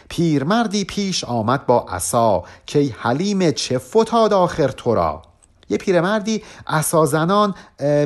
پیرمردی 0.10 0.86
پیش 0.86 1.24
آمد 1.24 1.66
با 1.66 1.86
عصا 1.90 2.44
که 2.66 2.96
حلیم 2.98 3.52
چه 3.52 3.78
فتاد 3.78 4.34
آخر 4.34 4.68
تو 4.68 4.96
را 4.96 5.22
یه 5.72 5.78
پیرمردی 5.78 6.44
زنان 7.06 7.56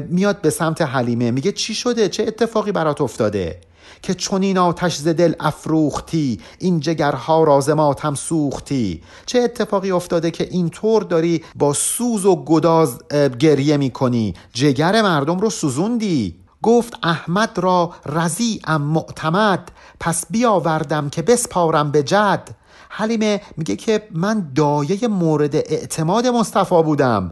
میاد 0.09 0.41
به 0.41 0.49
سمت 0.49 0.82
حلیمه. 0.82 1.32
میگه 1.32 1.51
چی 1.51 1.76
شده؟ 1.76 2.09
چه 2.09 2.24
اتفاقی 2.24 2.72
برات 2.72 3.01
افتاده؟ 3.01 3.61
که 4.01 4.13
چنین 4.13 4.57
آتش 4.57 4.95
ز 4.95 5.07
دل 5.07 5.34
افروختی 5.39 6.39
این 6.59 6.80
جگرها 6.80 7.43
راز 7.43 7.70
ماتم 7.70 8.16
سوختی. 8.16 9.01
چه 9.26 9.39
اتفاقی 9.39 9.91
افتاده 9.91 10.32
که 10.32 10.47
اینطور 10.51 11.03
داری 11.03 11.43
با 11.55 11.74
سوز 11.74 12.26
و 12.26 12.43
گداز 12.43 12.99
گریه 13.39 13.78
می‌کنی؟ 13.78 14.34
جگر 14.53 15.01
مردم 15.01 15.39
رو 15.39 15.49
سوزوندی. 15.49 16.36
گفت 16.61 16.93
احمد 17.03 17.49
را 17.55 17.93
رزی 18.05 18.61
ام 18.68 18.82
معتمد 18.82 19.72
پس 19.99 20.26
بیاوردم 20.30 21.09
که 21.09 21.22
بسپارم 21.22 21.91
به 21.91 22.03
جد. 22.03 22.49
حلیمه 22.89 23.41
میگه 23.57 23.75
که 23.75 24.07
من 24.11 24.51
دایه 24.55 25.07
مورد 25.07 25.55
اعتماد 25.55 26.27
مصطفی 26.27 26.83
بودم. 26.83 27.31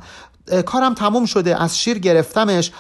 کارم 0.66 0.94
تموم 0.94 1.26
شده 1.26 1.62
از 1.64 1.80
شیر 1.80 2.00
گرفتمش. 2.00 2.72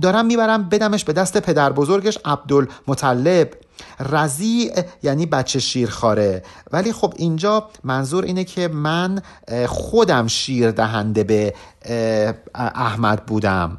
دارم 0.00 0.26
می‌برم 0.26 0.68
بدمش 0.68 1.04
به 1.04 1.12
دست 1.12 1.38
پدر 1.38 1.72
بزرگش 1.72 2.18
عبدالمطلب. 2.24 3.50
رزی 4.00 4.72
یعنی 5.02 5.26
بچه 5.26 5.58
شیرخواره. 5.58 6.42
ولی 6.72 6.92
خب 6.92 7.14
اینجا 7.16 7.68
منظور 7.84 8.24
اینه 8.24 8.44
که 8.44 8.68
من 8.68 9.22
خودم 9.66 10.26
شیر 10.26 10.70
دهنده 10.70 11.24
به 11.24 11.54
احمد 12.54 13.26
بودم. 13.26 13.78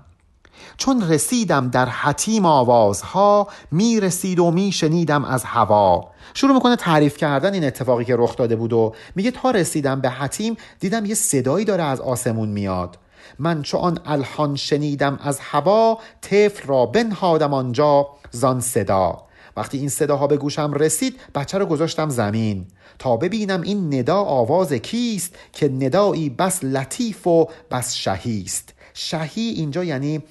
چون 0.84 1.10
رسیدم 1.10 1.70
در 1.70 1.86
حتیم 1.86 2.46
آوازها 2.46 3.48
می 3.72 4.00
رسید 4.00 4.40
و 4.40 4.52
می 4.52 4.72
شنیدم 4.72 5.26
از 5.26 5.44
هوا. 5.44 6.12
شروع 6.34 6.54
می‌کنه 6.54 6.76
تعریف 6.76 7.18
کردن 7.18 7.54
این 7.54 7.64
اتفاقی 7.64 8.06
که 8.06 8.16
رخ 8.18 8.36
داده 8.36 8.56
بود 8.56 8.74
و 8.74 8.94
میگه 9.16 9.32
تا 9.32 9.52
رسیدم 9.52 10.02
به 10.02 10.10
حتیم 10.10 10.58
دیدم 10.80 11.06
یه 11.06 11.16
صدایی 11.16 11.66
داره 11.66 11.84
از 11.84 12.02
آسمون 12.02 12.50
میاد. 12.50 12.98
من 13.40 13.62
چون 13.62 13.82
آن 13.82 14.00
الهان 14.06 14.56
شنیدم 14.56 15.20
از 15.24 15.40
هوا 15.40 16.00
طفل 16.22 16.68
را 16.68 16.86
بنهادم 16.86 17.54
آنجا 17.54 18.08
زان 18.32 18.60
صدا. 18.60 19.22
وقتی 19.58 19.78
این 19.78 19.90
صداها 19.90 20.28
به 20.28 20.38
گوشم 20.38 20.74
رسید 20.74 21.20
بچه 21.36 21.58
رو 21.58 21.66
گذاشتم 21.66 22.10
زمین. 22.10 22.66
تا 23.00 23.18
ببینم 23.18 23.62
این 23.62 23.94
ندا 23.94 24.18
آواز 24.18 24.74
کیست 24.74 25.36
که 25.54 25.70
ندایی 25.70 26.30
بس 26.30 26.64
لطیف 26.64 27.28
و 27.28 27.48
بس 27.72 27.96
شهیست. 27.96 28.73
شهی 28.94 29.42
اینجا 29.42 29.84
یعنی 29.84 30.24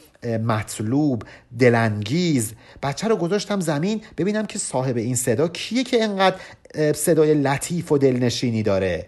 مطلوب 0.46 1.22
دلانگیز. 1.58 2.52
بچه 2.82 3.08
رو 3.08 3.16
گذاشتم 3.16 3.60
زمین 3.60 4.00
ببینم 4.18 4.46
که 4.46 4.58
صاحب 4.58 4.96
این 4.96 5.14
صدا 5.14 5.48
کیه 5.48 5.84
که 5.84 6.04
انقدر 6.04 6.36
صدای 6.92 7.34
لطیف 7.34 7.92
و 7.92 7.98
دلنشینی 7.98 8.62
داره. 8.62 9.06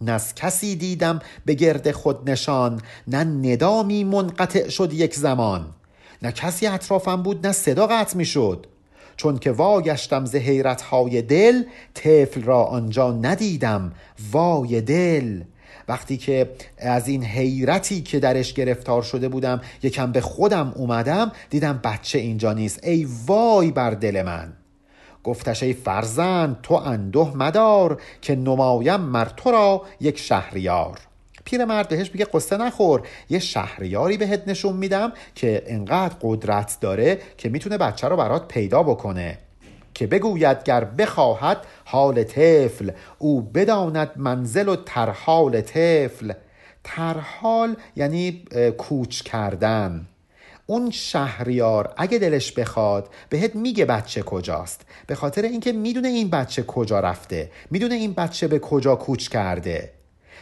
نه 0.00 0.20
کسی 0.36 0.76
دیدم 0.76 1.18
به 1.44 1.54
گرد 1.54 1.90
خود 1.90 2.30
نشان 2.30 2.80
نه 3.08 3.24
ندامی 3.24 4.04
منقطع 4.04 4.68
شد 4.68 4.92
یک 4.92 5.14
زمان. 5.14 5.66
نه 6.22 6.32
کسی 6.32 6.66
اطرافم 6.66 7.22
بود 7.22 7.46
نه 7.46 7.52
صدا 7.52 7.86
قطع 7.86 8.16
می 8.16 8.24
شد 8.24 8.66
چون 9.16 9.38
که 9.38 9.52
واگشتم 9.52 10.24
ز 10.24 10.36
حیرت 10.36 10.82
های 10.82 11.22
دل 11.22 11.62
طفل 11.94 12.42
را 12.42 12.64
آنجا 12.64 13.12
ندیدم 13.12 13.92
وای 14.32 14.80
دل. 14.80 15.42
وقتی 15.88 16.16
که 16.16 16.50
از 16.78 17.08
این 17.08 17.24
حیرتی 17.24 18.02
که 18.02 18.20
درش 18.20 18.52
گرفتار 18.52 19.02
شده 19.02 19.28
بودم 19.28 19.60
یکم 19.82 20.12
به 20.12 20.20
خودم 20.20 20.72
اومدم 20.76 21.32
دیدم 21.50 21.80
بچه 21.84 22.18
اینجا 22.18 22.52
نیست. 22.52 22.84
ای 22.84 23.08
وای 23.26 23.70
بر 23.70 23.90
دل 23.90 24.22
من. 24.22 24.52
گفتش 25.24 25.62
ای 25.62 25.72
فرزند 25.72 26.58
تو 26.62 26.74
اندوه 26.74 27.36
مدار 27.36 28.00
که 28.20 28.34
نمایم 28.34 29.00
مر 29.00 29.24
تو 29.24 29.50
را 29.50 29.82
یک 30.00 30.18
شهریار. 30.18 30.98
پیرمرد 31.44 31.88
بهش 31.88 32.10
میگه 32.12 32.24
قصه 32.24 32.56
نخور 32.56 33.02
یه 33.30 33.38
شهریاری 33.38 34.16
بهت 34.16 34.42
نشون 34.46 34.76
میدم 34.76 35.12
که 35.34 35.62
انقدر 35.66 36.14
قدرت 36.22 36.76
داره 36.80 37.18
که 37.38 37.48
می‌تونه 37.48 37.78
بچه 37.78 38.08
رو 38.08 38.16
برات 38.16 38.48
پیدا 38.48 38.82
بکنه. 38.82 39.38
که 39.94 40.06
بگوید 40.06 40.64
گر 40.64 40.84
بخواهد 40.84 41.66
حال 41.84 42.24
طفل 42.24 42.90
او 43.18 43.40
بداند 43.40 44.10
منزل 44.16 44.68
و 44.68 44.76
ترحال 44.76 45.60
طفل. 45.60 46.32
ترحال 46.84 47.76
یعنی 47.96 48.44
کوچ 48.78 49.22
کردن. 49.22 50.06
اون 50.66 50.90
شهریار 50.90 51.94
اگه 51.96 52.18
دلش 52.18 52.52
بخواد 52.52 53.08
بهت 53.28 53.56
میگه 53.56 53.84
بچه 53.84 54.22
کجاست. 54.22 54.80
به 55.06 55.14
خاطر 55.14 55.42
اینکه 55.42 55.72
می‌دونه 55.72 56.08
این 56.08 56.30
بچه 56.30 56.62
کجا 56.62 57.00
رفته 57.00 57.50
می‌دونه 57.70 57.94
این 57.94 58.12
بچه 58.12 58.48
به 58.48 58.58
کجا 58.58 58.96
کوچ 58.96 59.28
کرده. 59.28 59.92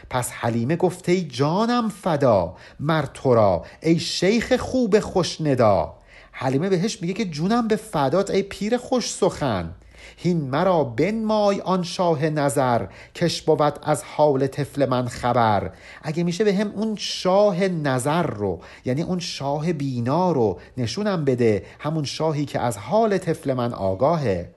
پس 0.09 0.31
حلیمه 0.31 0.75
گفته 0.75 1.11
ای 1.11 1.21
جانم 1.21 1.89
فدا 1.89 2.55
مر 2.79 3.05
تو 3.13 3.35
را 3.35 3.65
ای 3.81 3.99
شیخ 3.99 4.55
خوب 4.55 4.99
خوش 4.99 5.41
ندا 5.41 5.93
حلیمه 6.41 6.69
بهش 6.69 7.01
میگه 7.01 7.13
که 7.13 7.25
جونم 7.25 7.67
به 7.67 7.75
فدات 7.75 8.31
ای 8.31 8.43
پیر 8.43 8.77
خوش 8.77 9.11
سخن. 9.11 9.71
هین 10.17 10.41
مرا 10.41 10.83
بنمای 10.83 11.61
آن 11.61 11.83
شاه 11.83 12.29
نظر 12.29 12.87
کش 13.15 13.41
بود 13.41 13.79
از 13.83 14.03
حال 14.03 14.47
طفل 14.47 14.89
من 14.89 15.07
خبر. 15.07 15.71
اگه 16.03 16.23
میشه 16.23 16.43
به 16.43 16.53
هم 16.53 16.71
اون 16.71 16.95
شاه 16.95 17.67
نظر 17.67 18.23
رو 18.23 18.59
یعنی 18.85 19.01
اون 19.01 19.19
شاه 19.19 19.73
بینا 19.73 20.31
رو 20.31 20.59
نشونم 20.77 21.25
بده 21.25 21.65
همون 21.79 22.03
شاهی 22.03 22.45
که 22.45 22.59
از 22.59 22.77
حال 22.77 23.17
طفل 23.17 23.53
من 23.53 23.73
آگاهه. 23.73 24.51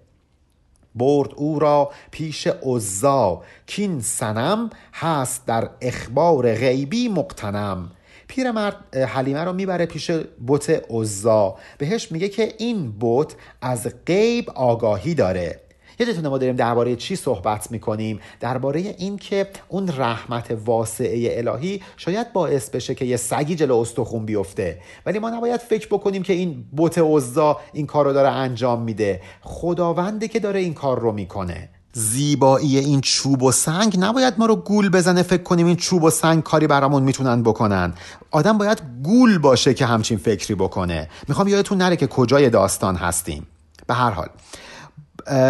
برد 0.95 1.31
او 1.37 1.59
را 1.59 1.91
پیش 2.11 2.47
عزا 2.47 3.43
کین 3.67 4.01
سنم 4.01 4.71
هست 4.95 5.47
در 5.47 5.71
اخبار 5.81 6.55
غیبی 6.55 7.09
مقتنم. 7.09 7.91
پیرمرد 8.35 8.97
حلیمه 8.97 9.45
رو 9.45 9.53
می‌بره 9.53 9.87
پیش 9.87 10.11
بت 10.47 10.83
عزا. 10.91 11.57
بهش 11.79 12.13
میگه 12.13 12.29
که 12.29 12.55
این 12.59 12.95
بت 13.01 13.35
از 13.61 13.89
غیب 14.07 14.51
آگاهی 14.51 15.15
داره. 15.15 15.61
یادتونه 15.99 16.29
ما 16.29 16.39
داریم 16.39 16.57
درباره 16.57 16.97
چی 16.97 17.17
صحبت 17.17 17.71
می‌کنیم؟ 17.71 18.21
درباره 18.41 18.81
این 18.81 19.17
که 19.17 19.47
اون 19.69 19.93
رحمت 19.97 20.59
واسعه 20.65 21.39
الهی 21.39 21.83
شاید 21.97 22.33
باعث 22.33 22.71
بشه 22.71 22.95
که 22.95 23.05
یه 23.05 23.17
سگی 23.17 23.55
جلو 23.55 23.77
استخون 23.77 24.27
بیفته. 24.27 24.79
ولی 25.07 25.19
ما 25.19 25.31
نباید 25.31 25.61
فکر 25.61 25.87
بکنیم 25.87 26.23
که 26.23 26.33
این 26.33 26.65
بت 26.77 26.99
عزا 26.99 27.61
این 27.73 27.87
کار 27.87 28.05
رو 28.05 28.13
داره 28.13 28.29
انجام 28.29 28.83
میده. 28.83 29.21
خداونده 29.43 30.29
که 30.29 30.41
داره 30.41 30.61
این 30.61 30.75
کار 30.75 30.99
رو 30.99 31.13
می‌کنه. 31.13 31.69
زیبایی 31.97 32.79
این 32.79 33.01
چوب 33.01 33.43
و 33.43 33.53
سنگ 33.53 33.97
نباید 33.99 34.35
ما 34.39 34.47
رو 34.47 34.57
گول 34.57 34.89
بزنه 34.89 35.23
فکر 35.23 35.43
کنیم 35.43 35.67
این 35.67 35.77
چوب 35.77 36.03
و 36.03 36.11
سنگ 36.11 36.43
کاری 36.43 36.67
برامون 36.67 37.03
می‌تونن 37.03 37.43
بکنن. 37.43 37.95
آدم 38.31 38.59
باید 38.59 38.83
گول 39.03 39.39
باشه 39.39 39.75
که 39.75 39.87
همچین 39.87 40.19
فکری 40.19 40.55
بکنه. 40.55 41.11
می‌خوام 41.29 41.49
یادتون 41.49 41.79
نره 41.79 41.97
که 41.97 42.07
کجای 42.07 42.51
داستان 42.51 42.97
هستیم. 42.97 43.47
به 43.87 43.95
هر 43.95 44.11
حال 44.11 44.29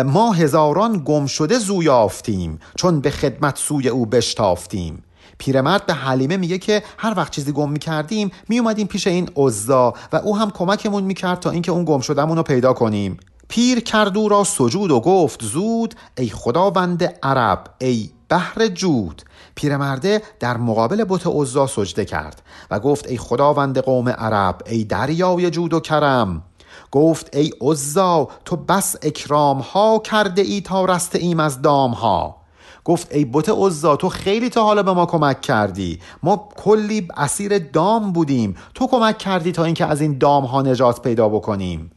ما 0.04 0.32
هزاران 0.32 1.02
گم 1.04 1.26
شده 1.26 1.58
زو 1.58 1.82
یافتیم 1.82 2.58
چون 2.76 3.00
به 3.00 3.10
خدمت 3.10 3.58
سوی 3.58 3.88
او 3.88 4.06
بشتافتیم. 4.06 5.02
پیرمرد 5.38 5.86
به 5.86 5.94
حلیمه 5.94 6.36
میگه 6.36 6.58
که 6.58 6.82
هر 6.98 7.14
وقت 7.16 7.32
چیزی 7.32 7.52
گم 7.52 7.70
می‌کردیم 7.70 8.30
میومدیم 8.48 8.86
پیش 8.86 9.06
این 9.06 9.30
عزا 9.36 9.94
و 10.12 10.16
او 10.16 10.36
هم 10.38 10.50
کمکمون 10.50 11.04
می‌کرد 11.04 11.40
تا 11.40 11.50
اینکه 11.50 11.72
اون 11.72 11.84
گم 11.84 12.00
شدهمون 12.00 12.36
رو 12.36 12.42
پیدا 12.42 12.72
کنیم. 12.72 13.16
پیر 13.48 13.80
کردو 13.80 14.28
را 14.28 14.44
سجود 14.44 14.90
و 14.90 15.00
گفت 15.00 15.42
زود 15.42 15.94
ای 16.18 16.28
خداوند 16.28 17.04
عرب 17.22 17.64
ای 17.78 18.10
بحر 18.28 18.68
جود. 18.68 19.22
پیرمرده 19.54 20.22
در 20.40 20.56
مقابل 20.56 21.04
بت 21.04 21.26
عزا 21.26 21.66
سجده 21.66 22.04
کرد 22.04 22.42
و 22.70 22.80
گفت 22.80 23.06
ای 23.06 23.18
خداوند 23.18 23.78
قوم 23.78 24.08
عرب 24.08 24.60
ای 24.66 24.84
دریای 24.84 25.50
جود 25.50 25.74
و 25.74 25.80
کرم. 25.80 26.42
گفت 26.90 27.36
ای 27.36 27.52
عزا 27.60 28.28
تو 28.44 28.56
بس 28.56 28.96
اکرام 29.02 29.58
ها 29.58 29.98
کرده 29.98 30.42
ای 30.42 30.60
تا 30.60 30.84
رست 30.84 31.16
ایم 31.16 31.40
از 31.40 31.62
دام 31.62 31.90
ها 31.90 32.36
گفت 32.84 33.12
ای 33.12 33.24
بت 33.24 33.48
عزا 33.48 33.96
تو 33.96 34.08
خیلی 34.08 34.50
تا 34.50 34.64
حالا 34.64 34.82
به 34.82 34.92
ما 34.92 35.06
کمک 35.06 35.40
کردی. 35.40 36.00
ما 36.22 36.48
کلی 36.56 37.08
اسیر 37.16 37.58
دام 37.58 38.12
بودیم. 38.12 38.56
تو 38.74 38.86
کمک 38.86 39.18
کردی 39.18 39.52
تا 39.52 39.64
اینکه 39.64 39.86
از 39.86 40.00
این 40.00 40.18
دام 40.18 40.44
ها 40.44 40.62
نجات 40.62 41.02
پیدا 41.02 41.28
بکنیم. 41.28 41.90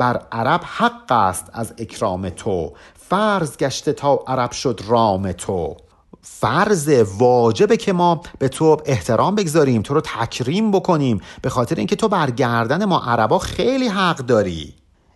بر 0.00 0.22
عرب 0.32 0.60
حق 0.64 1.12
است 1.12 1.50
از 1.52 1.74
اکرام 1.78 2.28
تو. 2.30 2.72
فرض 3.08 3.56
گشته 3.56 3.92
تا 3.92 4.24
عرب 4.26 4.52
شد 4.52 4.80
رام 4.86 5.32
تو. 5.32 5.76
فرض 6.22 6.88
واجبه 7.18 7.76
که 7.76 7.92
ما 7.92 8.22
به 8.38 8.48
تو 8.48 8.76
احترام 8.86 9.34
بگذاریم 9.34 9.82
تو 9.82 9.94
رو 9.94 10.00
تکریم 10.00 10.70
بکنیم 10.70 11.20
به 11.42 11.50
خاطر 11.50 11.74
اینکه 11.74 11.96
تو 11.96 12.08
برگردن 12.08 12.84
ما 12.84 12.98
عربا 12.98 13.38
خیلی 13.38 13.88
حق 13.88 14.16
داری. 14.16 14.74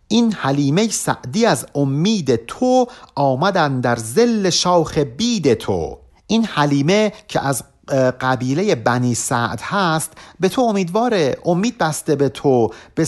این 0.09 0.33
حلیمه 0.33 0.89
سعدی 0.89 1.47
از 1.47 1.67
امید 1.75 2.47
تو 2.47 2.87
آمدن 3.15 3.81
در 3.81 3.97
زل 3.97 4.51
شاخ 4.51 4.99
بید 4.99 5.55
تو. 5.55 5.99
این 6.27 6.45
حلیمه 6.45 7.13
که 7.29 7.41
از 7.41 7.65
قبیله 8.21 8.75
بنی 8.75 9.15
سعد 9.15 9.61
هست 9.63 10.13
به 10.41 10.49
تو 10.49 10.63
امیدواره. 10.63 11.37
امید 11.45 11.79
بسته 11.79 12.17
به 12.17 12.29
تو 12.29 12.71
به, 12.95 13.07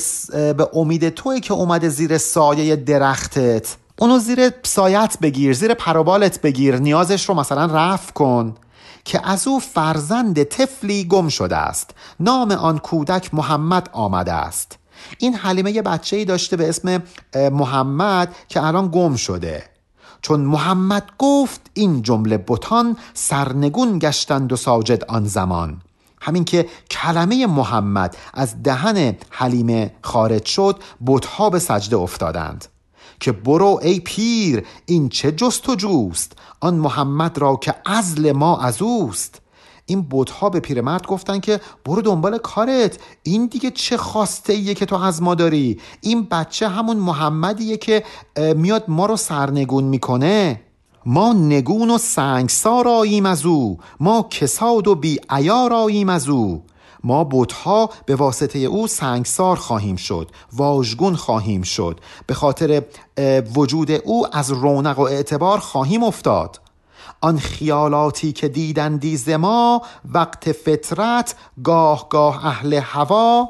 امید 0.74 1.08
توی 1.08 1.40
که 1.40 1.54
اومده 1.54 1.88
زیر 1.88 2.18
سایه 2.18 2.76
درختت. 2.76 3.76
اونو 3.98 4.18
زیر 4.18 4.50
سایت 4.62 5.16
بگیر 5.22 5.52
زیر 5.52 5.74
پروبالت 5.74 6.40
بگیر 6.40 6.76
نیازش 6.76 7.28
رو 7.28 7.34
مثلا 7.34 7.66
رفع 7.66 8.12
کن. 8.12 8.54
که 9.04 9.28
از 9.28 9.48
او 9.48 9.60
فرزند 9.60 10.42
طفلی 10.42 11.04
گم 11.04 11.28
شده 11.28 11.56
است. 11.56 11.90
نام 12.20 12.52
آن 12.52 12.78
کودک 12.78 13.34
محمد 13.34 13.88
آمده 13.92 14.32
است. 14.32 14.78
این 15.18 15.34
حلیمه 15.34 15.72
یه 15.72 15.82
بچه 15.82 16.16
ای 16.16 16.24
داشته 16.24 16.56
به 16.56 16.68
اسم 16.68 17.02
محمد 17.34 18.34
که 18.48 18.62
الان 18.62 18.88
گم 18.88 19.16
شده. 19.16 19.64
چون 20.22 20.40
محمد 20.40 21.10
گفت 21.18 21.60
این 21.74 22.02
جمله 22.02 22.44
بتان 22.48 22.96
سرنگون 23.14 23.98
گشتند 23.98 24.52
و 24.52 24.56
ساجد 24.56 25.04
آن 25.04 25.24
زمان. 25.24 25.80
همین 26.20 26.44
که 26.44 26.68
کلمه 26.90 27.46
محمد 27.46 28.16
از 28.34 28.62
دهن 28.62 29.16
حلیمه 29.30 29.94
خارج 30.02 30.44
شد 30.44 30.78
بتها 31.06 31.50
به 31.50 31.58
سجده 31.58 31.96
افتادند. 31.96 32.64
که 33.20 33.32
برو 33.32 33.80
ای 33.82 34.00
پیر 34.00 34.66
این 34.86 35.08
چه 35.08 35.32
جست 35.32 35.68
و 35.68 35.74
جوست؟ 35.74 36.32
آن 36.60 36.74
محمد 36.74 37.38
را 37.38 37.56
که 37.56 37.74
ازل 37.86 38.32
ما 38.32 38.60
از 38.60 38.82
اوست. 38.82 39.40
این 39.86 40.06
بتها 40.10 40.50
به 40.50 40.60
پیرمرد 40.60 41.06
گفتن 41.06 41.40
که 41.40 41.60
برو 41.84 42.02
دنبال 42.02 42.38
کارت. 42.38 42.98
این 43.22 43.46
دیگه 43.46 43.70
چه 43.70 43.96
خواسته 43.96 44.52
ایه 44.52 44.74
که 44.74 44.86
تو 44.86 44.96
از 44.96 45.22
ما 45.22 45.34
داری؟ 45.34 45.80
این 46.00 46.26
بچه 46.30 46.68
همون 46.68 46.96
محمدیه 46.96 47.76
که 47.76 48.04
میاد 48.36 48.84
ما 48.88 49.06
رو 49.06 49.16
سرنگون 49.16 49.84
می‌کنه. 49.84 50.60
ما 51.06 51.32
نگون 51.32 51.90
و 51.90 51.98
سنگسار 51.98 52.88
آییم 52.88 53.26
از 53.26 53.46
او. 53.46 53.78
ما 54.00 54.26
کساد 54.30 54.88
و 54.88 54.94
بی 54.94 55.20
عیار 55.30 55.72
آییم 55.72 56.08
از 56.08 56.28
او. 56.28 56.62
ما 57.04 57.24
بتها 57.24 57.90
به 58.06 58.16
واسطه 58.16 58.58
او 58.58 58.86
سنگسار 58.86 59.56
خواهیم 59.56 59.96
شد 59.96 60.30
واژگون 60.52 61.16
خواهیم 61.16 61.62
شد. 61.62 62.00
به 62.26 62.34
خاطر 62.34 62.82
وجود 63.56 63.90
او 63.90 64.36
از 64.36 64.50
رونق 64.50 64.98
و 64.98 65.02
اعتبار 65.02 65.58
خواهیم 65.58 66.02
افتاد. 66.02 66.60
آن 67.26 67.38
خیالاتی 67.38 68.32
که 68.32 68.48
دیدندی 68.48 69.16
ز 69.16 69.28
ما 69.28 69.82
وقت 70.12 70.52
فطرت 70.52 71.34
گاه 71.64 72.08
گاه 72.08 72.46
اهل 72.46 72.74
هوا 72.74 73.48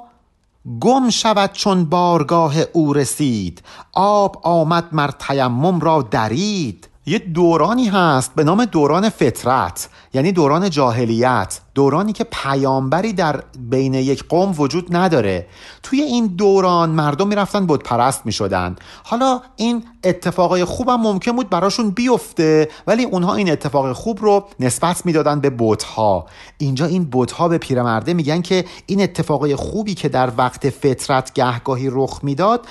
گم 0.81 1.11
شود 1.11 1.53
چون 1.53 1.85
بارگاه 1.85 2.55
او 2.73 2.93
رسید. 2.93 3.63
آب 3.93 4.41
آمد 4.43 4.85
مر 4.93 5.11
تیمم 5.19 5.81
را 5.81 6.03
درید. 6.03 6.89
یه 7.07 7.19
دورانی 7.19 7.89
هست 7.89 8.35
به 8.35 8.45
نام 8.45 8.65
دوران 8.65 9.09
فطرت. 9.09 9.89
یعنی 10.17 10.33
دوران 10.33 10.71
جاهلیت 10.71 11.61
دورانی 11.75 12.13
که 12.13 12.25
پیامبری 12.25 13.13
در 13.13 13.43
بین 13.59 13.95
یک 13.95 14.25
قوم 14.29 14.55
وجود 14.59 14.97
نداره. 14.97 15.47
توی 15.83 16.01
این 16.01 16.27
دوران 16.27 16.91
مردم 16.91 17.29
می‌رفتن 17.29 17.67
بود 17.67 17.83
پرست 17.83 18.27
می‌شدن. 18.27 18.77
حالا 19.05 19.41
این 19.57 19.85
اتفاقای 20.05 20.65
خوبم 20.65 21.01
ممکن 21.01 21.33
بود 21.33 21.51
براشون 21.51 21.91
بیفته 21.91 22.69
ولی 22.87 23.05
اونها 23.05 23.35
این 23.35 23.51
اتفاق 23.51 23.93
خوب 23.93 24.19
رو 24.21 24.45
نسبت 24.61 25.07
می‌دادن 25.07 25.41
به 25.41 25.53
بتها. 25.59 26.27
اینجا 26.59 26.87
این 26.87 27.09
بتها 27.13 27.49
به 27.49 27.59
پیرمرده 27.59 28.15
میگن 28.15 28.43
که 28.43 28.65
این 28.87 29.03
اتفاقای 29.03 29.57
خوبی 29.57 29.95
که 29.95 30.09
در 30.09 30.33
وقت 30.39 30.71
فطرت 30.71 31.33
گهگاهی 31.33 31.89
رخ 31.93 32.21
می‌داد 32.23 32.67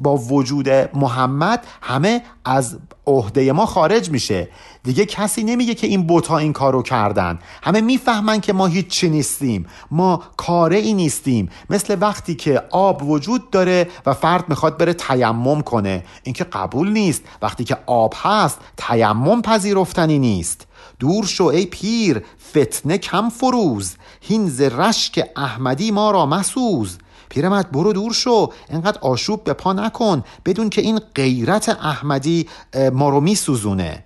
با 0.00 0.16
وجود 0.16 0.68
محمد 0.94 1.66
همه 1.82 2.22
از 2.44 2.78
عهده 3.06 3.52
ما 3.52 3.66
خارج 3.66 4.10
میشه. 4.10 4.48
دیگه 4.82 5.06
کسی 5.06 5.42
نمیگه 5.42 5.74
که 5.74 5.86
این 5.86 6.06
بوتا 6.06 6.38
این 6.38 6.52
کارو 6.52 6.82
کردن. 6.82 7.38
همه 7.62 7.80
می‌فهمن 7.80 8.40
که 8.40 8.52
ما 8.52 8.66
هیچی 8.66 9.08
نیستیم. 9.08 9.66
ما 9.90 10.22
کاره 10.36 10.76
ای 10.76 10.94
نیستیم. 10.94 11.50
مثل 11.70 11.96
وقتی 12.00 12.34
که 12.34 12.62
آب 12.70 13.10
وجود 13.10 13.50
داره 13.50 13.88
و 14.06 14.14
فرد 14.14 14.48
می‌خواد 14.48 14.78
بره 14.78 14.92
تیمم 14.92 15.60
کنه. 15.60 16.04
این 16.22 16.32
که 16.32 16.44
قبول 16.44 16.92
نیست. 16.92 17.22
وقتی 17.42 17.64
که 17.64 17.76
آب 17.86 18.14
هست 18.16 18.58
تیمم 18.76 19.42
پذیرفتنی 19.42 20.18
نیست. 20.18 20.66
دور 20.98 21.26
شو 21.26 21.44
ای 21.44 21.66
پیر 21.66 22.24
فتنه 22.50 22.98
کم 22.98 23.28
فروز. 23.28 23.94
هینز 24.20 24.60
رشک 24.60 25.24
احمدی 25.36 25.90
ما 25.90 26.10
را 26.10 26.26
مسوز. 26.26 26.98
پیرمرد 27.28 27.72
برو 27.72 27.92
دور 27.92 28.12
شو. 28.12 28.50
انقدر 28.70 28.98
آشوب 29.00 29.44
به 29.44 29.52
پا 29.52 29.72
نکن. 29.72 30.24
بدون 30.44 30.70
که 30.70 30.80
این 30.80 31.00
غیرت 31.14 31.68
احمدی 31.68 32.48
ما 32.92 33.08
رو 33.08 33.20
میسوزونه. 33.20 34.04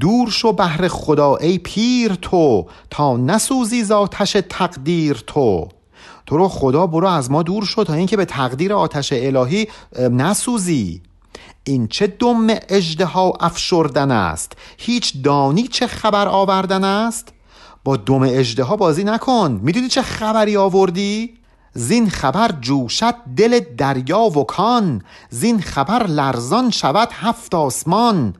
دور 0.00 0.30
شو 0.30 0.52
بهر 0.52 0.88
خدا 0.88 1.36
ای 1.36 1.58
پیر 1.58 2.14
تو 2.14 2.66
تا 2.90 3.16
نسوزی 3.16 3.84
زاتش 3.84 4.36
تقدیر 4.48 5.24
تو. 5.26 5.68
تو 6.26 6.36
رو 6.36 6.48
خدا 6.48 6.86
برو 6.86 7.06
از 7.06 7.30
ما 7.30 7.42
دور 7.42 7.64
شو 7.64 7.84
تا 7.84 7.94
اینکه 7.94 8.16
به 8.16 8.24
تقدیر 8.24 8.72
آتش 8.72 9.12
الهی 9.12 9.68
نسوزی. 9.98 11.02
این 11.64 11.88
چه 11.88 12.06
دم 12.06 12.46
اجدها 12.68 13.32
افشردن 13.40 14.10
است؟ 14.10 14.52
هیچ 14.78 15.22
دانی 15.22 15.68
چه 15.68 15.86
خبر 15.86 16.28
آوردن 16.28 16.84
است؟ 16.84 17.28
با 17.84 17.96
دم 17.96 18.22
اجدها 18.22 18.76
بازی 18.76 19.04
نکن. 19.04 19.60
می‌دونی 19.62 19.88
چه 19.88 20.02
خبری 20.02 20.56
آوردی؟ 20.56 21.34
زین 21.74 22.10
خبر 22.10 22.52
جوشد 22.60 23.14
دل 23.36 23.60
دریا 23.76 24.20
و 24.20 24.44
کان. 24.44 25.02
زین 25.30 25.60
خبر 25.60 26.06
لرزان 26.06 26.70
شود 26.70 27.08
هفت 27.12 27.54
آسمان. 27.54 28.34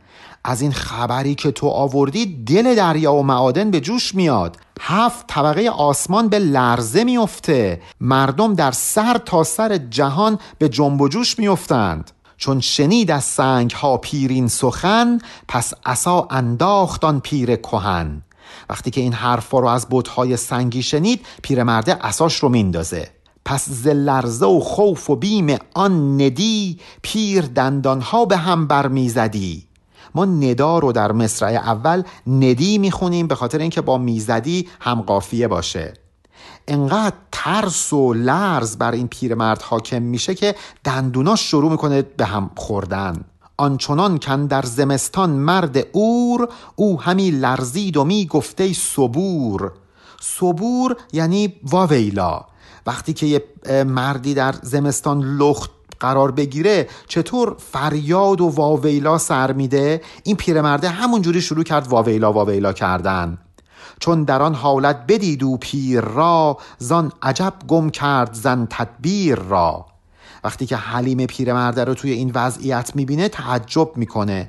از 0.48 0.60
این 0.60 0.72
خبری 0.72 1.34
که 1.34 1.50
تو 1.50 1.66
آوردی 1.68 2.44
دل 2.44 2.74
دریا 2.74 3.14
و 3.14 3.22
معادن 3.22 3.70
به 3.70 3.80
جوش 3.80 4.14
میاد. 4.14 4.56
هفت 4.80 5.26
طبقه 5.26 5.68
آسمان 5.68 6.28
به 6.28 6.38
لرزه 6.38 7.04
میفته. 7.04 7.80
مردم 8.00 8.54
در 8.54 8.72
سر 8.72 9.18
تا 9.18 9.44
سر 9.44 9.76
جهان 9.76 10.38
به 10.58 10.68
جنب 10.68 11.00
و 11.00 11.08
جوش 11.08 11.38
میفتند. 11.38 12.10
چون 12.36 12.60
شنید 12.60 13.10
از 13.10 13.24
سنگ 13.24 13.70
ها 13.70 13.96
پیرین 13.96 14.48
سخن 14.48 15.18
پس 15.48 15.72
عصا 15.86 16.26
انداخت 16.30 17.04
آن 17.04 17.20
پیر 17.20 17.56
کهن. 17.56 18.22
وقتی 18.70 18.90
که 18.90 19.00
این 19.00 19.12
حرفا 19.12 19.58
رو 19.58 19.68
از 19.68 19.86
بتهای 19.90 20.36
سنگی 20.36 20.82
شنید 20.82 21.26
پیرمرده 21.42 21.94
عصاش 21.94 22.36
رو 22.36 22.48
میندازه. 22.48 23.08
پس 23.44 23.68
ز 23.68 23.86
لرزه 23.86 24.46
و 24.46 24.60
خوف 24.60 25.10
و 25.10 25.16
بیم 25.16 25.56
آن 25.74 26.22
ندی 26.22 26.78
پیر 27.02 27.44
دندانها 27.44 28.24
به 28.24 28.36
هم 28.36 28.66
برمیزدی. 28.66 29.67
ما 30.14 30.24
ندا 30.24 30.78
رو 30.78 30.92
در 30.92 31.12
مصرع 31.12 31.48
اول 31.48 32.02
ندی 32.26 32.78
می‌خونیم 32.78 33.26
به 33.26 33.34
خاطر 33.34 33.58
اینکه 33.58 33.80
با 33.80 33.98
می‌زدی 33.98 34.68
هم 34.80 35.00
قافیه 35.00 35.48
باشه. 35.48 35.94
انقدر 36.68 37.16
ترس 37.32 37.92
و 37.92 38.14
لرز 38.14 38.76
بر 38.76 38.92
این 38.92 39.08
پیرمرد 39.08 39.62
حاکم 39.62 40.02
میشه 40.02 40.34
که 40.34 40.54
دندوناش 40.84 41.50
شروع 41.50 41.70
می‌کنه 41.70 42.02
به 42.02 42.24
هم 42.24 42.50
خوردن. 42.56 43.24
آنچنان 43.56 44.18
کن 44.18 44.46
در 44.46 44.62
زمستان 44.62 45.30
مرد 45.30 45.86
اور 45.92 46.48
او 46.76 47.00
همی 47.00 47.30
لرزید 47.30 47.96
و 47.96 48.04
می 48.04 48.26
گفته 48.26 48.72
صبور. 48.72 49.72
صبور 50.20 50.96
یعنی 51.12 51.54
واویلا. 51.62 52.40
وقتی 52.86 53.12
که 53.12 53.26
یه 53.26 53.44
مردی 53.84 54.34
در 54.34 54.54
زمستان 54.62 55.20
لخت 55.20 55.70
قرار 56.00 56.30
بگیره 56.30 56.88
چطور 57.08 57.56
فریاد 57.72 58.40
و 58.40 58.48
واویلا 58.48 59.18
سر 59.18 59.52
میده؟ 59.52 60.02
این 60.22 60.36
پیرمرده 60.36 60.88
همونجوری 60.88 61.40
شروع 61.40 61.64
کرد 61.64 61.88
واویلا 61.88 62.32
واویلا 62.32 62.72
کردن. 62.72 63.38
چون 64.00 64.24
در 64.24 64.42
آن 64.42 64.54
حالت 64.54 65.04
بدید 65.08 65.42
و 65.42 65.56
پیر 65.56 66.00
را 66.00 66.58
زان 66.78 67.12
عجب 67.22 67.52
گم 67.68 67.90
کرد 67.90 68.34
زن 68.34 68.66
تدبیر 68.70 69.38
را. 69.38 69.86
وقتی 70.44 70.66
که 70.66 70.76
حلیم 70.76 71.26
پیرمرده 71.26 71.84
رو 71.84 71.94
توی 71.94 72.12
این 72.12 72.32
وضعیت 72.34 72.96
می‌بینه 72.96 73.28
تعجب 73.28 73.96
می‌کنه. 73.96 74.48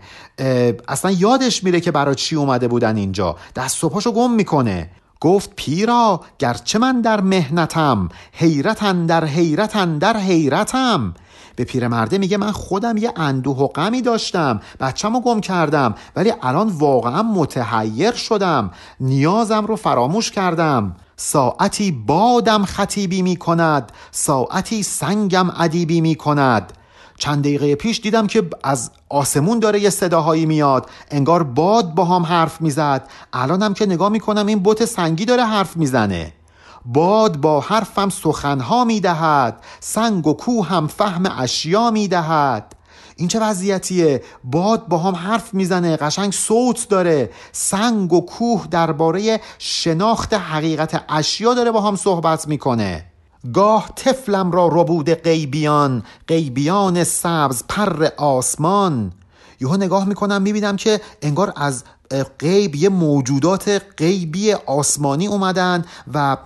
اصلا 0.88 1.12
یادش 1.12 1.64
میره 1.64 1.80
که 1.80 1.92
برای 1.92 2.16
چی 2.16 2.36
اومده 2.36 2.68
بودن 2.68 2.96
اینجا. 2.96 3.36
دست 3.56 3.84
و 3.84 3.90
پاشو 3.90 4.12
گم 4.12 4.32
می‌کنه. 4.32 4.90
گفت 5.22 5.52
پیرا 5.56 6.22
گرچه 6.40 6.80
من 6.80 7.02
در 7.02 7.22
مهنتم 7.22 8.10
حیرتن 8.34 9.06
در 9.06 9.26
حیرتن 9.26 9.98
در 9.98 10.18
حیرتم. 10.18 11.14
به 11.60 11.66
پیرمرده 11.66 12.18
میگه 12.18 12.38
من 12.38 12.52
خودم 12.52 12.98
یه 12.98 13.14
اندوه 13.16 13.58
و 13.58 13.68
غمی 13.68 14.02
داشتم 14.02 14.62
بچم 14.80 15.20
گم 15.20 15.40
کردم 15.42 15.96
ولی 16.16 16.34
الان 16.42 16.68
واقعا 16.68 17.24
متحیر 17.24 18.12
شدم. 18.12 18.72
نیازم 19.00 19.66
رو 19.66 19.76
فراموش 19.76 20.32
کردم. 20.32 20.96
ساعتی 21.18 21.92
بادم 21.92 22.66
خطیبی 22.66 23.22
می 23.22 23.36
کند 23.36 23.92
ساعتی 24.12 24.84
سنگم 24.84 25.50
ادیبی 25.58 26.02
می 26.02 26.16
کند 26.16 26.74
چند 27.18 27.40
دقیقه 27.40 27.76
پیش 27.76 28.00
دیدم 28.00 28.28
که 28.28 28.50
از 28.64 28.92
آسمون 29.10 29.60
داره 29.60 29.80
یه 29.80 29.90
صداهایی 29.90 30.46
میاد 30.46 30.90
انگار 31.12 31.44
باد 31.44 31.96
با 31.96 32.06
هم 32.06 32.24
حرف 32.24 32.62
می‌زد. 32.62 33.10
الانم 33.34 33.74
که 33.74 33.86
نگاه 33.86 34.10
می‌کنم 34.10 34.48
این 34.48 34.60
بوت 34.60 34.86
سنگی 34.86 35.26
داره 35.26 35.44
حرف 35.44 35.78
می‌زنه. 35.78 36.34
باد 36.86 37.38
با 37.38 37.60
حرفم 37.60 38.10
سخنها 38.10 38.84
می‌دهد 38.84 39.64
سنگ 39.80 40.28
و 40.28 40.34
کوه 40.34 40.68
هم 40.68 40.88
فهم 40.88 41.24
اشیا 41.38 41.92
می‌دهد. 41.92 42.76
این 43.16 43.28
چه 43.28 43.40
وضعیتیه؟ 43.40 44.24
باد 44.44 44.88
با 44.88 44.98
هم 44.98 45.16
حرف 45.16 45.54
می‌زنه 45.54 45.98
قشنگ 45.98 46.34
صوت 46.34 46.90
داره. 46.90 47.30
سنگ 47.52 48.14
و 48.14 48.22
کوه 48.22 48.68
درباره 48.72 49.42
شناخت 49.58 50.34
حقیقت 50.34 51.06
اشیا 51.10 51.54
داره 51.54 51.72
با 51.72 51.82
هم 51.82 51.96
صحبت 51.96 52.48
می‌کنه. 52.48 53.06
گاه 53.54 53.90
طفلم 53.96 54.52
را 54.52 54.68
ربود 54.68 55.10
قیبیان 55.10 56.04
قیبیان 56.28 57.04
سبز 57.04 57.64
پر 57.70 58.08
آسمان. 58.18 59.14
یهو 59.62 59.78
نگاه 59.78 60.06
می‌کنم 60.06 60.42
می‌بینم 60.42 60.76
که 60.76 61.02
انگار 61.22 61.54
از 61.56 61.84
غیب 62.40 62.76
یه 62.76 62.90
موجودات 62.90 63.82
غیبی 63.98 64.54
آسمانی 64.54 65.28
اومدن 65.28 65.86
و 66.14 66.38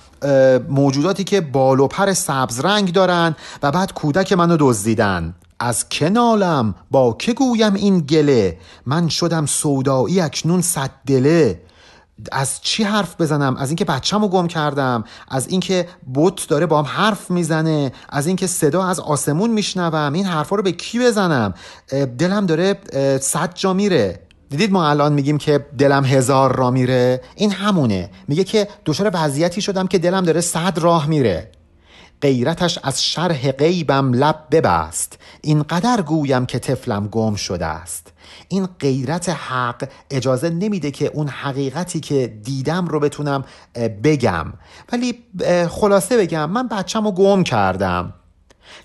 موجوداتی 0.70 1.24
که 1.24 1.42
بال 1.42 1.80
و 1.80 1.88
پر 1.88 2.14
سبز 2.14 2.60
رنگ 2.60 2.94
دارن 2.94 3.36
و 3.64 3.72
بعد 3.72 3.94
کودک 3.94 4.34
منو 4.34 4.58
دزدیدن. 4.60 5.36
از 5.60 5.90
کنالم 5.90 6.76
با 6.92 7.16
که 7.20 7.34
گویم 7.34 7.74
این 7.74 8.00
گله؟ 8.00 8.58
من 8.86 9.10
شدم 9.10 9.46
سودایی 9.46 10.22
اکنون 10.22 10.62
صد 10.62 10.92
دله. 11.08 11.62
از 12.32 12.62
چی 12.62 12.84
حرف 12.84 13.22
بزنم؟ 13.22 13.58
از 13.58 13.70
اینکه 13.70 13.86
بچه‌مو 13.86 14.28
گم 14.28 14.48
کردم. 14.48 15.04
از 15.28 15.48
اینکه 15.48 15.88
بوت 16.14 16.48
داره 16.48 16.66
با 16.66 16.82
هم 16.82 16.86
حرف 16.86 17.32
می‌زنه. 17.32 17.92
از 18.10 18.28
اینکه 18.28 18.48
صدا 18.48 18.84
از 18.84 19.00
آسمون 19.00 19.50
میشنوم. 19.50 20.14
این 20.14 20.26
حرفا 20.26 20.56
رو 20.56 20.64
به 20.64 20.72
کی 20.72 21.00
بزنم؟ 21.00 21.54
دلم 22.18 22.46
داره 22.46 22.80
صد 23.22 23.52
جا 23.56 23.74
میره. 23.74 24.23
دیدید 24.54 24.72
ما 24.72 24.90
الان 24.90 25.14
میگیم 25.14 25.38
که 25.38 25.66
دلم 25.78 26.06
هزار 26.06 26.56
را 26.56 26.72
میره؟ 26.72 27.22
این 27.36 27.52
همونه. 27.52 28.10
میگه 28.28 28.44
که 28.44 28.68
دچار 28.86 29.12
وضعیتی 29.14 29.62
شدم 29.62 29.88
که 29.88 29.98
دلم 29.98 30.24
داره 30.24 30.42
صد 30.42 30.78
راه 30.78 31.08
میره. 31.08 31.52
غیرتش 32.22 32.80
از 32.84 33.04
شرح 33.04 33.52
غیبم 33.52 34.14
لب 34.14 34.48
ببست. 34.52 35.20
اینقدر 35.42 36.02
گویم 36.02 36.46
که 36.46 36.60
طفلم 36.60 37.08
گم 37.08 37.36
شده 37.36 37.66
است. 37.66 38.14
این 38.48 38.68
غیرت 38.80 39.30
حق 39.30 39.90
اجازه 40.12 40.50
نمیده 40.50 40.92
که 40.92 41.12
اون 41.14 41.28
حقیقتی 41.28 42.00
که 42.00 42.28
دیدم 42.44 42.88
رو 42.88 43.00
بتونم 43.00 43.44
بگم. 44.04 44.54
ولی 44.92 45.24
خلاصه 45.70 46.18
بگم 46.18 46.50
من 46.50 46.68
بچم 46.68 47.06
رو 47.06 47.12
گم 47.12 47.44
کردم. 47.44 48.14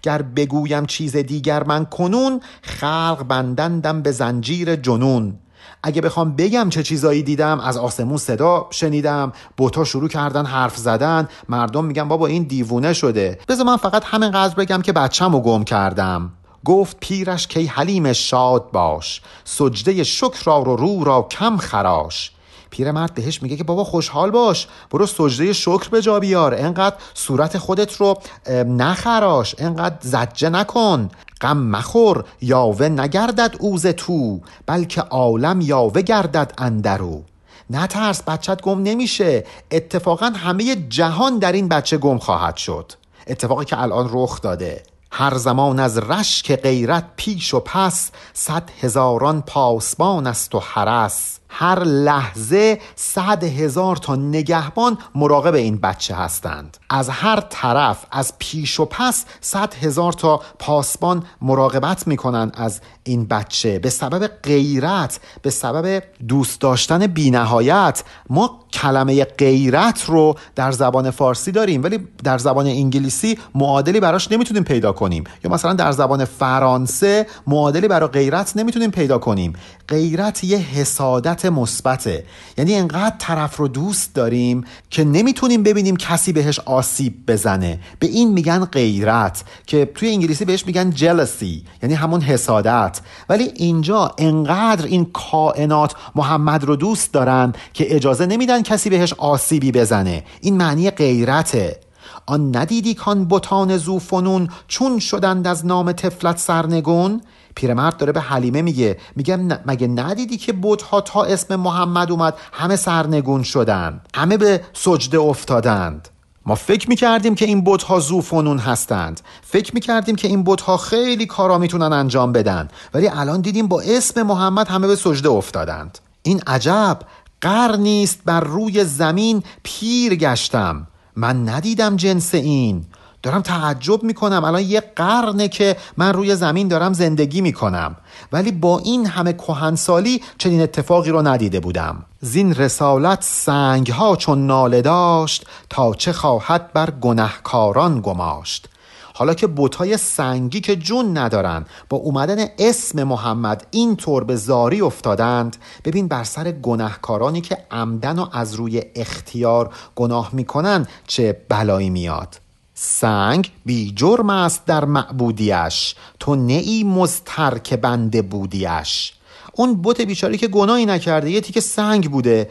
گر 0.02 0.22
بگویم 0.22 0.86
چیز 0.86 1.16
دیگر 1.16 1.64
من 1.64 1.84
کنون 1.84 2.40
خلق 2.62 3.24
بندندم 3.28 4.02
به 4.02 4.12
زنجیر 4.12 4.76
جنون. 4.76 5.38
اگه 5.82 6.00
بخوام 6.00 6.36
بگم 6.36 6.68
چه 6.70 6.82
چیزایی 6.82 7.22
دیدم 7.22 7.60
از 7.60 7.76
آسمون 7.76 8.16
صدا 8.16 8.66
شنیدم 8.70 9.32
بوتا 9.56 9.84
شروع 9.84 10.08
کردن 10.08 10.46
حرف 10.46 10.76
زدن 10.76 11.28
مردم 11.48 11.84
میگن 11.84 12.08
بابا 12.08 12.26
این 12.26 12.42
دیوونه 12.42 12.92
شده. 12.92 13.38
بذار 13.48 13.66
من 13.66 13.76
فقط 13.76 14.04
همینقدر 14.04 14.54
بگم 14.54 14.82
که 14.82 14.92
بچم 14.92 15.32
رو 15.32 15.40
گم 15.40 15.64
کردم. 15.64 16.30
گفت 16.64 16.96
پیرش 17.00 17.46
کی 17.46 17.66
حلیم 17.66 18.12
شاد 18.12 18.70
باش. 18.70 19.20
سجده 19.44 20.04
شکر 20.04 20.44
را 20.44 20.62
و 20.62 20.76
رو 20.76 21.04
را 21.04 21.22
کم 21.30 21.56
خراش. 21.56 22.32
پیرمرد 22.70 23.14
بهش 23.14 23.42
میگه 23.42 23.56
که 23.56 23.64
بابا 23.64 23.84
خوشحال 23.84 24.30
باش. 24.30 24.66
برو 24.90 25.06
سجده 25.06 25.52
شکر 25.52 25.88
به 25.88 26.02
جا 26.02 26.20
بیار. 26.20 26.54
انقدر 26.54 26.96
صورت 27.14 27.58
خودت 27.58 27.96
رو 27.96 28.18
نخراش. 28.66 29.54
انقدر 29.58 29.96
زجه 30.00 30.48
نکن. 30.48 31.08
غم 31.41 31.57
مخور 31.57 32.24
یاوه 32.41 32.89
نگردد 32.89 33.57
اوز 33.61 33.86
تو 33.86 34.41
بلکه 34.66 35.01
عالم 35.01 35.61
یاوه 35.61 36.03
گردد 36.03 36.53
اندرو 36.59 37.22
نترس 37.70 38.22
بچت 38.22 38.62
گم 38.62 38.82
نمیشه. 38.82 39.45
اتفاقا 39.70 40.26
همه 40.26 40.76
جهان 40.76 41.39
در 41.39 41.53
این 41.53 41.68
بچه 41.68 41.99
گم 41.99 42.18
خواهد 42.18 42.57
شد. 42.57 42.93
اتفاقی 43.26 43.64
که 43.64 43.82
الان 43.82 44.09
رخ 44.12 44.41
داده. 44.41 44.82
هر 45.12 45.34
زمان 45.34 45.78
از 45.78 45.99
رشک 45.99 46.57
غیرت 46.57 47.05
پیش 47.16 47.55
و 47.55 47.61
پس 47.61 48.11
صد 48.32 48.70
هزاران 48.80 49.43
پاسبان 49.43 50.26
است 50.26 50.55
و 50.55 50.59
حرس 50.59 51.38
هر 51.49 51.84
لحظه 51.84 52.78
صد 52.96 53.44
هزار 53.44 53.96
تا 53.96 54.16
نگهبان 54.16 54.99
مراقب 55.14 55.55
این 55.55 55.76
بچه 55.76 56.14
هستند. 56.14 56.76
از 56.90 57.09
هر 57.09 57.40
طرف 57.40 58.05
از 58.11 58.32
پیش 58.38 58.80
و 58.80 58.84
پس 58.84 59.24
صد 59.40 59.74
هزار 59.74 60.12
تا 60.12 60.40
پاسبان 60.59 61.22
مراقبت 61.42 62.07
می‌کنن 62.07 62.53
از 62.55 62.80
این 63.05 63.26
بچه. 63.26 63.78
به 63.78 63.90
سبب 63.90 64.26
غیرت 64.42 65.20
به 65.42 65.51
سبب 65.51 66.03
دوست 66.28 66.61
داشتن 66.61 67.07
بینهایت 67.07 68.03
ما 68.30 68.61
کلمه 68.72 69.24
غیرت 69.24 70.05
رو 70.05 70.34
در 70.55 70.72
زبان 70.72 71.11
فارسی 71.11 71.53
داریم 71.53 71.82
ولی 71.82 72.09
در 72.24 72.38
زبان 72.38 72.66
انگلیسی 72.66 73.38
معادلی 73.55 74.01
براش 74.01 74.32
نمی‌تونیم 74.32 74.64
پیدا 74.64 74.92
کنیم. 74.92 75.24
یا 75.44 75.51
مثلا 75.51 75.72
در 75.72 75.92
زبان 75.92 76.24
فرانسه 76.24 77.26
معادلی 77.46 77.88
برای 77.88 78.09
غیرت 78.09 78.57
نمی‌تونیم 78.57 78.90
پیدا 78.90 79.18
کنیم. 79.18 79.53
غیرت 79.89 80.45
یه 80.45 80.59
حسادت 80.59 81.47
مثبته. 81.47 82.24
یعنی 82.59 82.74
انقدر 82.74 83.16
طرف 83.18 83.57
رو 83.57 83.68
دوست 83.68 84.14
داریم 84.14 84.64
که 84.91 85.05
نمی‌تونیم 85.05 85.62
ببینیم 85.62 85.97
کسی 85.97 86.32
بهش 86.32 86.59
آسیب 86.59 87.14
بزنه. 87.26 87.80
به 87.99 88.07
این 88.07 88.32
میگن 88.32 88.64
غیرت 88.64 89.45
که 89.66 89.91
توی 89.95 90.09
انگلیسی 90.09 90.45
بهش 90.45 90.66
میگن 90.66 90.91
جلسی 90.91 91.64
یعنی 91.82 91.95
همون 91.95 92.20
حسادت. 92.20 93.01
ولی 93.28 93.45
اینجا 93.55 94.14
انقدر 94.18 94.86
این 94.86 95.05
کائنات 95.05 95.95
محمد 96.14 96.64
رو 96.64 96.76
دوست 96.76 97.12
دارن 97.12 97.53
که 97.74 97.97
اجازه 97.97 98.26
نمیدن 98.26 98.62
کسی 98.62 98.91
بهش 98.91 99.12
آسیبی 99.12 99.72
بزنه. 99.72 100.24
این 100.41 100.57
معنی 100.57 100.91
غیرته. 100.91 101.80
آن 102.26 102.57
ندیدی 102.57 102.95
کان 102.95 103.28
بتان 103.28 103.76
زوفنون 103.76 104.49
چون 104.68 104.99
شدند 104.99 105.47
از 105.47 105.66
نام 105.66 105.93
تفلت 105.93 106.39
سرنگون؟ 106.39 107.20
پیرمرد 107.59 107.96
داره 107.96 108.12
به 108.12 108.20
حلیمه 108.20 108.62
میگه 108.62 108.98
میگه 109.16 109.36
مگه 109.66 109.86
ندیدی 109.86 110.36
که 110.36 110.54
بتها 110.62 111.00
تا 111.00 111.24
اسم 111.24 111.56
محمد 111.56 112.11
اومد 112.11 112.34
همه 112.52 112.76
سرنگون 112.76 113.42
شدن 113.42 114.00
همه 114.14 114.36
به 114.36 114.61
سجده 114.72 115.18
افتادند؟ 115.18 116.09
ما 116.46 116.54
فکر 116.54 116.88
می‌کردیم 116.88 117.34
که 117.34 117.44
این 117.44 117.64
بتها 117.64 118.00
زوفنون 118.00 118.59
هستند 118.59 119.20
فکر 119.42 119.74
می‌کردیم 119.74 120.16
که 120.16 120.28
این 120.28 120.44
بتها 120.44 120.76
خیلی 120.76 121.26
کارا 121.26 121.59
می‌تونن 121.59 121.92
انجام 121.92 122.32
بدن 122.32 122.68
ولی 122.94 123.09
الان 123.09 123.40
دیدیم 123.40 123.68
با 123.68 123.80
اسم 123.80 124.22
محمد 124.22 124.68
همه 124.68 124.86
به 124.86 124.96
سجده 124.96 125.28
افتادند. 125.28 125.98
این 126.22 126.40
عجب 126.46 126.98
قرنیست 127.40 128.20
بر 128.24 128.40
روی 128.40 128.84
زمین 128.84 129.42
پیر 129.62 130.14
گشتم. 130.14 130.86
من 131.16 131.48
ندیدم 131.48 131.96
جنس 131.96 132.34
این. 132.34 132.84
دارم 133.22 133.42
تعجب 133.42 134.02
می‌کنم. 134.02 134.44
الان 134.44 134.62
یه 134.62 134.80
قرنه 134.96 135.48
که 135.48 135.76
من 135.96 136.12
روی 136.12 136.36
زمین 136.36 136.68
دارم 136.68 136.92
زندگی 136.92 137.40
می‌کنم. 137.40 137.96
ولی 138.32 138.52
با 138.52 138.78
این 138.78 139.06
همه 139.06 139.32
کهنسالی 139.32 140.22
چنین 140.38 140.60
اتفاقی 140.60 141.10
رو 141.10 141.22
ندیده 141.22 141.60
بودم. 141.60 142.04
زین 142.20 142.54
رسالت 142.54 143.18
سنگ 143.22 143.90
ها 143.90 144.16
چون 144.16 144.46
ناله 144.46 144.82
داشت 144.82 145.46
تا 145.70 145.94
چه 145.94 146.12
خواهد 146.12 146.72
بر 146.72 146.90
گنهکاران 146.90 148.00
گماشت. 148.00 148.68
حالا 149.14 149.34
که 149.34 149.46
بوتای 149.46 149.96
سنگی 149.96 150.60
که 150.60 150.76
جون 150.76 151.18
ندارن 151.18 151.64
با 151.88 151.98
اومدن 151.98 152.46
اسم 152.58 153.04
محمد 153.04 153.66
این 153.70 153.96
طور 153.96 154.24
به 154.24 154.36
زاری 154.36 154.80
افتادند 154.80 155.56
ببین 155.84 156.08
بر 156.08 156.24
سر 156.24 156.50
گناهکارانی 156.50 157.40
که 157.40 157.58
عمدن 157.70 158.18
و 158.18 158.26
از 158.32 158.54
روی 158.54 158.82
اختیار 158.94 159.74
گناه 159.96 160.30
می‌کنن 160.32 160.86
چه 161.06 161.40
بلایی 161.48 161.90
میاد. 161.90 162.40
سنگ 162.80 163.50
بی 163.66 163.92
جرم 163.96 164.30
است 164.30 164.66
در 164.66 164.84
معبودیش. 164.84 165.94
تو 166.20 166.30
ای 166.48 166.84
مزتر 166.84 167.58
که 167.58 167.76
بنده 167.76 168.22
بودیش. 168.22 169.12
اون 169.54 169.82
بت 169.82 170.00
بیچاری 170.00 170.38
که 170.38 170.48
گناهی 170.48 170.86
نکرده 170.86 171.30
یه 171.30 171.40
تیکه 171.40 171.60
سنگ 171.60 172.10
بوده. 172.10 172.50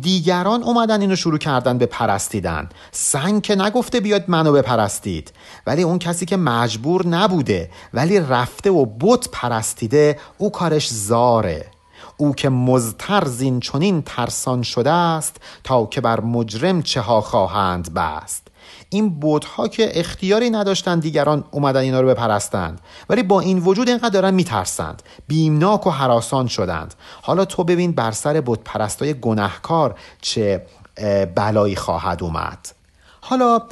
دیگران 0.00 0.62
اومدن 0.62 1.00
اینو 1.00 1.16
شروع 1.16 1.38
کردن 1.38 1.78
به 1.78 1.86
پرستیدن. 1.86 2.68
سنگ 2.92 3.42
که 3.42 3.54
نگفته 3.54 4.00
بیاد 4.00 4.24
منو 4.28 4.52
بپرستید. 4.52 5.32
ولی 5.66 5.82
اون 5.82 5.98
کسی 5.98 6.26
که 6.26 6.36
مجبور 6.36 7.06
نبوده 7.06 7.70
ولی 7.94 8.20
رفته 8.20 8.70
و 8.70 8.86
بت 9.00 9.28
پرستیده 9.32 10.18
او 10.38 10.50
کارش 10.50 10.88
زاره. 10.88 11.66
او 12.16 12.34
که 12.34 12.48
مزتر 12.48 13.24
زین 13.24 13.60
چنین 13.60 14.02
ترسان 14.02 14.62
شده 14.62 14.90
است 14.90 15.36
تا 15.64 15.86
که 15.86 16.00
بر 16.00 16.20
مجرم 16.20 16.82
چه 16.82 17.00
ها 17.00 17.20
خواهند 17.20 17.94
بست. 17.94 18.49
این 18.90 19.20
بودها 19.20 19.68
که 19.68 20.00
اختیاری 20.00 20.50
نداشتن 20.50 20.98
دیگران 20.98 21.44
اومدن 21.50 21.80
اینا 21.80 22.00
رو 22.00 22.08
بپرستند. 22.08 22.80
ولی 23.08 23.22
با 23.22 23.40
این 23.40 23.58
وجود 23.58 23.88
اینقدر 23.88 24.08
دارن 24.08 24.34
میترسند. 24.34 25.02
بیمناک 25.28 25.86
و 25.86 25.90
حراسان 25.90 26.46
شدند. 26.46 26.94
حالا 27.22 27.44
تو 27.44 27.64
ببین 27.64 27.92
بر 27.92 28.10
سر 28.10 28.42
بت 28.46 28.58
پرستای 28.64 29.20
گناهکار 29.20 29.94
چه 30.20 30.66
بلایی 31.34 31.76
خواهد 31.76 32.22
اومد. 32.22 32.68
حالا 33.20 33.62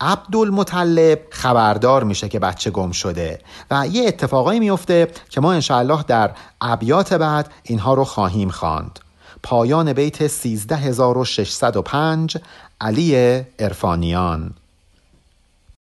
عبدالمطلب 0.00 1.18
خبردار 1.30 2.04
میشه 2.04 2.28
که 2.28 2.38
بچه 2.38 2.70
گم 2.70 2.90
شده 2.90 3.40
و 3.70 3.86
یه 3.86 4.08
اتفاقایی 4.08 4.60
میفته 4.60 5.08
که 5.30 5.40
ما 5.40 5.52
انشاءالله 5.52 6.02
در 6.02 6.30
ابیات 6.60 7.14
بعد 7.14 7.52
اینها 7.62 7.94
رو 7.94 8.04
خواهیم 8.04 8.50
خواند. 8.50 8.98
پایان 9.42 9.92
بیت 9.92 10.26
13605 10.26 12.36
علی 12.80 13.42
ارفانیان. 13.58 14.54